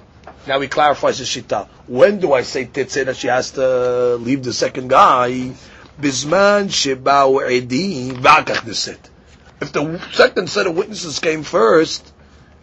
now 0.47 0.59
he 0.59 0.67
clarifies 0.67 1.17
the 1.17 1.26
shita. 1.26 1.67
When 1.88 2.19
do 2.19 2.34
I 2.34 2.43
say 2.43 2.65
tetze 2.65 3.05
that 3.05 3.17
she 3.17 3.28
has 3.28 3.51
to 3.51 4.15
leave 4.15 4.43
the 4.43 4.53
second 4.53 4.89
guy? 4.89 5.51
Bisman 5.99 6.67
shebao 6.69 7.41
edim 7.45 8.13
v'akach 8.13 8.63
neset. 8.63 8.97
If 9.61 9.71
the 9.73 9.99
second 10.13 10.49
set 10.49 10.67
of 10.67 10.76
witnesses 10.76 11.19
came 11.19 11.43
first 11.43 12.13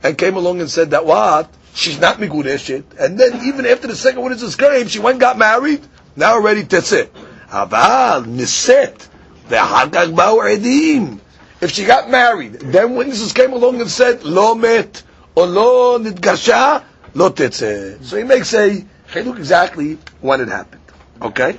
and 0.03 0.17
came 0.17 0.37
along 0.37 0.61
and 0.61 0.71
said 0.71 0.91
that 0.91 1.05
what 1.05 1.51
she's 1.75 1.99
not 1.99 2.19
migudeshet, 2.19 2.85
and 2.99 3.19
then 3.19 3.47
even 3.47 3.67
after 3.67 3.89
the 3.89 3.97
second 3.97 4.23
witnesses 4.23 4.57
came, 4.57 4.89
she 4.89 4.99
went 4.99 5.19
got 5.21 5.37
married. 5.39 5.83
Now 6.17 6.35
already 6.35 6.65
tetze. 6.65 7.09
Aval 7.49 8.25
neset 8.25 9.09
v'hakach 9.49 10.15
bao 10.15 10.41
edim. 10.57 11.21
If 11.63 11.71
she 11.71 11.85
got 11.85 12.11
married, 12.11 12.55
then 12.55 12.97
witnesses 12.97 13.33
came 13.33 13.53
along 13.53 13.81
and 13.81 13.89
said, 13.89 14.25
Lo 14.25 14.57
met, 14.57 15.01
or 15.37 15.47
lo 15.47 15.97
nidgasha, 16.01 16.83
lo 17.15 17.31
tetze. 17.31 18.03
So 18.03 18.17
he 18.17 18.25
makes 18.25 18.53
a 18.53 18.85
chiluk 19.13 19.39
exactly 19.39 19.97
when 20.21 20.41
it 20.41 20.49
happened. 20.49 20.83
Okay? 21.23 21.57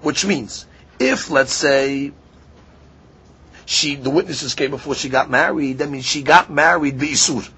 Which 0.00 0.26
means, 0.26 0.66
if, 0.98 1.30
let's 1.30 1.52
say, 1.52 2.10
she, 3.66 3.94
the 3.94 4.10
witnesses 4.10 4.54
came 4.54 4.72
before 4.72 4.96
she 4.96 5.08
got 5.08 5.30
married, 5.30 5.78
that 5.78 5.88
means 5.88 6.04
she 6.04 6.22
got 6.22 6.50
married 6.50 6.98
isur. 6.98 7.48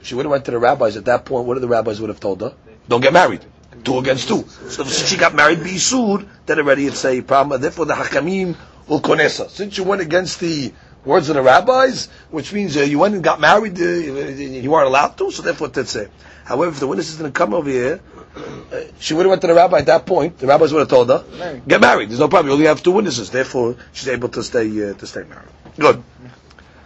She 0.00 0.14
would 0.14 0.24
have 0.24 0.30
went 0.30 0.46
to 0.46 0.52
the 0.52 0.58
rabbis 0.58 0.96
at 0.96 1.04
that 1.04 1.26
point. 1.26 1.44
What 1.46 1.54
did 1.54 1.60
the 1.60 1.68
rabbis 1.68 2.00
would 2.00 2.08
have 2.08 2.18
told 2.18 2.40
her? 2.40 2.54
Don't 2.88 3.02
get 3.02 3.12
married. 3.12 3.44
Two 3.88 3.98
against 3.98 4.28
two. 4.28 4.44
So 4.68 4.84
since 4.84 5.08
she 5.08 5.16
got 5.16 5.34
married 5.34 5.60
Bisud, 5.60 6.28
then 6.44 6.58
already 6.58 6.86
it's 6.86 7.04
a 7.04 7.22
problem. 7.22 7.60
Therefore 7.60 7.86
the 7.86 7.94
Hakamim 7.94 8.54
will 8.86 9.00
konesa. 9.00 9.48
Since 9.48 9.78
you 9.78 9.84
went 9.84 10.02
against 10.02 10.40
the 10.40 10.72
words 11.06 11.30
of 11.30 11.36
the 11.36 11.42
rabbis, 11.42 12.08
which 12.30 12.52
means 12.52 12.76
uh, 12.76 12.80
you 12.80 12.98
went 12.98 13.14
and 13.14 13.24
got 13.24 13.40
married, 13.40 13.80
uh, 13.80 13.84
you 13.84 14.74
aren't 14.74 14.88
allowed 14.88 15.16
to, 15.16 15.30
so 15.30 15.42
therefore 15.42 15.68
that's 15.68 15.96
it. 15.96 16.10
However, 16.44 16.70
if 16.70 16.80
the 16.80 16.86
witness 16.86 17.08
is 17.10 17.16
going 17.16 17.32
to 17.32 17.36
come 17.36 17.54
over 17.54 17.70
here, 17.70 18.00
uh, 18.36 18.80
she 18.98 19.14
would 19.14 19.24
have 19.24 19.30
went 19.30 19.40
to 19.40 19.46
the 19.46 19.54
rabbi 19.54 19.78
at 19.78 19.86
that 19.86 20.04
point. 20.04 20.38
The 20.38 20.46
rabbis 20.46 20.72
would 20.72 20.80
have 20.80 20.88
told 20.88 21.08
her, 21.08 21.24
married. 21.38 21.66
"Get 21.66 21.80
married. 21.80 22.10
There's 22.10 22.20
no 22.20 22.28
problem. 22.28 22.48
You 22.48 22.52
only 22.54 22.66
have 22.66 22.82
two 22.82 22.92
witnesses. 22.92 23.30
Therefore, 23.30 23.76
she's 23.92 24.08
able 24.08 24.28
to 24.30 24.42
stay 24.42 24.90
uh, 24.90 24.94
to 24.94 25.06
stay 25.06 25.24
married." 25.24 25.48
Good. 25.78 26.02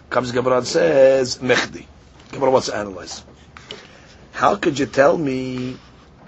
Comes 0.09 0.31
Gemara 0.31 0.57
and 0.59 0.67
says, 0.67 1.39
"Mechdi." 1.39 1.85
Gemara 2.31 2.51
wants 2.51 2.67
to 2.67 2.75
analyze. 2.75 3.23
How 4.31 4.55
could 4.55 4.79
you 4.79 4.85
tell 4.85 5.17
me 5.17 5.77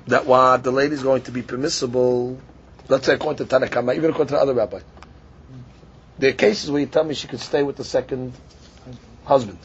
that 0.07 0.25
what 0.25 0.63
the 0.63 0.71
lady 0.71 0.93
is 0.93 1.03
going 1.03 1.23
to 1.23 1.31
be 1.31 1.41
permissible, 1.41 2.39
let's 2.87 3.05
say 3.05 3.13
according 3.15 3.45
to 3.47 3.55
Tanakama, 3.55 3.95
even 3.95 4.11
according 4.11 4.27
to 4.27 4.33
the 4.35 4.39
other 4.41 4.53
rabbi. 4.53 4.79
There 6.17 6.29
are 6.29 6.33
cases 6.33 6.71
where 6.71 6.79
you 6.79 6.87
tell 6.87 7.03
me 7.03 7.13
she 7.13 7.27
could 7.27 7.39
stay 7.39 7.63
with 7.63 7.75
the 7.75 7.83
second 7.83 8.33
husband. 9.25 9.57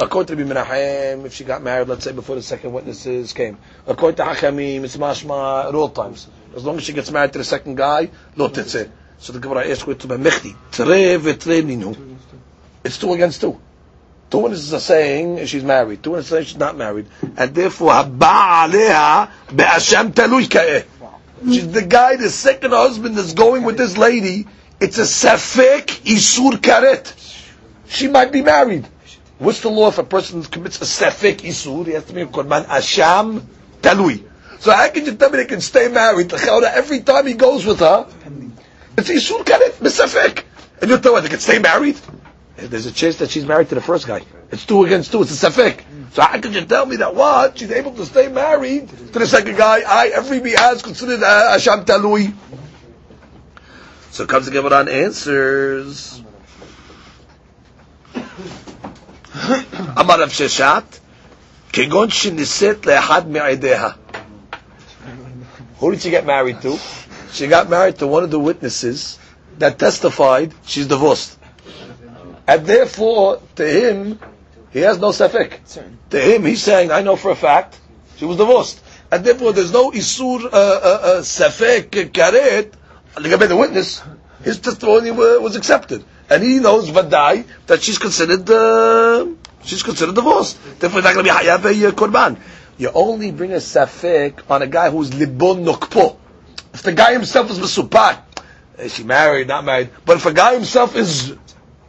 According 0.00 0.38
to 0.38 0.44
Menachem, 0.44 1.24
if 1.24 1.34
she 1.34 1.42
got 1.44 1.62
married, 1.62 1.88
let's 1.88 2.04
say 2.04 2.12
before 2.12 2.36
the 2.36 2.42
second 2.42 2.72
witnesses 2.72 3.32
came. 3.32 3.58
According 3.86 4.16
to 4.16 4.22
Hachamim, 4.22 4.84
it's 4.84 4.96
mashma 4.96 5.68
at 5.68 5.74
all 5.74 5.88
times. 5.88 6.28
As 6.54 6.64
long 6.64 6.76
as 6.76 6.84
she 6.84 6.92
gets 6.92 7.10
married 7.10 7.32
to 7.32 7.38
the 7.38 7.44
second 7.44 7.76
guy, 7.76 8.10
lo 8.36 8.48
tetzeh. 8.48 8.88
So 9.18 9.32
the 9.32 9.40
Gemara 9.40 9.68
asks, 9.68 9.82
to 9.84 10.06
be 10.06 10.14
mechti. 10.14 10.54
It's 12.84 12.98
two 12.98 13.12
against 13.12 13.40
two. 13.40 13.60
Two 14.30 14.38
witnesses 14.38 14.74
are 14.74 14.80
saying 14.80 15.46
she's 15.46 15.64
married. 15.64 16.02
Two 16.02 16.10
witnesses 16.10 16.32
are 16.32 16.36
saying 16.36 16.46
she's 16.46 16.58
not 16.58 16.76
married. 16.76 17.06
And 17.36 17.54
therefore, 17.54 17.92
Haba 17.92 19.30
be'ashem 19.54 20.12
talui 20.12 20.50
ka'eh. 20.50 20.84
She's 21.44 21.70
the 21.70 21.82
guy, 21.82 22.16
the 22.16 22.28
second 22.30 22.72
husband 22.72 23.16
that's 23.16 23.32
going 23.32 23.62
with 23.62 23.78
this 23.78 23.96
lady. 23.96 24.46
It's 24.80 24.98
a 24.98 25.02
safek 25.02 25.86
isur 26.04 26.52
karet. 26.60 27.14
She 27.88 28.08
might 28.08 28.30
be 28.30 28.42
married. 28.42 28.86
What's 29.38 29.60
the 29.60 29.70
law 29.70 29.88
if 29.88 29.98
a 29.98 30.04
person 30.04 30.42
commits 30.42 30.80
a 30.82 30.84
safek 30.84 31.38
isur? 31.38 31.86
He 31.86 31.92
has 31.92 32.04
to 32.06 32.12
be 32.12 32.22
a 32.22 32.26
korban 32.26 32.64
asham 32.66 33.42
talui. 33.80 34.24
So 34.58 34.72
how 34.72 34.88
can 34.90 35.06
you 35.06 35.14
tell 35.14 35.30
me 35.30 35.38
they 35.38 35.44
can 35.46 35.60
stay 35.60 35.88
married? 35.88 36.32
Every 36.34 37.00
time 37.00 37.26
he 37.26 37.34
goes 37.34 37.64
with 37.64 37.78
her, 37.80 38.06
it's 38.96 39.08
isur 39.08 39.44
karet, 39.44 39.74
besafek. 39.78 40.42
And 40.80 40.90
you 40.90 40.98
tell 40.98 41.14
her 41.14 41.20
they 41.22 41.28
can 41.28 41.40
stay 41.40 41.60
married? 41.60 41.96
There's 42.58 42.86
a 42.86 42.92
chance 42.92 43.16
that 43.18 43.30
she's 43.30 43.46
married 43.46 43.68
to 43.68 43.76
the 43.76 43.80
first 43.80 44.06
guy. 44.06 44.22
It's 44.50 44.66
two 44.66 44.84
against 44.84 45.12
two. 45.12 45.22
It's 45.22 45.42
a 45.42 45.50
safek. 45.50 45.82
So 46.12 46.22
how 46.22 46.40
could 46.40 46.54
you 46.54 46.64
tell 46.64 46.86
me 46.86 46.96
that 46.96 47.14
what 47.14 47.58
she's 47.58 47.70
able 47.70 47.92
to 47.94 48.04
stay 48.04 48.28
married 48.28 48.88
to 48.88 49.18
the 49.18 49.26
second 49.26 49.56
guy? 49.56 49.82
I 49.86 50.08
every 50.08 50.40
has 50.52 50.82
considered 50.82 51.22
uh, 51.22 51.56
asham 51.56 51.84
talui. 51.84 52.34
So 54.10 54.26
comes 54.26 54.46
the 54.46 54.52
Gemara 54.52 54.80
and 54.80 54.88
answers. 54.88 56.22
Amar 59.96 60.18
Rav 60.18 60.30
Sheshet, 60.30 60.98
kegon 61.70 62.08
sheniset 62.08 62.80
le'ahad 62.80 63.28
me'edeha. 63.28 63.96
Who 65.78 65.92
did 65.92 66.00
she 66.02 66.10
get 66.10 66.26
married 66.26 66.60
to? 66.62 66.76
She 67.30 67.46
got 67.46 67.70
married 67.70 67.98
to 67.98 68.08
one 68.08 68.24
of 68.24 68.30
the 68.32 68.40
witnesses 68.40 69.18
that 69.58 69.78
testified 69.78 70.52
she's 70.64 70.88
divorced. 70.88 71.37
And 72.48 72.66
therefore, 72.66 73.42
to 73.56 73.68
him, 73.68 74.18
he 74.72 74.78
has 74.80 74.98
no 74.98 75.08
safek. 75.08 75.60
To 76.08 76.18
him, 76.18 76.46
he's 76.46 76.62
saying, 76.62 76.90
I 76.90 77.02
know 77.02 77.14
for 77.14 77.30
a 77.30 77.36
fact, 77.36 77.78
she 78.16 78.24
was 78.24 78.38
divorced. 78.38 78.82
And 79.12 79.22
therefore, 79.22 79.52
there's 79.52 79.70
no 79.70 79.90
isur 79.90 80.44
uh, 80.44 80.48
uh, 80.48 80.50
uh 80.50 81.20
safek 81.20 81.90
karet, 82.10 82.72
the 83.14 83.56
witness, 83.56 84.02
his 84.42 84.58
testimony 84.60 85.10
was 85.10 85.56
accepted. 85.56 86.04
And 86.30 86.42
he 86.42 86.58
knows, 86.58 86.90
vadai, 86.90 87.44
that 87.66 87.82
she's 87.82 87.98
considered, 87.98 88.48
uh, 88.48 89.26
she's 89.64 89.82
considered 89.82 90.14
divorced. 90.14 90.58
Therefore, 90.80 91.02
not 91.02 91.12
going 91.14 91.26
to 91.26 91.32
be 91.32 91.38
hayav 91.38 91.64
uh, 91.66 91.90
korban. 91.92 92.38
You 92.78 92.90
only 92.94 93.30
bring 93.30 93.52
a 93.52 93.56
safek 93.56 94.50
on 94.50 94.62
a 94.62 94.66
guy 94.66 94.88
who's 94.88 95.10
libon 95.10 95.66
nokpo. 95.66 96.16
If 96.72 96.82
the 96.82 96.92
guy 96.92 97.12
himself 97.12 97.50
is 97.50 97.58
misupat, 97.58 98.22
is 98.78 98.92
eh, 98.92 98.96
she 98.96 99.02
married, 99.02 99.48
not 99.48 99.66
married, 99.66 99.90
but 100.06 100.16
if 100.16 100.24
a 100.24 100.32
guy 100.32 100.54
himself 100.54 100.96
is 100.96 101.36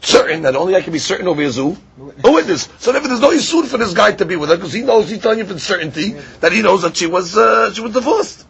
certain 0.02 0.44
that 0.44 0.56
only 0.56 0.76
I 0.76 0.82
can 0.82 0.94
be 0.94 1.00
certain 1.00 1.28
over 1.28 1.44
who? 1.44 1.78
A 2.24 2.32
witness. 2.32 2.70
So 2.80 2.92
therefore 2.92 3.10
there's 3.10 3.22
no 3.22 3.32
issue 3.32 3.64
for 3.64 3.78
this 3.78 3.94
guy 3.94 4.14
to 4.14 4.26
be 4.26 4.36
with 4.36 4.50
her 4.50 4.56
because 4.56 4.74
he 4.74 4.82
knows 4.82 5.10
he's 5.10 5.20
telling 5.20 5.40
you 5.40 5.46
for 5.46 5.58
certainty 5.60 6.12
that 6.40 6.52
he 6.52 6.62
knows 6.62 6.84
that 6.84 6.96
she 6.98 7.06
was 7.06 7.38
uh, 7.38 7.74
she 7.74 7.82
was 7.82 7.94
divorced. 7.94 8.46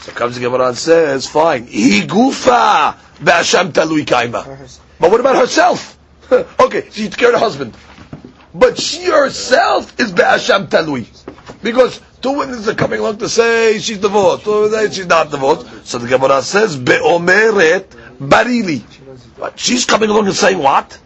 So 0.00 0.12
comes 0.12 0.36
the 0.36 0.40
Gemara 0.40 0.68
and 0.68 0.78
says, 0.78 1.26
fine, 1.26 1.66
he 1.66 2.00
gufa 2.02 2.96
ba'asham 3.18 3.72
talui 3.72 4.04
kaima. 4.04 4.80
But 4.98 5.10
what 5.10 5.20
about 5.20 5.36
herself? 5.36 5.98
okay, 6.32 6.88
she 6.90 7.08
took 7.08 7.18
care 7.18 7.28
of 7.28 7.34
the 7.34 7.38
husband. 7.38 7.76
But 8.54 8.78
she 8.80 9.04
herself 9.04 9.98
is 10.00 10.12
be'asham 10.12 10.68
talui. 10.68 11.06
Because 11.62 12.00
two 12.20 12.38
witnesses 12.38 12.68
are 12.68 12.74
coming 12.74 13.00
along 13.00 13.18
to 13.18 13.28
say 13.28 13.78
she's 13.78 13.98
divorced, 13.98 14.46
or 14.46 14.68
that 14.68 14.94
she's 14.94 15.06
not 15.06 15.30
divorced. 15.30 15.86
So 15.86 15.98
the 15.98 16.06
Gemara 16.08 16.42
says, 16.42 16.76
be'omeret 16.76 17.84
barili. 18.18 18.82
But 19.38 19.58
she's 19.58 19.84
coming 19.84 20.10
along 20.10 20.26
and 20.26 20.34
saying 20.34 20.58
what? 20.58 20.98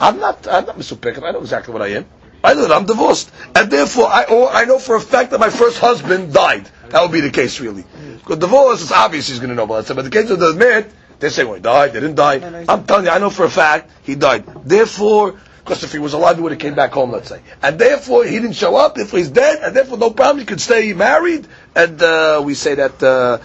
I'm 0.00 0.18
not, 0.18 0.46
I'm 0.46 0.66
not 0.66 0.76
Mr. 0.76 1.22
I 1.22 1.30
know 1.30 1.40
exactly 1.40 1.72
what 1.72 1.82
I 1.82 1.88
am. 1.88 2.06
I 2.42 2.52
know 2.52 2.62
that 2.62 2.72
I'm 2.72 2.84
divorced. 2.84 3.30
And 3.54 3.70
therefore, 3.70 4.06
I, 4.08 4.24
or 4.24 4.50
I 4.50 4.64
know 4.66 4.78
for 4.78 4.96
a 4.96 5.00
fact 5.00 5.30
that 5.30 5.40
my 5.40 5.48
first 5.48 5.78
husband 5.78 6.34
died. 6.34 6.68
That 6.90 7.00
would 7.02 7.12
be 7.12 7.20
the 7.20 7.30
case, 7.30 7.58
really. 7.60 7.84
Because 8.18 8.38
divorce, 8.38 8.82
is 8.82 8.92
obvious 8.92 9.28
he's 9.28 9.38
going 9.38 9.48
to 9.48 9.54
know 9.54 9.64
about 9.64 9.86
that. 9.86 9.94
But 9.94 10.04
the 10.04 10.10
case 10.10 10.28
of 10.30 10.38
the 10.38 10.52
myth, 10.52 10.94
they 11.20 11.30
say, 11.30 11.44
well, 11.44 11.54
he 11.54 11.60
died, 11.60 11.94
they 11.94 12.00
didn't 12.00 12.16
die. 12.16 12.64
I'm 12.68 12.84
telling 12.84 13.06
you, 13.06 13.10
I 13.10 13.18
know 13.18 13.30
for 13.30 13.44
a 13.44 13.50
fact 13.50 13.90
he 14.02 14.14
died. 14.14 14.44
Therefore, 14.64 15.40
because 15.64 15.82
if 15.82 15.92
he 15.92 15.98
was 15.98 16.12
alive, 16.12 16.36
he 16.36 16.42
would 16.42 16.52
have 16.52 16.60
came 16.60 16.74
back 16.74 16.92
home, 16.92 17.10
let's 17.10 17.30
say. 17.30 17.40
And 17.62 17.78
therefore, 17.78 18.26
he 18.26 18.32
didn't 18.32 18.52
show 18.52 18.76
up, 18.76 18.96
therefore 18.96 19.18
he's 19.18 19.30
dead, 19.30 19.60
and 19.62 19.74
therefore 19.74 19.96
no 19.96 20.10
problem, 20.10 20.40
he 20.40 20.44
could 20.44 20.60
stay 20.60 20.92
married, 20.92 21.48
and 21.74 22.02
uh, 22.02 22.42
we 22.44 22.52
say 22.54 22.74
that 22.74 23.02
uh, 23.02 23.38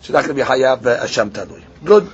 she's 0.00 0.10
not 0.10 0.24
going 0.24 0.34
to 0.34 0.42
be 0.42 0.48
hayav 0.48 0.82
Hashem 0.82 1.30
Tadui. 1.30 1.62
Good. 1.84 2.10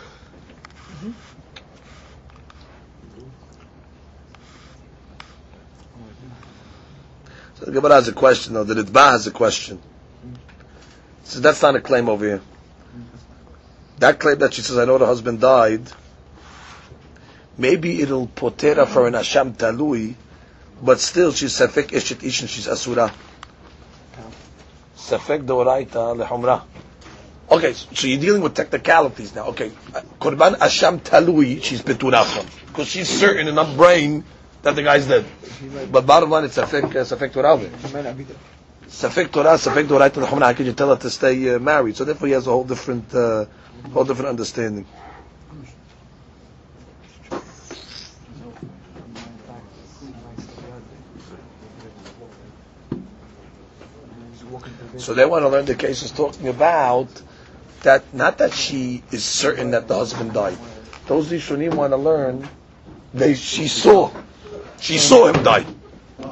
So 7.54 7.66
the 7.66 7.70
Gemara 7.70 7.94
has 7.94 8.08
a 8.08 8.12
question, 8.12 8.54
though. 8.54 8.64
The 8.64 8.82
Ritba 8.82 9.12
has 9.12 9.28
a 9.28 9.30
question. 9.30 9.80
So 11.22 11.38
that's 11.38 11.62
not 11.62 11.76
a 11.76 11.80
claim 11.80 12.08
over 12.08 12.24
here. 12.24 12.40
That 13.98 14.18
claim 14.18 14.40
that 14.40 14.52
she 14.52 14.62
says, 14.62 14.78
I 14.78 14.84
know 14.84 14.98
the 14.98 15.06
husband 15.06 15.40
died, 15.40 15.88
maybe 17.58 18.00
it'll 18.02 18.26
potera 18.26 18.86
for 18.86 19.06
an 19.06 19.14
Asham 19.14 19.54
Talui, 19.56 20.14
but 20.82 21.00
still 21.00 21.32
she's 21.32 21.52
Safek 21.52 21.88
Eshet 21.88 22.16
Ishin, 22.26 22.48
she's 22.48 22.66
Asura. 22.68 23.12
Safek 24.96 25.44
Doraita 25.44 26.16
Lehumra. 26.16 26.62
Okay, 27.50 27.74
so 27.74 28.06
you're 28.06 28.20
dealing 28.20 28.40
with 28.42 28.54
technicalities 28.54 29.34
now. 29.34 29.48
Okay, 29.48 29.70
Korban 30.20 30.56
Asham 30.56 30.98
Talui, 31.00 31.62
she's 31.62 31.82
Betura 31.82 32.24
from. 32.24 32.46
Because 32.68 32.88
she's 32.88 33.08
certain 33.08 33.48
in 33.48 33.56
her 33.56 33.76
brain 33.76 34.24
that 34.62 34.74
the 34.74 34.82
guy's 34.82 35.06
dead. 35.06 35.24
But 35.92 36.06
bottom 36.06 36.30
line, 36.30 36.44
it's 36.44 36.56
Safek, 36.56 36.84
uh, 36.84 37.04
Safek 37.04 37.32
there. 37.32 38.14
Safek 38.88 39.30
Torah, 39.30 39.54
Safek 39.58 39.86
Doraita. 39.86 40.24
How 40.26 40.52
can 40.52 40.66
you 40.66 40.72
tell 40.72 40.88
her 40.90 40.96
to 41.00 41.10
stay 41.10 41.54
uh, 41.54 41.58
married? 41.58 41.96
So 41.96 42.04
therefore 42.04 42.28
he 42.28 42.34
has 42.34 42.46
a 42.46 42.50
whole 42.50 42.64
different, 42.64 43.14
uh, 43.14 43.44
whole 43.92 44.04
different 44.04 44.30
understanding. 44.30 44.86
So 54.98 55.14
they 55.14 55.24
want 55.24 55.42
to 55.42 55.48
learn 55.48 55.64
the 55.64 55.74
cases 55.74 56.10
talking 56.12 56.48
about 56.48 57.08
that, 57.82 58.12
not 58.14 58.38
that 58.38 58.52
she 58.52 59.02
is 59.10 59.24
certain 59.24 59.70
that 59.72 59.88
the 59.88 59.94
husband 59.96 60.32
died. 60.32 60.58
Those 61.06 61.28
Rishonim 61.30 61.74
want 61.74 61.92
to 61.92 61.96
learn, 61.96 62.48
they, 63.12 63.34
she 63.34 63.68
saw, 63.68 64.10
she 64.80 64.98
saw 64.98 65.26
him 65.32 65.42
die. 65.42 65.66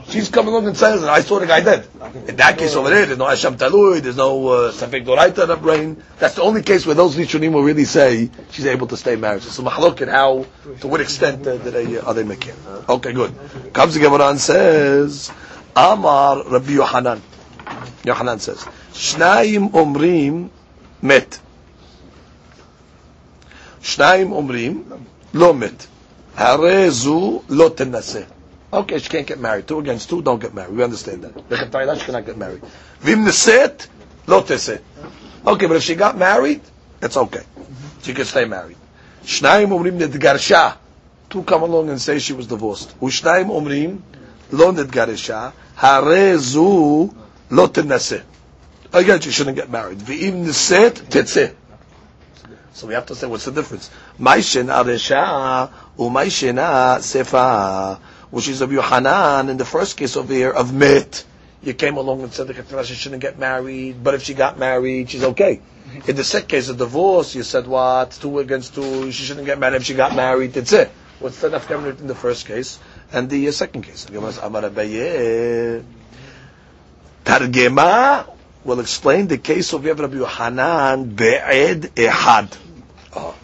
She's 0.08 0.28
coming 0.28 0.52
along 0.52 0.66
and 0.66 0.76
says, 0.76 1.02
I 1.04 1.20
saw 1.20 1.40
the 1.40 1.46
guy 1.46 1.60
dead. 1.60 1.88
In 2.28 2.36
that 2.36 2.56
case 2.56 2.74
over 2.74 2.88
there, 2.88 3.04
there's 3.06 3.18
no 3.18 3.26
Hashem 3.26 3.56
Talui, 3.56 4.00
there's 4.00 4.16
no 4.16 4.48
uh, 4.48 4.72
Doraita 4.72 5.42
in 5.42 5.48
the 5.48 5.56
brain. 5.56 6.02
That's 6.18 6.36
the 6.36 6.42
only 6.42 6.62
case 6.62 6.86
where 6.86 6.94
those 6.94 7.16
Rishonim 7.16 7.52
will 7.52 7.62
really 7.62 7.84
say 7.84 8.30
she's 8.50 8.66
able 8.66 8.86
to 8.88 8.96
stay 8.96 9.16
married. 9.16 9.42
So 9.42 9.62
mahlok 9.62 10.00
at 10.00 10.08
how, 10.08 10.46
to 10.80 10.88
what 10.88 11.00
extent 11.00 11.46
uh, 11.46 11.56
they, 11.56 11.98
uh, 11.98 12.06
are 12.06 12.14
they 12.14 12.24
making? 12.24 12.54
Okay, 12.88 13.12
good. 13.12 13.34
Comes 13.72 13.94
the 13.94 14.00
Gemara 14.00 14.28
and 14.28 14.40
says, 14.40 15.30
Amar 15.74 16.44
Rabbi 16.48 16.72
Yohanan. 16.72 17.22
Yohanan 18.04 18.38
says, 18.40 18.58
Shnaim 18.92 19.70
omrim 19.72 20.50
met. 21.00 21.40
Shnaim 23.80 24.30
omrim 24.30 25.04
lo 25.32 25.52
met. 25.52 25.86
Harezu 26.36 27.44
lo 27.48 27.70
tenase. 27.70 28.26
Okay, 28.72 28.98
she 28.98 29.08
can't 29.08 29.26
get 29.26 29.38
married. 29.38 29.68
Two 29.68 29.80
against 29.80 30.08
two, 30.08 30.22
don't 30.22 30.40
get 30.40 30.54
married. 30.54 30.74
We 30.74 30.82
understand 30.82 31.22
that. 31.24 31.34
Lechatayla, 31.34 31.98
she 31.98 32.06
cannot 32.06 32.24
get 32.24 32.38
married. 32.38 32.62
Vim 33.00 33.24
neset, 33.24 33.86
lo 34.26 34.42
teset. 34.42 34.80
Okay, 35.46 35.66
but 35.66 35.76
if 35.76 35.82
she 35.82 35.94
got 35.94 36.16
married, 36.16 36.62
it's 37.00 37.16
okay. 37.16 37.42
She 38.02 38.14
can 38.14 38.24
stay 38.24 38.46
married. 38.46 38.76
Shnaim 39.24 39.68
omrim 39.68 39.98
nedgarsha. 40.00 40.76
Two 41.28 41.42
come 41.44 41.62
along 41.62 41.90
and 41.90 42.00
say 42.00 42.18
she 42.18 42.32
was 42.32 42.46
divorced. 42.46 42.98
Ushnaim 43.00 43.46
omrim 43.46 44.00
lo 44.50 44.72
nedgarsha. 44.72 45.52
Harezu 45.76 47.14
lo 47.52 47.68
tenase. 47.68 48.22
Again, 48.92 49.20
she 49.20 49.30
shouldn't 49.30 49.56
get 49.56 49.70
married. 49.70 49.98
V'im 49.98 50.44
neset, 50.44 50.92
tetzeh. 51.08 51.54
So 52.72 52.86
we 52.86 52.94
have 52.94 53.06
to 53.06 53.14
say, 53.14 53.26
what's 53.26 53.44
the 53.44 53.52
difference? 53.52 53.90
Maishena 54.18 54.82
resha, 54.84 55.70
umaishena 55.98 56.98
sefa. 57.00 57.98
Which 58.30 58.48
is 58.48 58.62
of 58.62 58.72
Yohanan, 58.72 59.50
in 59.50 59.58
the 59.58 59.64
first 59.66 59.96
case 59.98 60.16
over 60.16 60.32
here, 60.32 60.50
of 60.50 60.72
mit. 60.72 61.24
You 61.62 61.74
came 61.74 61.96
along 61.98 62.22
and 62.22 62.32
said 62.32 62.48
the 62.48 62.82
she 62.84 62.94
shouldn't 62.94 63.20
get 63.22 63.38
married, 63.38 64.02
but 64.02 64.14
if 64.14 64.22
she 64.22 64.34
got 64.34 64.58
married, 64.58 65.10
she's 65.10 65.22
okay. 65.22 65.60
In 66.08 66.16
the 66.16 66.24
second 66.24 66.48
case 66.48 66.68
of 66.70 66.78
divorce, 66.78 67.34
you 67.34 67.42
said 67.42 67.66
what? 67.66 68.12
Two 68.12 68.38
against 68.38 68.74
two, 68.74 69.12
she 69.12 69.24
shouldn't 69.24 69.46
get 69.46 69.58
married 69.58 69.76
if 69.76 69.84
she 69.84 69.94
got 69.94 70.16
married, 70.16 70.54
that's 70.54 70.72
it. 70.72 70.88
What's 71.20 71.40
the 71.40 71.50
nafkamit 71.50 72.00
in 72.00 72.08
the 72.08 72.14
first 72.16 72.46
case? 72.46 72.78
And 73.12 73.28
the 73.30 73.46
uh, 73.46 73.52
second 73.52 73.82
case. 73.82 74.06
Targema 77.24 78.28
will 78.64 78.80
explain 78.80 79.26
the 79.28 79.38
case 79.38 79.72
of 79.72 79.84
Rabbi 79.84 80.16
Yohanan 80.16 81.14
be'ed 81.14 81.94
ehad. 81.94 82.56
Oh. 83.14 83.34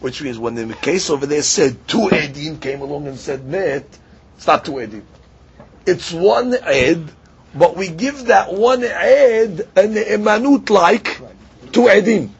Which 0.00 0.22
means 0.22 0.38
when 0.38 0.54
the 0.54 0.74
case 0.74 1.10
over 1.10 1.26
there 1.26 1.42
said 1.42 1.86
two 1.88 2.08
edim 2.08 2.60
came 2.60 2.80
along 2.80 3.06
and 3.06 3.18
said 3.18 3.44
met, 3.46 3.86
it's 4.36 4.46
not 4.46 4.64
two 4.64 4.72
edim. 4.72 5.02
It's 5.86 6.12
one 6.12 6.54
ed, 6.54 7.10
but 7.54 7.76
we 7.76 7.88
give 7.88 8.26
that 8.26 8.52
one 8.52 8.82
ed 8.84 9.68
an 9.76 9.94
emanut 9.94 10.70
like 10.70 11.18
two 11.72 11.82
edim. 11.82 12.30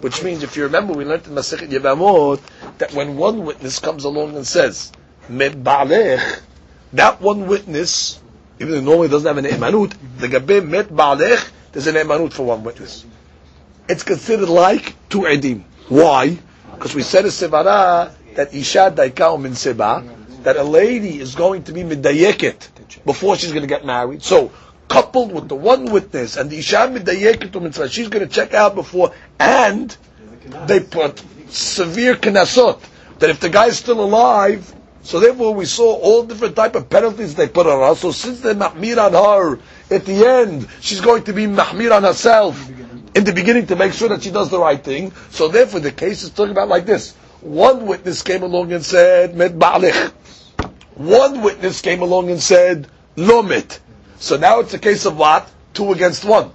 Which 0.00 0.22
means, 0.22 0.44
if 0.44 0.56
you 0.56 0.62
remember, 0.64 0.92
we 0.92 1.04
learned 1.04 1.26
in 1.26 1.32
Masechet 1.32 1.70
Yevamot 1.70 2.40
that 2.78 2.92
when 2.94 3.16
one 3.16 3.44
witness 3.44 3.80
comes 3.80 4.04
along 4.04 4.36
and 4.36 4.46
says 4.46 4.92
met 5.28 5.52
ba'alech, 5.64 6.40
that 6.92 7.20
one 7.20 7.48
witness, 7.48 8.20
even 8.60 8.72
though 8.72 8.80
normally 8.80 9.08
doesn't 9.08 9.26
have 9.26 9.44
an 9.44 9.50
emanut, 9.50 9.94
the 10.18 10.28
gabe 10.28 10.64
met 10.64 10.88
ba'alech, 10.88 11.50
there's 11.72 11.86
an 11.86 11.94
emanut 11.94 12.32
for 12.32 12.44
one 12.44 12.64
witness. 12.64 13.04
It's 13.88 14.02
considered 14.02 14.48
like 14.48 14.94
two 15.08 15.20
edim. 15.20 15.62
Why? 15.88 16.38
Because 16.74 16.94
we 16.94 17.02
said 17.02 17.24
a 17.24 17.28
sevara 17.28 18.12
that 18.34 18.54
isha 18.54 18.92
daika 18.94 19.40
min 19.40 19.54
seba, 19.54 20.04
that 20.42 20.56
a 20.56 20.62
lady 20.62 21.18
is 21.18 21.34
going 21.34 21.64
to 21.64 21.72
be 21.72 21.82
midayeket 21.82 22.68
before 23.04 23.36
she's 23.36 23.50
going 23.50 23.62
to 23.62 23.68
get 23.68 23.84
married. 23.84 24.22
So, 24.22 24.52
coupled 24.88 25.32
with 25.32 25.48
the 25.48 25.54
one 25.54 25.86
witness 25.86 26.36
and 26.36 26.50
the 26.50 26.58
isha 26.58 26.76
midayeket 26.76 27.60
mitzvah, 27.60 27.88
she's 27.88 28.08
going 28.08 28.26
to 28.26 28.32
check 28.32 28.54
out 28.54 28.74
before, 28.74 29.12
and 29.38 29.96
they 30.66 30.80
put 30.80 31.22
severe 31.48 32.16
knasot 32.16 32.80
that 33.18 33.30
if 33.30 33.40
the 33.40 33.48
guy's 33.48 33.78
still 33.78 34.00
alive, 34.00 34.74
so 35.02 35.20
therefore 35.20 35.54
we 35.54 35.64
saw 35.64 35.94
all 35.96 36.24
different 36.24 36.56
type 36.56 36.74
of 36.74 36.90
penalties 36.90 37.34
they 37.34 37.48
put 37.48 37.66
on 37.66 37.80
her. 37.88 37.94
So 37.94 38.12
since 38.12 38.40
they 38.40 38.54
mahmir 38.54 38.98
on 38.98 39.12
her, 39.12 39.58
at 39.94 40.04
the 40.04 40.26
end 40.26 40.68
she's 40.80 41.00
going 41.00 41.24
to 41.24 41.32
be 41.32 41.46
mahmir 41.46 41.96
on 41.96 42.02
herself 42.02 42.68
in 43.14 43.24
the 43.24 43.32
beginning 43.32 43.66
to 43.66 43.76
make 43.76 43.92
sure 43.92 44.08
that 44.10 44.22
she 44.22 44.30
does 44.30 44.50
the 44.50 44.58
right 44.58 44.82
thing. 44.82 45.12
So 45.30 45.48
therefore 45.48 45.80
the 45.80 45.92
case 45.92 46.22
is 46.22 46.30
talking 46.30 46.52
about 46.52 46.68
like 46.68 46.86
this. 46.86 47.14
One 47.40 47.86
witness 47.86 48.22
came 48.22 48.42
along 48.42 48.72
and 48.72 48.84
said, 48.84 49.36
Met 49.36 49.52
Ba'alich. 49.58 50.10
One 50.96 51.42
witness 51.42 51.80
came 51.80 52.02
along 52.02 52.30
and 52.30 52.40
said, 52.42 52.88
Lomit. 53.16 53.78
So 54.18 54.36
now 54.36 54.58
it's 54.60 54.74
a 54.74 54.78
case 54.78 55.06
of 55.06 55.16
what? 55.16 55.48
Two 55.72 55.92
against 55.92 56.24
one. 56.24 56.50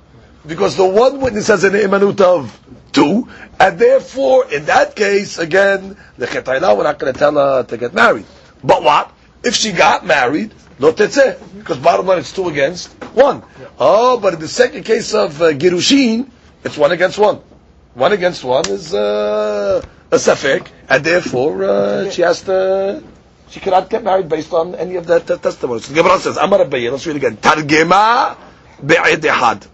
Because 0.46 0.76
the 0.76 0.86
one 0.86 1.22
witness 1.22 1.48
has 1.48 1.64
an 1.64 1.72
imanut 1.74 2.20
of 2.20 2.60
two, 2.94 3.28
and 3.60 3.78
therefore, 3.78 4.50
in 4.52 4.66
that 4.66 4.96
case, 4.96 5.38
again, 5.38 5.98
the 6.18 6.28
chetayla, 6.28 6.78
we're 6.78 6.84
not 6.84 7.00
going 7.00 7.12
to 7.12 7.20
tell 7.20 7.34
her 7.34 7.64
to 7.64 7.78
get 7.78 7.94
married. 7.94 8.26
But 8.64 8.84
what? 8.84 9.12
If 9.44 9.56
she 9.56 9.74
got 9.74 10.06
married, 10.06 10.54
no 10.80 10.94
tetzeh. 10.94 11.38
Because 11.58 11.78
bottom 11.78 12.06
line, 12.08 12.20
it's 12.20 12.32
two 12.32 12.48
against 12.48 12.92
one. 13.14 13.44
Oh, 13.80 14.20
but 14.20 14.34
in 14.36 14.40
the 14.40 14.48
second 14.48 14.84
case 14.84 15.14
of 15.14 15.42
uh, 15.42 15.52
Girushin, 15.52 16.30
it's 16.64 16.78
one 16.78 16.92
against 16.92 17.18
one. 17.20 17.42
One 17.94 18.14
against 18.14 18.44
one 18.44 18.68
is 18.70 18.94
uh, 18.94 19.82
a 20.12 20.16
safek, 20.16 20.68
and 20.90 21.04
therefore 21.04 21.64
uh, 21.64 22.10
she 22.10 22.22
has 22.22 22.42
to, 22.44 23.04
she 23.50 23.60
cannot 23.60 23.90
get 23.90 24.04
married 24.04 24.30
based 24.30 24.54
on 24.54 24.76
any 24.76 24.96
of 24.96 25.06
that 25.08 25.30
uh, 25.30 25.38
testimonies. 25.38 25.86
So 25.86 25.94
the 25.94 26.02
Gemara 26.02 26.20
says, 26.20 26.38
Amar 26.38 26.60
Abaye, 26.60 26.90
let's 26.92 27.06
read 27.06 27.18
again. 27.18 27.38
Targema 27.38 28.38
be'ed 28.84 29.22
ehad. 29.22 29.68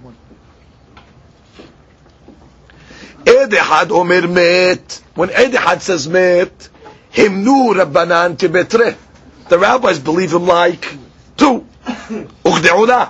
Ed 3.28 3.52
ehad 3.52 3.90
omer 3.90 4.28
met. 4.28 5.02
When 5.14 5.30
Ed 5.30 5.52
ehad 5.52 5.80
says 5.80 6.08
met, 6.08 6.68
himnu 7.12 7.74
rabbanan 7.74 8.36
tibetre. 8.36 8.96
The 9.48 9.58
rabbis 9.58 9.98
believe 9.98 10.32
him 10.32 10.46
like 10.46 10.84
two. 11.36 11.66
Ukhde'ula. 12.44 13.08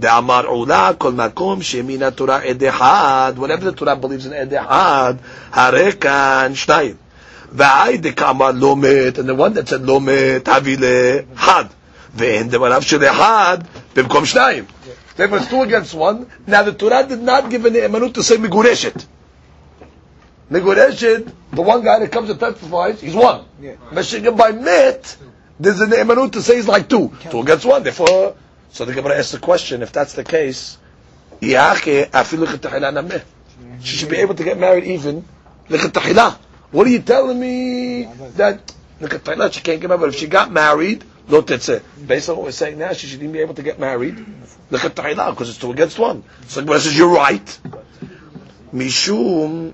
דאמר 0.00 0.46
עולה 0.46 0.90
כל 0.98 1.12
מקום 1.12 1.62
שמן 1.62 2.02
התורה 2.02 2.36
עד 2.36 2.64
אחד, 2.64 3.32
whenever 3.36 3.64
the 3.64 3.72
Torah 3.72 3.96
believes 3.96 4.26
in 4.26 4.34
עד 4.34 4.54
אחד, 4.54 5.14
הרי 5.52 5.92
כאן 6.00 6.52
שניים. 6.54 6.94
והי 7.52 7.98
דקאמר 7.98 8.50
לא 8.54 8.76
מת, 8.76 9.18
and 9.18 9.28
the 9.28 9.34
one 9.34 9.54
that 9.54 9.68
said 9.68 9.86
לא 9.86 10.00
מת, 10.00 10.48
הביא 10.48 10.76
לאחד. 10.78 11.64
ואין 12.14 12.48
דבריו 12.48 12.82
של 12.82 13.04
אחד 13.04 13.58
במקום 13.96 14.26
שניים. 14.26 14.64
Therefore 15.16 15.38
it's 15.38 15.48
two 15.48 15.62
against 15.62 15.94
one. 15.94 16.26
Now 16.46 16.62
the 16.62 16.72
Torah 16.72 17.04
did 17.08 17.22
not 17.22 17.48
give 17.50 17.64
an 17.64 17.74
emanut 17.74 18.12
to 18.14 18.22
say 18.22 18.36
מגורשת. 18.36 19.02
The 20.51 21.61
one 21.61 21.81
guy 21.83 21.99
that 21.99 22.11
comes 22.11 22.29
and 22.29 22.39
testifies, 22.39 22.99
he's 22.99 23.15
one. 23.15 23.45
Yeah. 23.61 23.75
Meshigan 23.91 24.35
by 24.35 24.51
Met, 24.51 25.15
there's 25.59 25.79
an 25.79 25.91
emanut 25.91 26.33
to 26.33 26.41
say 26.41 26.57
he's 26.57 26.67
like 26.67 26.89
two. 26.89 27.13
Two 27.29 27.39
against 27.39 27.65
one, 27.65 27.83
therefore. 27.83 28.35
So 28.71 28.83
the 28.85 28.93
Gemara 28.93 29.17
asks 29.17 29.31
the 29.31 29.39
question, 29.39 29.81
if 29.81 29.91
that's 29.93 30.13
the 30.13 30.23
case, 30.25 30.77
she 31.39 31.55
should 33.97 34.09
be 34.09 34.17
able 34.17 34.35
to 34.35 34.43
get 34.43 34.59
married 34.59 34.83
even. 34.83 35.25
What 35.69 36.87
are 36.87 36.89
you 36.89 36.99
telling 36.99 37.39
me 37.39 38.03
that 38.35 38.73
she 39.53 39.61
can't 39.61 39.81
get 39.81 39.87
married? 39.87 40.01
But 40.01 40.09
if 40.09 40.15
she 40.15 40.27
got 40.27 40.51
married, 40.51 41.03
Look. 41.27 41.47
Based 41.47 41.69
on 42.29 42.35
what 42.35 42.43
we're 42.45 42.51
saying 42.51 42.77
now, 42.77 42.91
she 42.91 43.07
should 43.07 43.19
even 43.19 43.31
be 43.31 43.39
able 43.39 43.53
to 43.53 43.63
get 43.63 43.79
married. 43.79 44.17
Look 44.69 44.83
at 44.83 44.95
because 44.95 45.49
it's 45.49 45.57
two 45.57 45.71
against 45.71 45.97
one. 45.97 46.23
So 46.47 46.59
the 46.59 46.65
Gemara 46.65 46.81
says, 46.81 46.97
you're 46.97 47.13
right. 47.13 47.59
Mishum 48.73 49.73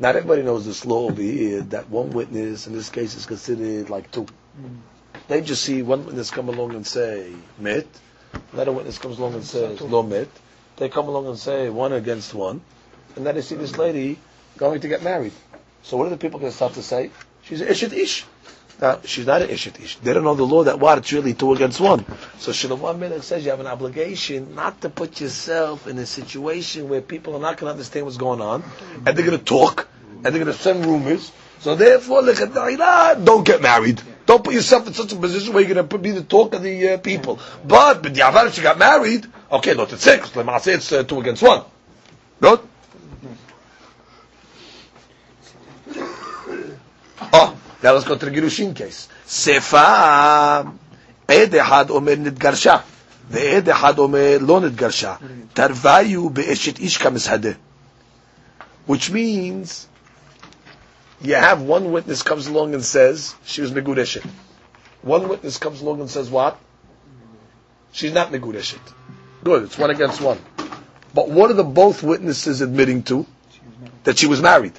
Not 0.00 0.14
everybody 0.14 0.42
knows 0.42 0.64
this 0.64 0.84
law 0.86 1.08
over 1.08 1.20
here 1.20 1.60
that 1.74 1.90
one 1.90 2.10
witness 2.10 2.68
in 2.68 2.72
this 2.72 2.88
case 2.88 3.16
is 3.16 3.26
considered 3.26 3.90
like 3.90 4.10
two. 4.12 4.26
They 5.26 5.40
just 5.40 5.62
see 5.64 5.82
one 5.82 6.06
witness 6.06 6.30
come 6.30 6.48
along 6.48 6.74
and 6.74 6.86
say 6.86 7.32
mit, 7.58 7.88
another 8.52 8.70
witness 8.72 8.98
comes 8.98 9.18
along 9.18 9.34
and 9.34 9.44
says 9.44 9.80
lo 9.80 10.04
mit. 10.04 10.30
They 10.76 10.88
come 10.88 11.08
along 11.08 11.26
and 11.26 11.36
say 11.38 11.68
one 11.68 11.92
against 11.92 12.32
one, 12.32 12.60
and 13.16 13.26
then 13.26 13.34
they 13.34 13.42
see 13.42 13.56
this 13.56 13.76
lady 13.76 14.18
going 14.56 14.80
to 14.80 14.88
get 14.88 15.02
married. 15.02 15.32
So 15.82 15.96
what 15.96 16.06
are 16.06 16.10
the 16.10 16.16
people 16.16 16.38
going 16.38 16.52
to 16.52 16.56
start 16.56 16.74
to 16.74 16.82
say? 16.82 17.10
She's 17.42 17.60
an 17.60 17.68
ishet 17.68 17.92
ish. 17.92 18.24
She's 19.04 19.26
not 19.26 19.42
an 19.42 19.48
ishet 19.48 19.82
ish. 19.82 19.96
They 19.96 20.12
don't 20.12 20.22
know 20.22 20.34
the 20.34 20.44
law 20.44 20.62
that 20.64 20.78
what 20.78 20.98
it's 20.98 21.12
really 21.12 21.34
two 21.34 21.52
against 21.52 21.80
one. 21.80 22.04
So 22.38 22.52
Shalom 22.52 23.00
Melech 23.00 23.24
says 23.24 23.44
you 23.44 23.50
have 23.50 23.58
an 23.58 23.66
obligation 23.66 24.54
not 24.54 24.80
to 24.82 24.88
put 24.88 25.20
yourself 25.20 25.88
in 25.88 25.98
a 25.98 26.06
situation 26.06 26.88
where 26.88 27.00
people 27.00 27.34
are 27.34 27.40
not 27.40 27.56
going 27.56 27.68
to 27.68 27.72
understand 27.72 28.06
what's 28.06 28.18
going 28.18 28.40
on, 28.40 28.62
and 29.04 29.16
they're 29.16 29.26
going 29.26 29.38
to 29.38 29.44
talk, 29.44 29.88
and 30.14 30.24
they're 30.24 30.44
going 30.44 30.46
to 30.46 30.52
send 30.52 30.86
rumors. 30.86 31.32
So 31.60 31.74
therefore, 31.74 32.22
don't 32.22 33.44
get 33.44 33.60
married. 33.60 34.00
Don't 34.26 34.44
put 34.44 34.54
yourself 34.54 34.86
in 34.86 34.92
such 34.92 35.12
a 35.12 35.16
position 35.16 35.54
where 35.54 35.64
you're 35.64 35.74
going 35.74 35.88
to 35.88 35.98
be 35.98 36.12
the 36.12 36.22
talk 36.22 36.54
of 36.54 36.62
the 36.62 36.90
uh, 36.90 36.98
people. 36.98 37.40
But, 37.66 38.02
but 38.02 38.14
the 38.14 38.46
if 38.46 38.54
she 38.54 38.62
got 38.62 38.78
married, 38.78 39.26
okay, 39.50 39.74
not 39.74 39.92
at 39.92 39.98
six. 39.98 40.36
Let 40.36 40.46
me 40.46 40.56
say 40.60 40.74
it's 40.74 40.92
uh, 40.92 41.02
two 41.02 41.18
against 41.18 41.42
one. 41.42 41.64
Good? 42.40 42.60
Oh, 47.32 47.57
now 47.81 47.93
let's 47.93 48.05
go 48.05 48.15
to 48.15 48.25
the 48.25 48.31
Girushin 48.31 48.75
case. 48.75 49.07
Sefa, 49.27 50.63
עד 51.27 51.55
אחד 51.55 51.89
אומר 51.89 52.13
נתגרשה, 52.17 52.75
ועד 53.29 53.69
אחד 53.69 53.97
אומר 53.99 54.37
לא 54.41 54.59
נתגרשה. 54.61 55.15
תרוויו 55.53 56.29
באשת 56.29 56.79
איש 56.79 56.97
כמסהדה. 56.97 57.49
Which 58.87 59.09
means 59.11 59.87
you 61.21 61.35
have 61.35 61.61
one 61.61 61.91
witness 61.91 62.21
comes 62.21 62.47
along 62.47 62.73
and 62.73 62.83
says 62.83 63.33
she 63.45 63.61
was 63.61 63.71
megudeshet. 63.71 64.25
One 65.03 65.27
witness 65.29 65.57
comes 65.57 65.81
along 65.81 66.01
and 66.01 66.09
says 66.09 66.29
what? 66.29 66.59
She's 67.93 68.13
not 68.13 68.31
megudeshet. 68.31 68.81
Good, 69.43 69.63
it's 69.63 69.77
one 69.77 69.89
against 69.89 70.19
one. 70.21 70.39
But 71.13 71.29
what 71.29 71.49
are 71.51 71.53
the 71.53 71.63
both 71.63 72.03
witnesses 72.03 72.61
admitting 72.61 73.03
to? 73.03 73.25
That 74.03 74.17
she 74.17 74.27
was 74.27 74.41
married. 74.41 74.73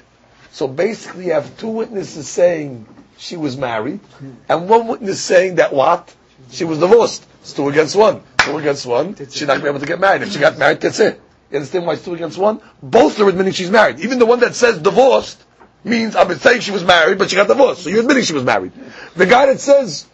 So 0.52 0.66
basically 0.68 1.26
you 1.26 1.32
have 1.32 1.56
two 1.58 1.68
witnesses 1.68 2.28
saying 2.28 2.86
she 3.16 3.36
was 3.36 3.56
married, 3.56 4.00
and 4.48 4.68
one 4.68 4.86
witness 4.88 5.20
saying 5.20 5.56
that 5.56 5.72
what? 5.72 6.14
She 6.50 6.64
was 6.64 6.78
divorced. 6.78 7.26
It's 7.42 7.52
two 7.52 7.68
against 7.68 7.94
one. 7.96 8.22
Two 8.38 8.58
against 8.58 8.86
one. 8.86 9.14
She's 9.16 9.42
not 9.42 9.48
going 9.48 9.60
to 9.60 9.64
be 9.64 9.68
able 9.68 9.80
to 9.80 9.86
get 9.86 10.00
married. 10.00 10.22
If 10.22 10.32
she 10.32 10.38
got 10.38 10.58
married, 10.58 10.80
that's 10.80 11.00
it. 11.00 11.20
You 11.50 11.56
understand 11.56 11.86
why 11.86 11.94
it's 11.94 12.04
two 12.04 12.14
against 12.14 12.38
one? 12.38 12.60
Both 12.82 13.20
are 13.20 13.28
admitting 13.28 13.52
she's 13.52 13.70
married. 13.70 14.00
Even 14.00 14.18
the 14.18 14.26
one 14.26 14.40
that 14.40 14.54
says 14.54 14.78
divorced 14.78 15.42
means 15.84 16.14
been 16.14 16.38
saying 16.38 16.60
she 16.60 16.70
was 16.70 16.84
married, 16.84 17.18
but 17.18 17.30
she 17.30 17.36
got 17.36 17.48
divorced. 17.48 17.82
So 17.82 17.90
you're 17.90 18.00
admitting 18.00 18.24
she 18.24 18.32
was 18.32 18.44
married. 18.44 18.72
The 19.16 19.26
guy 19.26 19.46
that 19.46 19.60
says 19.60 20.06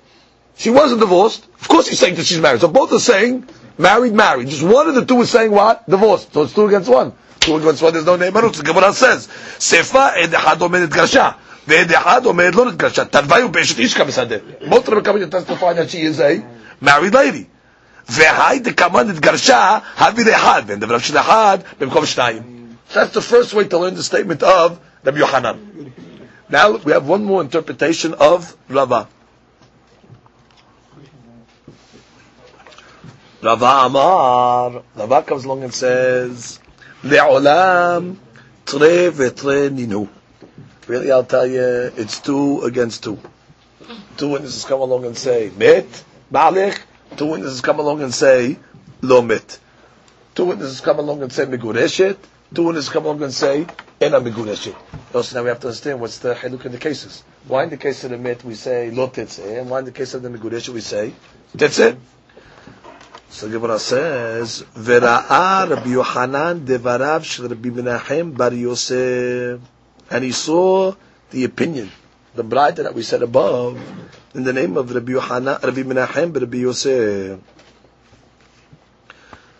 she 0.56 0.70
wasn't 0.70 1.00
divorced, 1.00 1.46
of 1.60 1.68
course 1.68 1.88
he's 1.88 1.98
saying 1.98 2.14
that 2.16 2.26
she's 2.26 2.40
married. 2.40 2.60
So 2.60 2.68
both 2.68 2.92
are 2.92 2.98
saying 2.98 3.48
married, 3.78 4.14
married. 4.14 4.48
Just 4.48 4.62
one 4.62 4.88
of 4.88 4.94
the 4.94 5.04
two 5.04 5.20
is 5.20 5.30
saying 5.30 5.50
what? 5.50 5.88
Divorced. 5.88 6.32
So 6.32 6.42
it's 6.42 6.54
two 6.54 6.66
against 6.66 6.88
one. 6.90 7.12
Two 7.45 7.55
against 7.57 7.81
one, 7.81 7.93
there's 7.93 8.05
no 8.05 8.15
name. 8.17 8.33
The 8.33 8.61
Gemara 8.63 8.93
says, 8.93 9.27
Sefa 9.57 10.15
ed 10.17 10.31
echad 10.31 10.57
omed 10.59 10.87
garsha. 10.89 11.35
ועד 11.67 11.91
אחד 11.91 12.25
עומד 12.25 12.55
לא 12.55 12.65
נתגרשה, 12.65 13.05
תלוויו 13.05 13.49
באשת 13.49 13.79
איש 13.79 13.93
כמסדר. 13.93 14.39
Both 14.61 14.87
of 14.87 14.95
them 14.95 15.03
coming 15.03 15.21
to 15.21 15.27
testify 15.29 15.73
that 15.73 15.89
she 15.89 16.01
is 16.01 16.19
a 16.19 16.41
married 16.81 17.13
lady. 17.13 17.45
והי 18.09 18.59
דקמה 18.59 19.03
נתגרשה, 19.03 19.77
הביא 19.97 20.25
לאחד, 20.25 20.63
ואין 20.67 20.79
דבריו 20.79 20.99
של 20.99 21.17
אחד 21.17 21.57
במקום 21.79 22.05
שניים. 22.05 22.41
That's 22.93 23.13
the 23.13 23.21
first 23.21 23.53
way 23.53 23.65
to 23.65 23.77
learn 23.77 23.95
the 23.95 24.03
statement 24.03 24.43
of 24.43 24.79
Rabbi 25.05 25.19
Yohanan. 25.19 25.93
Now 26.49 26.71
we 26.71 26.91
have 26.91 27.07
one 27.07 27.23
more 27.23 27.41
interpretation 27.41 28.13
of 28.15 28.57
Rava. 28.69 29.07
Rava 33.41 33.71
Amar. 33.85 34.83
Rava 34.95 35.21
comes 35.23 35.45
along 35.45 35.63
and 35.63 35.73
says, 35.73 36.59
Le'olam 37.06 38.16
tre 38.64 39.10
vetre 39.10 39.70
ninu. 39.70 40.08
Really, 40.88 41.10
I'll 41.12 41.24
tell 41.24 41.46
you, 41.46 41.92
it's 41.96 42.20
two 42.20 42.62
against 42.62 43.04
two. 43.04 43.18
Two 44.16 44.28
witnesses 44.30 44.64
come 44.64 44.80
along 44.80 45.04
and 45.04 45.16
say, 45.16 45.50
Mit, 45.56 46.04
Malik. 46.30 46.82
Two 47.16 47.26
witnesses 47.26 47.60
come 47.60 47.78
along 47.78 48.02
and 48.02 48.12
say, 48.12 48.58
Lo 49.02 49.22
mit. 49.22 49.58
Two 50.34 50.46
witnesses 50.46 50.80
come 50.80 50.98
along 50.98 51.22
and 51.22 51.32
say, 51.32 51.46
Megureshet. 51.46 52.16
Two 52.54 52.64
witnesses 52.64 52.90
come 52.90 53.04
along 53.04 53.22
and 53.22 53.32
say, 53.32 53.66
Ena 54.00 54.20
Megureshet. 54.20 54.74
So 55.12 55.36
now 55.36 55.42
we 55.44 55.48
have 55.48 55.60
to 55.60 55.68
understand 55.68 56.00
what's 56.00 56.18
the 56.18 56.34
haluk 56.34 56.66
in 56.66 56.72
the 56.72 56.78
cases. 56.78 57.22
Why 57.46 57.64
in 57.64 57.70
the 57.70 57.76
case 57.76 58.04
of 58.04 58.10
the 58.10 58.18
mit 58.18 58.44
we 58.44 58.54
say 58.54 58.90
lo 58.90 59.08
tetzeh, 59.08 59.60
and 59.60 59.70
why 59.70 59.78
in 59.78 59.84
the 59.84 59.92
case 59.92 60.14
of 60.14 60.22
the 60.22 60.28
Megureshet 60.28 60.68
we 60.70 60.80
say 60.80 61.14
tetzeh? 61.56 61.96
So 63.28 63.48
Gemara 63.50 63.78
says, 63.78 64.62
"Vera'a 64.74 65.68
Rabbi 65.68 65.90
Yohanan 65.90 66.64
devarav 66.64 67.24
shel 67.24 67.48
Rabbi 67.48 67.68
Menachem 67.70 68.36
bar 68.36 68.52
Yosef," 68.52 69.60
and 70.10 70.24
he 70.24 70.32
saw 70.32 70.94
the 71.30 71.44
opinion, 71.44 71.90
the 72.34 72.44
bride 72.44 72.76
that 72.76 72.94
we 72.94 73.02
said 73.02 73.22
above, 73.22 73.78
in 74.34 74.44
the 74.44 74.52
name 74.52 74.76
of 74.76 74.94
Rabbi 74.94 75.12
Yohanan, 75.12 75.58
Rabbi 75.62 75.82
Menachem, 75.82 76.34
Rabbi 76.34 76.58
Yosef. 76.58 77.40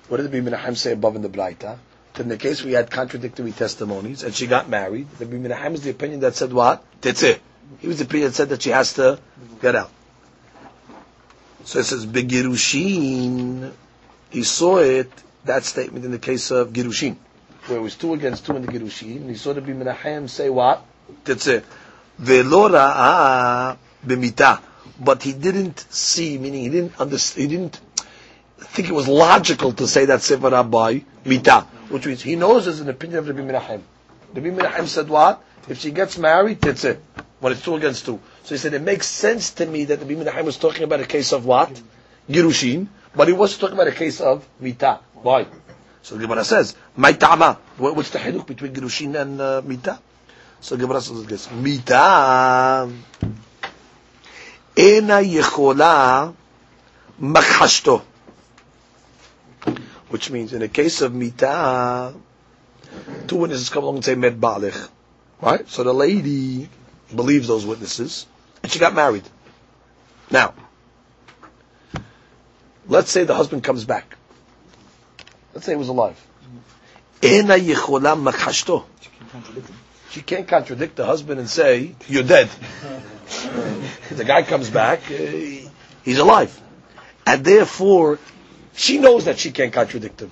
What 0.09 0.19
did 0.19 0.33
Rabbi 0.33 0.49
Menachem 0.49 0.77
say 0.77 0.93
above 0.93 1.17
in 1.17 1.23
the 1.23 1.29
Braita? 1.29 1.79
In 2.19 2.29
the 2.29 2.37
case 2.37 2.62
we 2.62 2.73
had 2.73 2.91
contradictory 2.91 3.53
testimonies 3.53 4.23
and 4.23 4.33
she 4.35 4.47
got 4.47 4.69
married, 4.69 5.09
Rabbi 5.19 5.37
Menachem 5.37 5.75
is 5.75 5.83
the 5.83 5.91
opinion 5.91 6.21
that 6.21 6.37
said 6.37 6.53
what? 6.53 6.85
That's 7.01 7.23
it. 7.25 7.43
He 7.81 7.89
was 7.89 7.99
the 7.99 8.05
opinion 8.05 8.29
that 8.29 8.35
said 8.37 8.49
that 8.51 8.62
she 8.62 8.71
has 8.71 8.95
to 8.95 9.19
get 9.61 9.75
out. 9.75 9.91
So 11.67 11.81
it 11.81 11.85
says 11.85 12.07
Begirushin. 12.07 13.73
He 14.31 14.43
saw 14.45 14.79
it. 14.79 15.11
That 15.45 15.64
statement 15.64 16.05
in 16.05 16.12
the 16.12 16.19
case 16.19 16.51
of 16.51 16.73
Girushin, 16.73 17.17
where 17.67 17.79
it 17.79 17.81
was 17.81 17.95
two 17.95 18.14
against 18.14 18.47
two 18.47 18.57
in 18.57 18.62
the 18.62 18.69
Girushin. 18.69 19.17
And 19.17 19.31
he 19.31 19.37
saw 19.37 19.53
the 19.53 19.61
Menachem 19.61 20.29
say 20.29 20.49
what? 20.49 20.85
That's 21.25 21.47
it. 21.47 21.64
Velora 22.21 23.77
b'mita. 24.05 24.61
But 24.99 25.23
he 25.23 25.33
didn't 25.33 25.87
see, 25.91 26.39
meaning 26.39 26.62
he 26.62 26.69
didn't 26.69 27.01
understand. 27.01 27.51
He 27.51 27.57
didn't 27.57 27.81
think 28.59 28.89
it 28.89 28.93
was 28.95 29.09
logical 29.09 29.73
to 29.73 29.87
say 29.87 30.05
that 30.07 30.23
Sefer 30.23 30.62
by 30.64 31.05
mita, 31.25 31.62
which 31.91 32.07
means 32.07 32.23
he 32.23 32.37
knows 32.37 32.64
there's 32.64 32.81
an 32.81 32.89
opinion 32.89 33.19
of 33.19 33.29
Rabbi 33.29 33.41
Menachem. 33.41 33.83
Rabbi 34.35 34.51
Menachem 34.51 34.87
said 34.87 35.09
what? 35.09 35.43
If 35.69 35.79
she 35.79 35.91
gets 35.91 36.17
married, 36.17 36.61
that's 36.61 36.85
it. 36.85 37.03
When 37.41 37.53
it's 37.53 37.62
two 37.62 37.74
against 37.74 38.07
two. 38.07 38.20
So 38.45 38.55
he 38.55 38.59
said, 38.59 38.72
it 38.74 38.82
makes 38.82 39.07
sense 39.07 39.51
to 39.55 39.66
me 39.66 39.84
that 39.84 40.01
Rabbi 40.01 40.14
Menachem 40.14 40.45
was 40.45 40.57
talking 40.57 40.84
about 40.84 41.01
a 41.01 41.07
case 41.07 41.32
of 41.32 41.45
what? 41.45 41.70
Girushin. 42.28 42.89
But 43.14 43.28
he 43.28 43.34
was 43.34 43.57
talking 43.57 43.74
about 43.74 43.89
a 43.89 43.93
case 43.93 44.20
of 44.20 44.47
mita. 44.61 45.01
Why? 45.14 45.47
So 46.03 46.14
the 46.14 46.22
Gemara 46.22 46.45
says, 46.45 46.76
"My 46.95 47.12
ta'ama." 47.12 47.59
What's 47.78 48.11
the 48.11 48.18
haluk 48.18 48.47
between 48.47 48.72
girushin 48.72 49.20
and 49.20 49.41
uh, 49.41 49.62
mita? 49.64 49.99
So 50.61 50.76
the 50.76 50.82
Gemara 50.82 51.01
says 51.01 51.24
this: 51.24 51.51
mita 51.51 52.89
ena 54.76 55.14
yechola 55.14 56.34
makhashto. 57.20 58.03
Which 60.09 60.30
means, 60.30 60.53
in 60.53 60.61
the 60.61 60.68
case 60.68 61.01
of 61.01 61.12
mita, 61.12 62.14
two 63.26 63.37
witnesses 63.37 63.70
come 63.70 63.82
along 63.82 63.97
and 63.97 64.05
say 64.05 64.14
med 64.14 64.41
balich, 64.41 64.89
right? 65.41 65.68
So 65.68 65.82
the 65.82 65.93
lady 65.93 66.68
believes 67.15 67.49
those 67.49 67.65
witnesses, 67.67 68.27
and 68.63 68.71
she 68.71 68.79
got 68.79 68.95
married. 68.95 69.25
Now, 70.31 70.55
let's 72.89 73.11
say 73.11 73.25
the 73.25 73.35
husband 73.35 73.63
comes 73.65 73.85
back. 73.85 74.17
Let's 75.55 75.67
say 75.67 75.73
he 75.73 75.77
was 75.79 75.89
alive. 75.89 76.21
Ena 77.23 77.55
yechola 77.55 78.17
makhashto. 78.21 78.85
She 80.11 80.23
can't 80.23 80.49
contradict 80.49 80.97
the 80.97 81.05
husband 81.05 81.41
and 81.41 81.49
say, 81.49 81.95
you're 82.09 82.23
dead. 82.23 82.49
the 84.11 84.25
guy 84.25 84.43
comes 84.43 84.71
back, 84.71 85.01
uh, 85.11 85.69
he's 86.05 86.19
alive. 86.19 86.59
And 87.27 87.45
therefore, 87.45 88.19
she 88.75 88.99
knows 88.99 89.25
that 89.27 89.39
she 89.39 89.51
can't 89.51 89.73
contradict 89.73 90.23
him. 90.23 90.31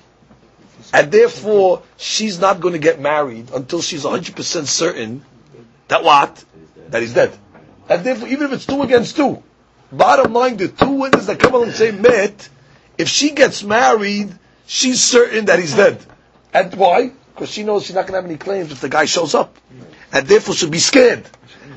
And 0.92 1.10
therefore, 1.10 1.82
she's 1.96 2.38
not 2.38 2.60
going 2.60 2.72
to 2.72 2.78
get 2.78 3.00
married 3.00 3.50
until 3.52 3.82
she's 3.82 4.04
100% 4.04 4.66
certain 4.66 5.24
that 5.88 6.02
what? 6.02 6.44
That 6.90 7.02
he's 7.02 7.14
dead. 7.14 7.36
And 7.88 8.04
therefore, 8.04 8.28
even 8.28 8.46
if 8.46 8.52
it's 8.52 8.66
two 8.66 8.82
against 8.82 9.16
two, 9.16 9.42
bottom 9.92 10.32
line, 10.32 10.56
the 10.56 10.68
two 10.68 10.92
witnesses 10.92 11.26
that 11.26 11.38
come 11.38 11.54
along 11.54 11.68
and 11.68 11.76
say 11.76 11.90
met, 11.90 12.48
if 12.96 13.08
she 13.08 13.32
gets 13.32 13.62
married, 13.62 14.32
she's 14.66 15.02
certain 15.02 15.46
that 15.46 15.58
he's 15.58 15.74
dead. 15.74 15.98
And 16.52 16.74
why? 16.74 17.12
Because 17.34 17.50
she 17.50 17.64
knows 17.64 17.84
she's 17.84 17.94
not 17.94 18.02
going 18.06 18.12
to 18.12 18.22
have 18.22 18.24
any 18.24 18.38
claims 18.38 18.70
if 18.70 18.80
the 18.80 18.88
guy 18.88 19.04
shows 19.06 19.34
up. 19.34 19.56
And 20.12 20.26
therefore 20.26 20.54
she'll 20.54 20.70
be 20.70 20.78
scared. 20.78 21.28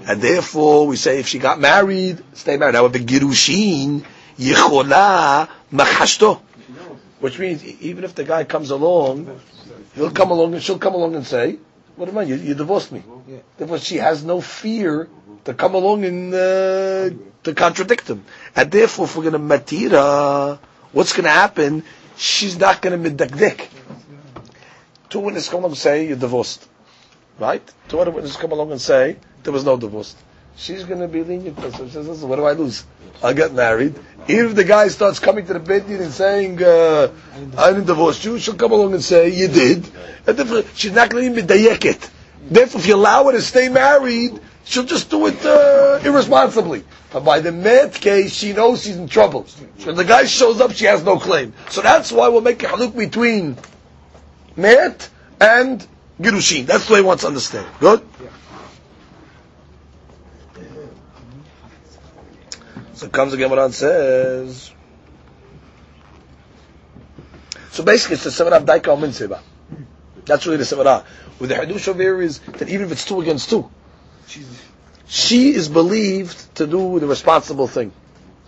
And 0.07 0.21
therefore 0.21 0.87
we 0.87 0.95
say 0.95 1.19
if 1.19 1.27
she 1.27 1.39
got 1.39 1.59
married, 1.59 2.23
stay 2.33 2.57
married. 2.57 2.75
However, 2.75 2.99
girushin, 2.99 4.05
yichola, 4.37 5.49
machashto. 5.73 6.39
Which 7.19 7.39
means 7.39 7.65
even 7.65 8.03
if 8.03 8.13
the 8.13 8.23
guy 8.23 8.43
comes 8.43 8.69
along, 8.69 9.39
he'll 9.95 10.11
come 10.11 10.29
along 10.29 10.53
and 10.53 10.61
she'll 10.61 10.77
come 10.77 10.93
along 10.93 11.15
and 11.15 11.25
say, 11.25 11.57
what 11.97 12.07
am 12.09 12.17
I, 12.17 12.23
you, 12.23 12.35
you 12.35 12.53
divorced 12.53 12.91
me. 12.91 13.03
Therefore 13.57 13.79
she 13.79 13.97
has 13.97 14.23
no 14.23 14.39
fear 14.39 15.09
to 15.45 15.53
come 15.53 15.73
along 15.75 16.05
and 16.05 16.33
uh, 16.33 17.09
to 17.43 17.53
contradict 17.55 18.07
him. 18.09 18.23
And 18.55 18.71
therefore 18.71 19.05
if 19.05 19.15
we're 19.17 19.29
going 19.29 19.33
to 19.33 19.39
matira, 19.57 20.59
what's 20.91 21.13
going 21.13 21.23
to 21.25 21.29
happen? 21.31 21.83
She's 22.15 22.57
not 22.57 22.81
going 22.81 23.01
to 23.03 23.09
medakdik. 23.09 23.67
Two 25.09 25.19
witnesses 25.19 25.49
come 25.49 25.59
along 25.59 25.71
and 25.71 25.77
say 25.77 26.07
you're 26.07 26.17
divorced. 26.17 26.67
Right? 27.39 27.63
Two 27.89 27.99
other 27.99 28.11
witnesses 28.11 28.37
come 28.37 28.51
along 28.51 28.71
and 28.71 28.81
say 28.81 29.17
there 29.43 29.53
was 29.53 29.65
no 29.65 29.77
divorce. 29.77 30.15
She's 30.57 30.83
going 30.83 31.01
to 31.01 31.07
be 31.07 31.23
lenient. 31.23 31.59
So 31.59 31.85
she 31.85 31.91
says, 31.91 32.25
what 32.25 32.37
do 32.37 32.45
I 32.45 32.53
lose? 32.53 32.83
I'll 33.23 33.33
get 33.33 33.53
married. 33.53 33.95
If 34.27 34.55
the 34.55 34.63
guy 34.63 34.87
starts 34.87 35.19
coming 35.19 35.45
to 35.45 35.53
the 35.53 35.59
bed 35.59 35.85
and 35.85 36.11
saying, 36.11 36.61
uh, 36.63 37.11
I 37.57 37.69
didn't 37.71 37.85
divorce 37.85 38.25
you, 38.25 38.39
she'll 38.39 38.55
come 38.55 38.71
along 38.71 38.93
and 38.93 39.03
say, 39.03 39.29
you 39.29 39.47
did. 39.47 39.87
And 40.25 40.35
therefore, 40.37 40.63
she's 40.73 40.91
not 40.93 41.09
going 41.11 41.33
to 41.35 41.41
it. 41.41 42.09
Therefore, 42.49 42.81
if 42.81 42.87
you 42.87 42.95
allow 42.95 43.25
her 43.25 43.33
to 43.33 43.41
stay 43.41 43.69
married, 43.69 44.39
she'll 44.65 44.83
just 44.83 45.09
do 45.11 45.27
it 45.27 45.45
uh, 45.45 45.99
irresponsibly. 46.03 46.83
But 47.13 47.23
by 47.23 47.39
the 47.39 47.51
mad 47.51 47.93
case, 47.93 48.33
she 48.33 48.53
knows 48.53 48.83
she's 48.83 48.97
in 48.97 49.07
trouble. 49.07 49.43
When 49.83 49.95
the 49.95 50.03
guy 50.05 50.25
shows 50.25 50.59
up, 50.59 50.71
she 50.73 50.85
has 50.85 51.03
no 51.03 51.19
claim. 51.19 51.53
So 51.69 51.81
that's 51.81 52.11
why 52.11 52.27
we'll 52.29 52.41
make 52.41 52.63
a 52.63 52.67
haluk 52.67 52.95
between 52.97 53.57
met 54.55 55.07
and 55.39 55.85
girushin. 56.19 56.65
That's 56.65 56.87
the 56.87 56.93
way 56.93 56.99
he 56.99 57.05
wants 57.05 57.21
to 57.23 57.27
understand. 57.27 57.67
Good? 57.79 58.01
So 62.97 63.07
comes 63.09 63.31
the 63.31 63.37
Gemara 63.37 63.65
and 63.65 63.75
says. 63.75 64.71
So 67.69 67.83
basically, 67.83 68.15
it's 68.15 68.23
the 68.23 68.31
Sevarah 68.31 68.65
Daika 68.65 68.85
Omin 68.85 69.13
Seba. 69.13 69.39
That's 70.25 70.47
really 70.47 70.57
the 70.57 70.63
Sevarah. 70.63 71.05
With 71.37 71.51
the 71.51 71.55
Hadush 71.55 71.87
over 71.89 72.01
here 72.01 72.19
is 72.19 72.39
that 72.39 72.67
even 72.69 72.87
if 72.87 72.91
it's 72.91 73.05
two 73.05 73.21
against 73.21 73.51
two, 73.51 73.69
she 75.05 75.51
is 75.51 75.69
believed 75.69 76.55
to 76.55 76.65
do 76.65 76.99
the 76.99 77.05
responsible 77.05 77.67
thing. 77.67 77.91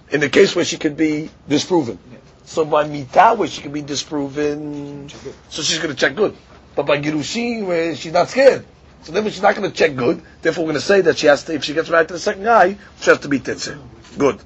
In 0.10 0.20
the 0.20 0.30
case 0.30 0.56
where 0.56 0.66
she 0.66 0.80
could 0.80 0.97
be 0.97 1.30
disproven. 1.47 2.00
So 2.45 2.66
by 2.66 2.88
Mita, 2.88 3.36
where 3.36 3.47
she 3.47 3.62
can 3.62 3.72
be 3.72 3.84
disproven, 3.84 5.10
so 5.50 5.62
she's 5.62 5.78
going 5.78 5.91
to 5.91 5.95
check 5.95 6.16
good. 6.16 6.36
But 6.76 6.88
by 6.88 7.00
Girushin, 7.00 7.68
where 7.68 7.95
she's 7.95 8.14
not 8.14 8.30
scared, 8.30 8.66
so 9.04 9.12
therefore 9.12 9.30
she's 9.30 9.43
not 9.43 9.56
going 9.56 9.70
to 9.70 9.78
check 9.78 9.95
good. 9.95 10.24
Therefore, 10.41 10.64
we're 10.64 10.72
going 10.72 10.82
to 10.82 10.88
say 10.88 11.02
that 11.02 11.20
she 11.20 11.28
has 11.28 11.43
to, 11.43 11.54
if 11.54 11.64
she 11.64 11.76
gets 11.76 11.88
married 11.88 12.08
to 12.08 12.16
the 12.16 12.20
second 12.20 12.45
guy, 12.45 12.78
she 13.00 13.12
has 13.12 13.20
to 13.20 13.28
be 13.28 13.39
Tetzeh. 13.39 13.80
Good. 14.18 14.39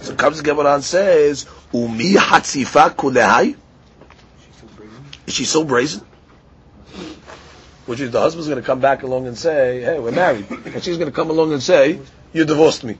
So 0.00 0.14
comes 0.14 0.40
Gemara 0.40 0.74
and 0.74 0.84
says, 0.84 1.46
"Umi 1.72 2.14
hatzifa 2.14 2.94
kulehai." 2.94 3.56
Is 5.26 5.34
she 5.34 5.44
so 5.44 5.64
brazen? 5.64 6.02
Which 7.86 8.00
is 8.00 8.10
the 8.10 8.20
husband's 8.20 8.48
going 8.48 8.60
to 8.60 8.66
come 8.66 8.80
back 8.80 9.02
along 9.02 9.26
and 9.26 9.38
say, 9.38 9.80
"Hey, 9.80 9.98
we're 9.98 10.10
married," 10.10 10.50
and 10.50 10.82
she's 10.82 10.98
going 10.98 11.10
to 11.10 11.14
come 11.14 11.30
along 11.30 11.52
and 11.52 11.62
say, 11.62 12.00
"You 12.32 12.44
divorced 12.44 12.84
me." 12.84 12.98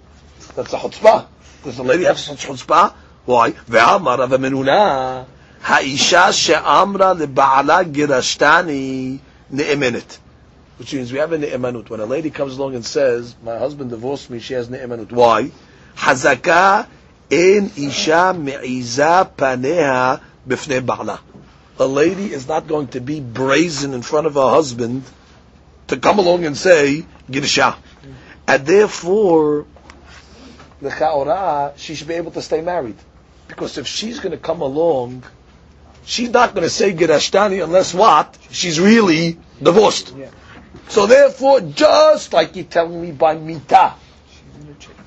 That's 0.55 0.73
a 0.73 0.79
chutzpah. 0.79 1.27
Does 1.65 1.77
the 1.77 1.83
lady 1.83 2.05
have 2.05 2.19
such 2.19 2.47
chutzpah? 2.47 2.95
Why? 3.25 3.51
Ve'amar 3.51 4.19
avemenuna 4.19 5.27
ha'isha 5.63 6.33
she'amra 6.33 7.15
lebaala 7.17 7.85
girashtani 7.93 9.19
ne'emenet. 9.51 10.19
Which 10.79 10.95
means 10.95 11.13
we 11.13 11.19
have 11.19 11.33
a 11.33 11.39
ne'emanut. 11.39 11.91
When 11.91 12.01
a 12.01 12.07
lady 12.07 12.31
comes 12.31 12.57
along 12.57 12.77
and 12.77 12.85
says, 12.85 13.35
"My 13.43 13.59
husband 13.59 13.91
divorced 13.91 14.31
me," 14.31 14.39
she 14.39 14.55
has 14.55 14.69
ne'emanut. 14.69 15.11
Why? 15.11 15.51
Hazaka 15.97 16.87
in 17.31 17.73
isha 17.77 18.35
me'iza 18.37 19.31
paneha 19.37 20.21
bifnei 20.47 20.81
ba'la. 20.81 21.19
A 21.79 21.87
lady 21.87 22.33
is 22.33 22.49
not 22.49 22.67
going 22.67 22.89
to 22.89 23.01
be 23.01 23.21
brazen 23.21 23.93
in 23.93 24.03
front 24.03 24.27
of 24.27 24.35
her 24.35 24.51
husband 24.51 25.03
to 25.89 25.97
come 25.97 26.19
along 26.19 26.45
and 26.45 26.57
say, 26.57 27.05
Girsha. 27.31 27.77
And 28.49 28.67
therefore, 28.67 29.67
the 30.81 30.91
cha'orah, 30.91 31.77
she 31.77 31.95
should 31.95 32.09
be 32.09 32.15
able 32.15 32.31
to 32.33 32.43
stay 32.43 32.61
married. 32.61 32.97
Because 33.49 33.79
if 33.79 33.87
she's 33.87 34.21
going 34.21 34.33
to 34.33 34.39
come 34.39 34.61
along, 34.61 35.25
she's 36.05 36.31
not 36.31 36.55
going 36.55 36.65
to 36.65 36.71
say 36.71 36.93
Girashtani 36.93 37.63
unless 37.63 37.95
what? 37.95 38.37
She's 38.51 38.81
really 38.81 39.39
divorced. 39.63 40.15
Yeah. 40.17 40.31
So 40.89 41.07
therefore, 41.07 41.61
just 41.61 42.33
like 42.33 42.57
you're 42.57 42.65
telling 42.65 43.01
me 43.01 43.13
by 43.13 43.37
Mita, 43.37 43.95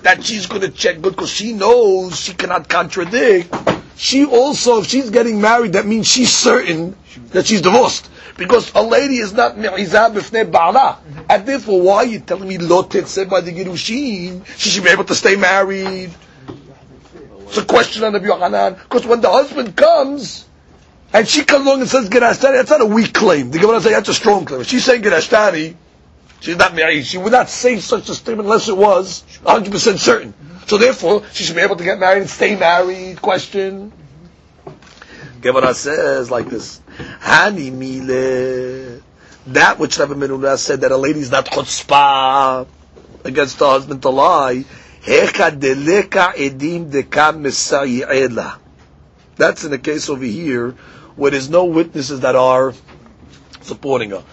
that 0.01 0.23
she's 0.23 0.47
going 0.47 0.61
to 0.61 0.69
check 0.69 1.01
good 1.01 1.15
because 1.15 1.29
she 1.29 1.53
knows 1.53 2.19
she 2.19 2.33
cannot 2.33 2.69
contradict, 2.69 3.53
she 3.99 4.25
also, 4.25 4.79
if 4.81 4.87
she's 4.87 5.09
getting 5.09 5.41
married, 5.41 5.73
that 5.73 5.85
means 5.85 6.07
she's 6.07 6.33
certain 6.33 6.95
that 7.31 7.45
she's 7.45 7.61
divorced. 7.61 8.09
Because 8.37 8.71
a 8.73 8.81
lady 8.81 9.17
is 9.17 9.33
not 9.33 9.57
mi'izah 9.57 10.09
b'fnei 10.13 10.49
ba'ala. 10.49 10.97
And 11.29 11.45
therefore, 11.45 11.81
why 11.81 11.95
are 11.97 12.05
you 12.05 12.19
telling 12.21 12.47
me 12.47 12.57
lotet 12.57 13.07
said 13.07 13.29
by 13.29 13.41
the 13.41 13.51
Girushin? 13.51 14.45
She 14.57 14.69
should 14.69 14.85
be 14.85 14.89
able 14.89 15.03
to 15.03 15.15
stay 15.15 15.35
married. 15.35 16.11
It's 17.41 17.57
a 17.57 17.65
question 17.65 18.05
on 18.05 18.13
the 18.13 18.21
Yohanan. 18.21 18.75
Because 18.75 19.05
when 19.05 19.19
the 19.19 19.29
husband 19.29 19.75
comes, 19.75 20.45
and 21.11 21.27
she 21.27 21.43
comes 21.43 21.65
along 21.65 21.81
and 21.81 21.89
says 21.89 22.07
Gerashtani, 22.07 22.53
that's 22.53 22.69
not 22.69 22.79
a 22.79 22.85
weak 22.85 23.13
claim. 23.13 23.51
The 23.51 23.59
Gemara 23.59 23.81
say 23.81 23.89
that's 23.89 24.07
a 24.07 24.13
strong 24.13 24.45
claim. 24.45 24.61
If 24.61 24.67
she's 24.67 24.85
saying 24.85 25.01
Gerashtani, 25.01 25.75
She's 26.41 26.57
not 26.57 26.73
married. 26.73 27.05
She 27.05 27.17
would 27.17 27.33
not 27.33 27.49
say 27.49 27.79
such 27.79 28.09
a 28.09 28.15
statement 28.15 28.47
unless 28.47 28.69
it 28.69 28.77
was 28.77 29.23
100% 29.43 29.97
certain. 29.97 30.33
So 30.67 30.77
therefore, 30.77 31.23
she 31.33 31.43
should 31.43 31.55
be 31.55 31.61
able 31.61 31.77
to 31.77 31.83
get 31.83 31.99
married 31.99 32.21
and 32.21 32.29
stay 32.29 32.55
married. 32.55 33.21
Question. 33.21 33.91
Gemara 35.41 35.73
says 35.73 36.29
like 36.29 36.49
this: 36.49 36.81
Hani 37.21 37.71
mile. 37.71 39.01
That 39.47 39.79
which 39.79 39.97
Rabbi 39.97 40.13
Menuna 40.13 40.57
said 40.57 40.81
that 40.81 40.91
a 40.91 40.97
lady 40.97 41.21
is 41.21 41.31
not 41.31 41.45
chutzpah 41.45 42.67
against 43.23 43.57
the 43.57 43.67
husband 43.67 44.01
to 44.03 44.09
lie. 44.09 44.65
That's 49.37 49.63
in 49.63 49.71
the 49.71 49.79
case 49.81 50.09
over 50.09 50.25
here 50.25 50.71
where 51.15 51.31
there's 51.31 51.49
no 51.49 51.65
witnesses 51.65 52.19
that 52.19 52.35
are 52.35 52.73
supporting 53.61 54.11
her. 54.11 54.23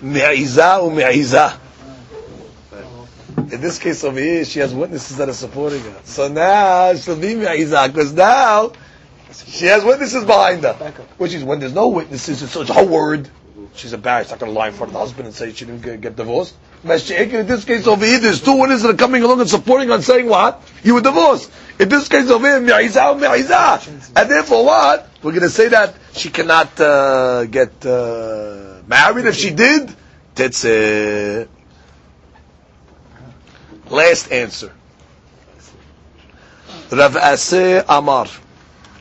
Me'iza 0.00 0.80
u'me'iza. 0.82 1.58
In 3.52 3.60
this 3.60 3.78
case 3.78 4.02
over 4.02 4.18
here, 4.18 4.44
she 4.44 4.58
has 4.58 4.74
witnesses 4.74 5.18
that 5.18 5.28
are 5.28 5.34
supporting 5.34 5.80
her. 5.82 6.00
So 6.04 6.28
now 6.28 6.94
she'll 6.94 7.16
be 7.16 7.34
me'iza, 7.34 7.88
because 7.88 8.12
now 8.12 8.72
she 9.46 9.66
has 9.66 9.84
witnesses 9.84 10.24
behind 10.24 10.62
her. 10.64 10.74
Which 11.18 11.34
is, 11.34 11.44
when 11.44 11.60
there's 11.60 11.74
no 11.74 11.88
witnesses, 11.88 12.42
it's 12.42 12.54
her 12.54 12.84
word. 12.84 13.28
She's 13.74 13.92
embarrassed, 13.92 14.30
not 14.30 14.38
going 14.40 14.52
to 14.52 14.58
lie 14.58 14.68
in 14.68 14.74
front 14.74 14.90
of 14.90 14.94
the 14.94 14.98
husband 15.00 15.26
and 15.26 15.34
say 15.34 15.52
she 15.52 15.64
didn't 15.64 15.82
get, 15.82 16.00
get 16.00 16.16
divorced. 16.16 16.54
In 16.84 17.46
this 17.46 17.64
case 17.64 17.86
over 17.86 18.04
here, 18.04 18.20
there's 18.20 18.42
two 18.42 18.58
witnesses 18.58 18.82
that 18.84 18.94
are 18.94 18.96
coming 18.96 19.22
along 19.22 19.40
and 19.40 19.50
supporting 19.50 19.90
and 19.90 20.04
saying 20.04 20.26
what? 20.28 20.62
You 20.84 20.94
were 20.94 21.00
divorced. 21.00 21.50
In 21.78 21.88
this 21.88 22.08
case 22.08 22.30
over 22.30 22.46
here, 22.46 22.60
me'izah 22.60 23.14
me'izah. 23.16 23.80
And 24.14 24.30
therefore 24.30 24.64
what? 24.64 25.08
We're 25.22 25.32
going 25.32 25.42
to 25.42 25.50
say 25.50 25.68
that 25.68 25.94
she 26.12 26.30
cannot 26.30 26.78
uh, 26.80 27.44
get 27.46 27.84
uh, 27.84 28.80
married. 28.86 29.26
If 29.26 29.34
she 29.36 29.50
did, 29.50 29.94
that's 30.34 30.64
it. 30.64 31.50
Last 33.90 34.30
answer. 34.32 34.72
Rav 36.90 37.14
Aseh 37.14 37.84
Amar. 37.88 38.26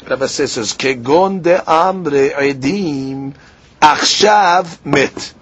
Rav 0.08 0.20
Aseh 0.20 0.48
says, 0.48 0.74
Kegon 0.74 1.42
de 1.44 1.58
amre 1.60 2.32
edim 2.34 3.34
achshav 3.82 4.84
mit. 4.86 5.34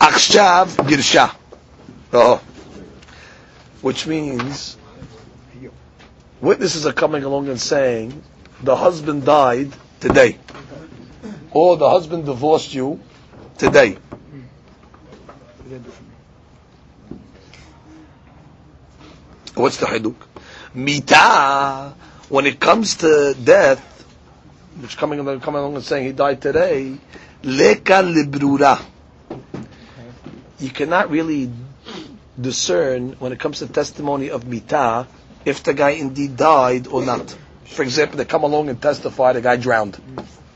Achshav 0.00 0.68
girsha. 0.88 1.34
Oh. 2.14 2.36
Which 3.82 4.06
means, 4.06 4.76
witnesses 6.40 6.86
are 6.86 6.92
coming 6.92 7.24
along 7.24 7.48
and 7.48 7.60
saying, 7.60 8.22
the 8.62 8.76
husband 8.76 9.24
died 9.24 9.72
today. 9.98 10.38
Or 11.50 11.76
the 11.76 11.90
husband 11.90 12.24
divorced 12.24 12.72
you 12.72 13.00
today. 13.58 13.98
What's 19.54 19.78
the 19.78 19.86
hiduk? 19.86 20.16
Mita, 20.72 21.94
when 22.28 22.46
it 22.46 22.60
comes 22.60 22.94
to 22.96 23.34
death, 23.34 23.80
which 24.80 24.96
coming 24.96 25.18
coming 25.40 25.60
along 25.60 25.74
and 25.74 25.84
saying 25.84 26.06
he 26.06 26.12
died 26.12 26.40
today, 26.40 26.96
leka 27.42 28.02
librura. 28.02 28.80
You 30.60 30.70
cannot 30.70 31.10
really 31.10 31.50
discern 32.40 33.12
when 33.18 33.32
it 33.32 33.38
comes 33.38 33.58
to 33.60 33.66
testimony 33.66 34.30
of 34.30 34.46
mita 34.46 35.06
if 35.44 35.62
the 35.62 35.74
guy 35.74 35.90
indeed 35.90 36.36
died 36.36 36.86
or 36.86 37.04
not. 37.04 37.36
For 37.64 37.82
example, 37.82 38.18
they 38.18 38.24
come 38.24 38.42
along 38.44 38.68
and 38.68 38.80
testify 38.80 39.32
the 39.32 39.40
guy 39.40 39.56
drowned. 39.56 40.00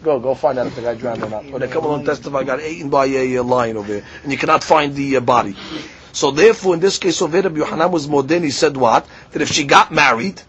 Go, 0.02 0.20
go 0.20 0.34
find 0.34 0.58
out 0.58 0.68
if 0.68 0.76
the 0.76 0.82
guy 0.82 0.94
drowned 0.94 1.22
or 1.22 1.30
not. 1.30 1.46
Or 1.46 1.58
they 1.58 1.68
come 1.68 1.84
along 1.84 2.00
and 2.00 2.06
testify 2.06 2.44
got 2.44 2.60
eaten 2.60 2.88
by 2.90 3.06
a, 3.06 3.40
lion 3.40 3.76
over 3.76 3.88
there, 3.94 4.04
and 4.22 4.30
you 4.32 4.38
cannot 4.38 4.62
find 4.62 4.94
the 4.94 5.16
uh, 5.16 5.20
body. 5.20 5.56
So 6.12 6.30
therefore, 6.30 6.74
in 6.74 6.80
this 6.80 6.98
case 6.98 7.20
over 7.22 7.40
Rabbi 7.40 7.58
Yohanan 7.58 7.90
was 7.90 8.08
modern. 8.08 8.42
He 8.42 8.50
said 8.50 8.76
what? 8.76 9.06
That 9.32 9.42
if 9.42 9.48
she 9.50 9.64
got 9.64 9.92
married, 9.92 10.40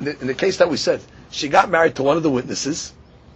in 0.00 0.26
the 0.26 0.34
case 0.34 0.56
that 0.58 0.68
we 0.68 0.76
said, 0.76 1.00
she 1.30 1.48
got 1.48 1.70
married 1.70 1.96
to 1.96 2.02
one 2.02 2.16
of 2.16 2.22
the 2.22 2.30
witnesses, 2.30 2.92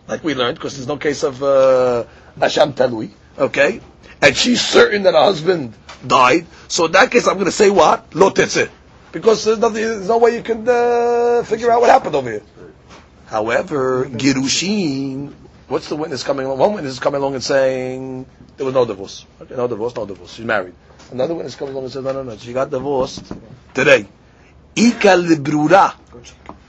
like 0.08 0.24
we 0.24 0.34
learned, 0.34 0.56
because 0.58 0.76
there's 0.76 0.88
no 0.88 0.96
case 0.96 1.22
of 1.22 1.42
uh, 1.42 2.04
Asham 2.38 2.72
Telui, 2.74 3.10
okay? 3.38 3.80
And 4.22 4.36
she's 4.36 4.60
certain 4.60 5.02
that 5.04 5.14
her 5.14 5.20
husband 5.20 5.74
died. 6.06 6.46
So 6.68 6.86
in 6.86 6.92
that 6.92 7.10
case, 7.10 7.26
I'm 7.26 7.34
going 7.34 7.46
to 7.46 7.52
say 7.52 7.70
what? 7.70 8.14
Lo 8.14 8.30
Because 8.30 9.44
there's, 9.44 9.58
nothing, 9.58 9.82
there's 9.82 10.08
no 10.08 10.18
way 10.18 10.36
you 10.36 10.42
can 10.42 10.66
uh, 10.68 11.42
figure 11.44 11.70
out 11.70 11.80
what 11.80 11.90
happened 11.90 12.14
over 12.14 12.30
here. 12.30 12.42
However, 13.26 14.06
Girushin, 14.06 15.32
what's 15.68 15.88
the 15.88 15.96
witness 15.96 16.22
coming 16.22 16.46
along? 16.46 16.58
One 16.58 16.74
witness 16.74 16.94
is 16.94 17.00
coming 17.00 17.20
along 17.20 17.34
and 17.34 17.42
saying 17.42 18.26
there 18.56 18.64
was 18.64 18.74
no 18.74 18.84
divorce. 18.84 19.26
Okay, 19.42 19.56
no 19.56 19.66
divorce, 19.66 19.94
no 19.96 20.06
divorce. 20.06 20.34
She's 20.34 20.44
married. 20.44 20.74
Another 21.10 21.34
witness 21.34 21.54
comes 21.54 21.70
along 21.72 21.84
and 21.84 21.92
says, 21.92 22.04
no, 22.04 22.12
no, 22.12 22.22
no, 22.22 22.36
she 22.36 22.52
got 22.52 22.70
divorced 22.70 23.32
today. 23.74 24.06
Ika 24.76 25.16
librura. 25.16 25.94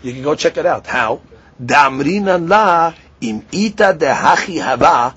You 0.02 0.14
can 0.14 0.24
go 0.24 0.36
check 0.36 0.58
it 0.58 0.66
out. 0.66 0.86
How? 0.88 1.22
Damrina 1.62 2.38
la 2.38 2.94
im 3.22 3.46
ita 3.52 3.94
dehachi 3.94 4.62
hava. 4.62 5.16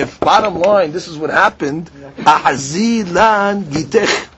If 0.00 0.18
bottom 0.18 0.54
line, 0.54 0.92
this 0.92 1.08
is 1.08 1.18
what 1.18 1.30
happened, 1.30 1.90
ahazilan 2.18 3.64
gitech. 3.64 4.28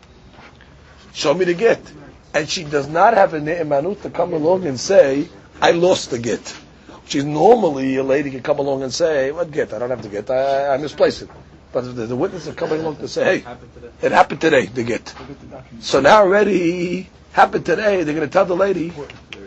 Show 1.14 1.34
me 1.34 1.44
the 1.44 1.54
get. 1.54 1.80
And 2.34 2.48
she 2.48 2.64
does 2.64 2.88
not 2.88 3.14
have 3.14 3.34
a 3.34 3.40
ne'emanut 3.40 4.02
to 4.02 4.10
come 4.10 4.32
along 4.32 4.66
and 4.66 4.80
say, 4.80 5.28
I 5.60 5.70
lost 5.70 6.10
the 6.10 6.18
get. 6.18 6.56
She's 7.06 7.24
normally 7.24 7.96
a 7.96 8.02
lady 8.02 8.30
can 8.30 8.42
come 8.42 8.58
along 8.58 8.82
and 8.82 8.92
say, 8.92 9.32
"What 9.32 9.50
get? 9.50 9.72
I 9.74 9.78
don't 9.78 9.90
have 9.90 10.02
to 10.02 10.08
get. 10.08 10.30
I, 10.30 10.74
I 10.74 10.76
misplaced 10.78 11.22
it." 11.22 11.28
But 11.72 11.82
the, 11.82 12.06
the 12.06 12.16
witness 12.16 12.48
are 12.48 12.54
coming 12.54 12.80
along 12.80 12.96
to 12.96 13.08
say, 13.08 13.40
"Hey, 13.40 13.56
it 14.00 14.12
happened 14.12 14.40
today. 14.40 14.66
The 14.66 14.82
get." 14.82 15.12
So 15.80 16.00
now 16.00 16.22
already 16.22 17.10
happened 17.32 17.66
today. 17.66 18.02
They're 18.02 18.14
going 18.14 18.26
to 18.26 18.32
tell 18.32 18.46
the 18.46 18.56
lady, 18.56 18.92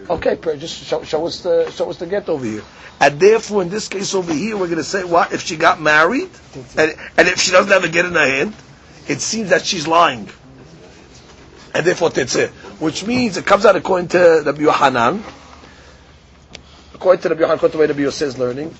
"Okay, 0.09 0.37
just 0.57 0.83
show, 0.83 1.03
show 1.03 1.25
us 1.25 1.41
the 1.41 1.71
show 1.71 1.89
us 1.89 1.97
the 1.97 2.05
get 2.05 2.29
over 2.29 2.45
here." 2.45 2.63
And 2.99 3.19
therefore, 3.19 3.61
in 3.61 3.69
this 3.69 3.87
case 3.87 4.13
over 4.13 4.33
here, 4.33 4.55
we're 4.55 4.67
going 4.67 4.77
to 4.77 4.83
say, 4.83 5.03
"What 5.03 5.33
if 5.33 5.41
she 5.41 5.57
got 5.57 5.81
married, 5.81 6.29
and, 6.77 6.95
and 7.17 7.27
if 7.27 7.39
she 7.39 7.51
doesn't 7.51 7.71
have 7.71 7.83
a 7.83 7.89
get 7.89 8.05
in 8.05 8.13
her 8.13 8.27
hand, 8.27 8.53
it 9.07 9.21
seems 9.21 9.49
that 9.49 9.65
she's 9.65 9.87
lying." 9.87 10.29
And 11.73 11.85
therefore, 11.85 12.11
it. 12.15 12.49
Which 12.79 13.05
means 13.05 13.35
it 13.37 13.45
comes 13.45 13.65
out 13.65 13.75
according 13.75 14.09
to 14.09 14.43
Rabbi 14.45 14.61
Yohanan 14.61 15.23
according 16.95 17.21
to 17.21 17.29
Rabbi 17.29 17.41
Yochanan, 17.41 17.55
according 17.55 17.71
to 17.71 17.77
the 17.77 17.81
way 17.81 17.87
Rabbi 17.87 18.01
Yosef 18.01 18.27
is 18.29 18.37
learning, 18.39 18.75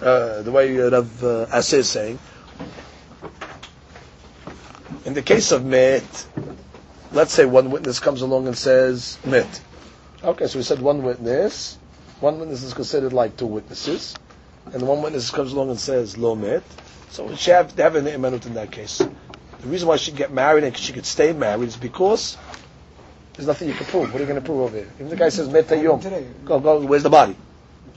uh, 0.00 0.42
the 0.42 0.52
way 0.52 0.76
Rav 0.76 1.24
uh, 1.24 1.46
Aseh 1.46 1.78
is 1.78 1.88
saying, 1.88 2.18
in 5.04 5.14
the 5.14 5.22
case 5.22 5.50
of 5.50 5.64
met, 5.64 6.26
let's 7.10 7.32
say 7.32 7.44
one 7.44 7.70
witness 7.70 7.98
comes 7.98 8.22
along 8.22 8.46
and 8.46 8.56
says 8.56 9.18
met. 9.24 9.60
Okay, 10.24 10.46
so 10.46 10.58
we 10.58 10.62
said 10.62 10.80
one 10.80 11.02
witness. 11.02 11.78
One 12.20 12.38
witness 12.38 12.62
is 12.62 12.74
considered 12.74 13.12
like 13.12 13.36
two 13.36 13.46
witnesses, 13.46 14.14
and 14.66 14.74
the 14.74 14.84
one 14.84 15.02
witness 15.02 15.30
comes 15.30 15.52
along 15.52 15.70
and 15.70 15.80
says 15.80 16.16
lo 16.16 16.36
met. 16.36 16.62
So 17.10 17.34
she 17.34 17.50
have 17.50 17.74
to 17.74 17.82
have 17.82 17.96
an 17.96 18.04
imanut 18.04 18.46
in 18.46 18.54
that 18.54 18.70
case. 18.70 18.98
The 18.98 19.68
reason 19.68 19.88
why 19.88 19.96
she 19.96 20.12
get 20.12 20.32
married 20.32 20.62
and 20.62 20.76
she 20.76 20.92
could 20.92 21.06
stay 21.06 21.32
married 21.32 21.66
is 21.66 21.76
because 21.76 22.36
there's 23.34 23.48
nothing 23.48 23.66
you 23.68 23.74
can 23.74 23.86
prove. 23.86 24.12
What 24.12 24.16
are 24.16 24.24
you 24.24 24.28
going 24.28 24.40
to 24.40 24.46
prove 24.46 24.60
over 24.60 24.76
here? 24.76 24.92
If 25.00 25.10
the 25.10 25.16
guy 25.16 25.28
says 25.28 25.48
metayom, 25.48 26.44
go 26.44 26.60
go. 26.60 26.80
Where's 26.86 27.02
the 27.02 27.10
body? 27.10 27.34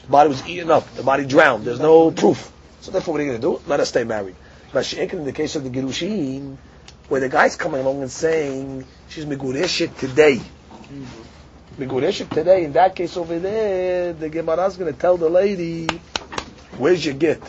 The 0.02 0.08
body 0.08 0.30
was 0.30 0.48
eaten 0.48 0.72
up. 0.72 0.92
The 0.96 1.04
body 1.04 1.26
drowned. 1.28 1.64
There's 1.66 1.80
no 1.80 2.10
proof. 2.10 2.52
So 2.82 2.90
therefore, 2.90 3.14
what 3.14 3.22
are 3.22 3.24
you 3.24 3.38
going 3.38 3.42
to 3.42 3.60
do? 3.60 3.70
Let 3.70 3.80
us 3.82 3.90
stay 3.90 4.04
married. 4.04 4.36
But 4.74 4.86
she 4.86 4.98
ain't 4.98 5.14
in 5.14 5.26
the 5.26 5.32
case 5.32 5.56
of 5.56 5.64
the 5.64 5.70
girushin, 5.70 6.58
where 7.08 7.22
the 7.22 7.30
guy's 7.30 7.56
coming 7.56 7.82
along 7.82 8.02
and 8.02 8.10
saying 8.12 8.86
she's 9.10 9.26
migureshet 9.28 9.96
today. 10.00 10.42
Today. 11.78 12.64
In 12.64 12.72
that 12.74 12.96
case 12.96 13.18
over 13.18 13.38
there, 13.38 14.14
the 14.14 14.30
Gemara 14.30 14.66
is 14.68 14.78
going 14.78 14.94
to 14.94 14.98
tell 14.98 15.18
the 15.18 15.28
lady, 15.30 15.88
"Where's 16.78 17.06
your 17.06 17.16
get?" 17.16 17.42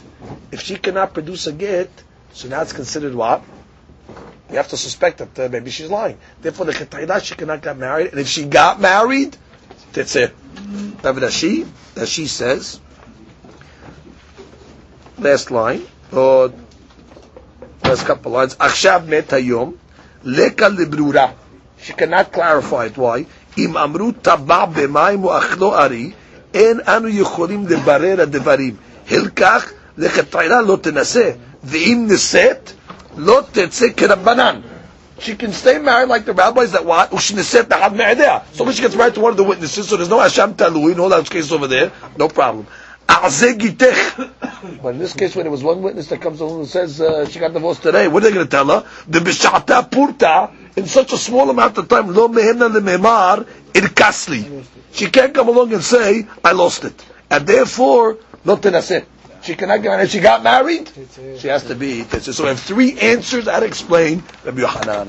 If 0.51 0.62
she 0.62 0.74
cannot 0.77 1.14
produce 1.14 1.47
a 1.47 1.53
get, 1.53 1.91
so 2.33 2.49
now 2.49 2.62
it's 2.62 2.72
considered 2.72 3.14
what? 3.14 3.45
You 4.51 4.57
have 4.57 4.66
to 4.68 4.77
suspect 4.77 5.18
that 5.18 5.39
uh, 5.39 5.49
maybe 5.49 5.70
she's 5.70 5.89
lying. 5.91 6.18
Therefore, 6.41 6.66
the 6.66 6.72
chetayda 6.72 7.22
she 7.22 7.37
cannot 7.37 7.62
get 7.62 7.79
married, 7.79 8.11
and 8.11 8.18
if 8.20 8.27
she 8.27 8.47
got 8.47 8.81
married, 8.81 9.37
that's 9.93 10.16
it. 10.16 10.35
That 11.03 11.33
she, 11.33 11.64
that 11.95 12.09
she 12.09 12.27
says, 12.27 12.81
last 15.18 15.53
line, 15.53 15.87
or 16.12 16.53
last 17.85 18.05
couple 18.07 18.33
lines, 18.33 18.57
Achshav 18.57 19.07
met 19.07 19.29
hayom, 19.29 19.77
leka 20.24 20.64
librura. 20.64 21.33
She 21.79 21.93
cannot 21.93 22.33
clarify 22.33 22.87
it. 22.87 22.97
Why? 22.97 23.27
אם 23.59 23.76
אמרו 23.76 24.12
טבע 24.22 24.64
במים 24.64 25.24
או 25.24 25.38
אכלו 25.38 25.74
ארי, 25.78 26.11
אין 26.54 26.80
אנו 26.88 27.09
יכולים 27.09 27.66
לברר 27.68 28.20
הדברים. 28.20 28.74
הלקח, 29.11 29.70
לכתחילה 29.98 30.62
לא 30.62 30.78
תנסה, 30.80 31.30
ואם 31.64 32.07
נסית, 32.11 32.72
לא 33.16 33.40
תצא 33.52 33.86
כרבנן. 33.96 34.61
She 35.18 35.34
can 35.34 35.52
stay 35.52 35.78
married 35.78 36.09
like 36.09 36.26
the 36.26 36.34
rabbis 36.34 36.72
that 36.72 36.84
what? 36.84 37.11
Ushniset 37.11 37.68
So 38.52 38.64
when 38.64 38.74
she 38.74 38.82
gets 38.82 38.94
married 38.94 39.14
to 39.14 39.20
one 39.20 39.30
of 39.30 39.38
the 39.38 39.44
witnesses, 39.44 39.88
so 39.88 39.96
there's 39.96 40.11
no 40.11 40.18
Asham 40.18 40.52
Talui, 40.54 40.94
no 40.94 41.09
those 41.09 41.30
cases 41.30 41.52
over 41.52 41.66
there, 41.66 41.90
no 42.18 42.28
problem. 42.28 42.66
But 44.82 44.88
in 44.90 44.98
this 44.98 45.12
case, 45.14 45.36
when 45.36 45.46
it 45.46 45.50
was 45.50 45.62
one 45.62 45.82
witness 45.82 46.09
that 46.09 46.20
comes 46.20 46.40
along 46.40 46.61
and 46.61 46.68
says 46.68 47.00
uh, 47.00 47.26
she 47.28 47.38
got 47.38 47.52
divorced 47.52 47.82
today, 47.82 48.09
what 48.09 48.22
are 48.22 48.28
they 48.28 48.34
going 48.34 48.46
to 48.46 48.50
tell 48.50 48.66
her? 48.66 48.88
The 49.09 49.20
bishata 49.20 49.88
purta 49.90 50.50
in 50.76 50.86
such 50.86 51.12
a 51.12 51.18
small 51.18 51.48
amount 51.50 51.78
of 51.78 51.88
time, 51.88 52.12
lo 52.12 52.28
mehemna 52.28 52.68
lememar 52.70 53.46
irkasli. 53.72 54.64
She 54.92 55.07
can't 55.07 55.34
come 55.34 55.48
along 55.48 55.72
and 55.72 55.82
say 55.82 56.26
I 56.44 56.52
lost 56.52 56.84
it, 56.84 57.04
and 57.30 57.46
therefore 57.46 58.18
not 58.44 58.62
tenaseh. 58.62 59.04
She 59.42 59.54
cannot 59.54 59.80
get 59.82 59.90
married. 59.90 60.11
She 60.11 60.18
got 60.20 60.42
married. 60.42 60.90
She 61.38 61.46
has 61.48 61.62
to 61.64 61.74
be. 61.76 62.02
So 62.04 62.42
we 62.42 62.48
have 62.48 62.59
three 62.59 62.98
answers 62.98 63.44
that 63.44 63.62
explain 63.62 64.24
Rabbi 64.44 64.61
Yohanan. 64.61 65.09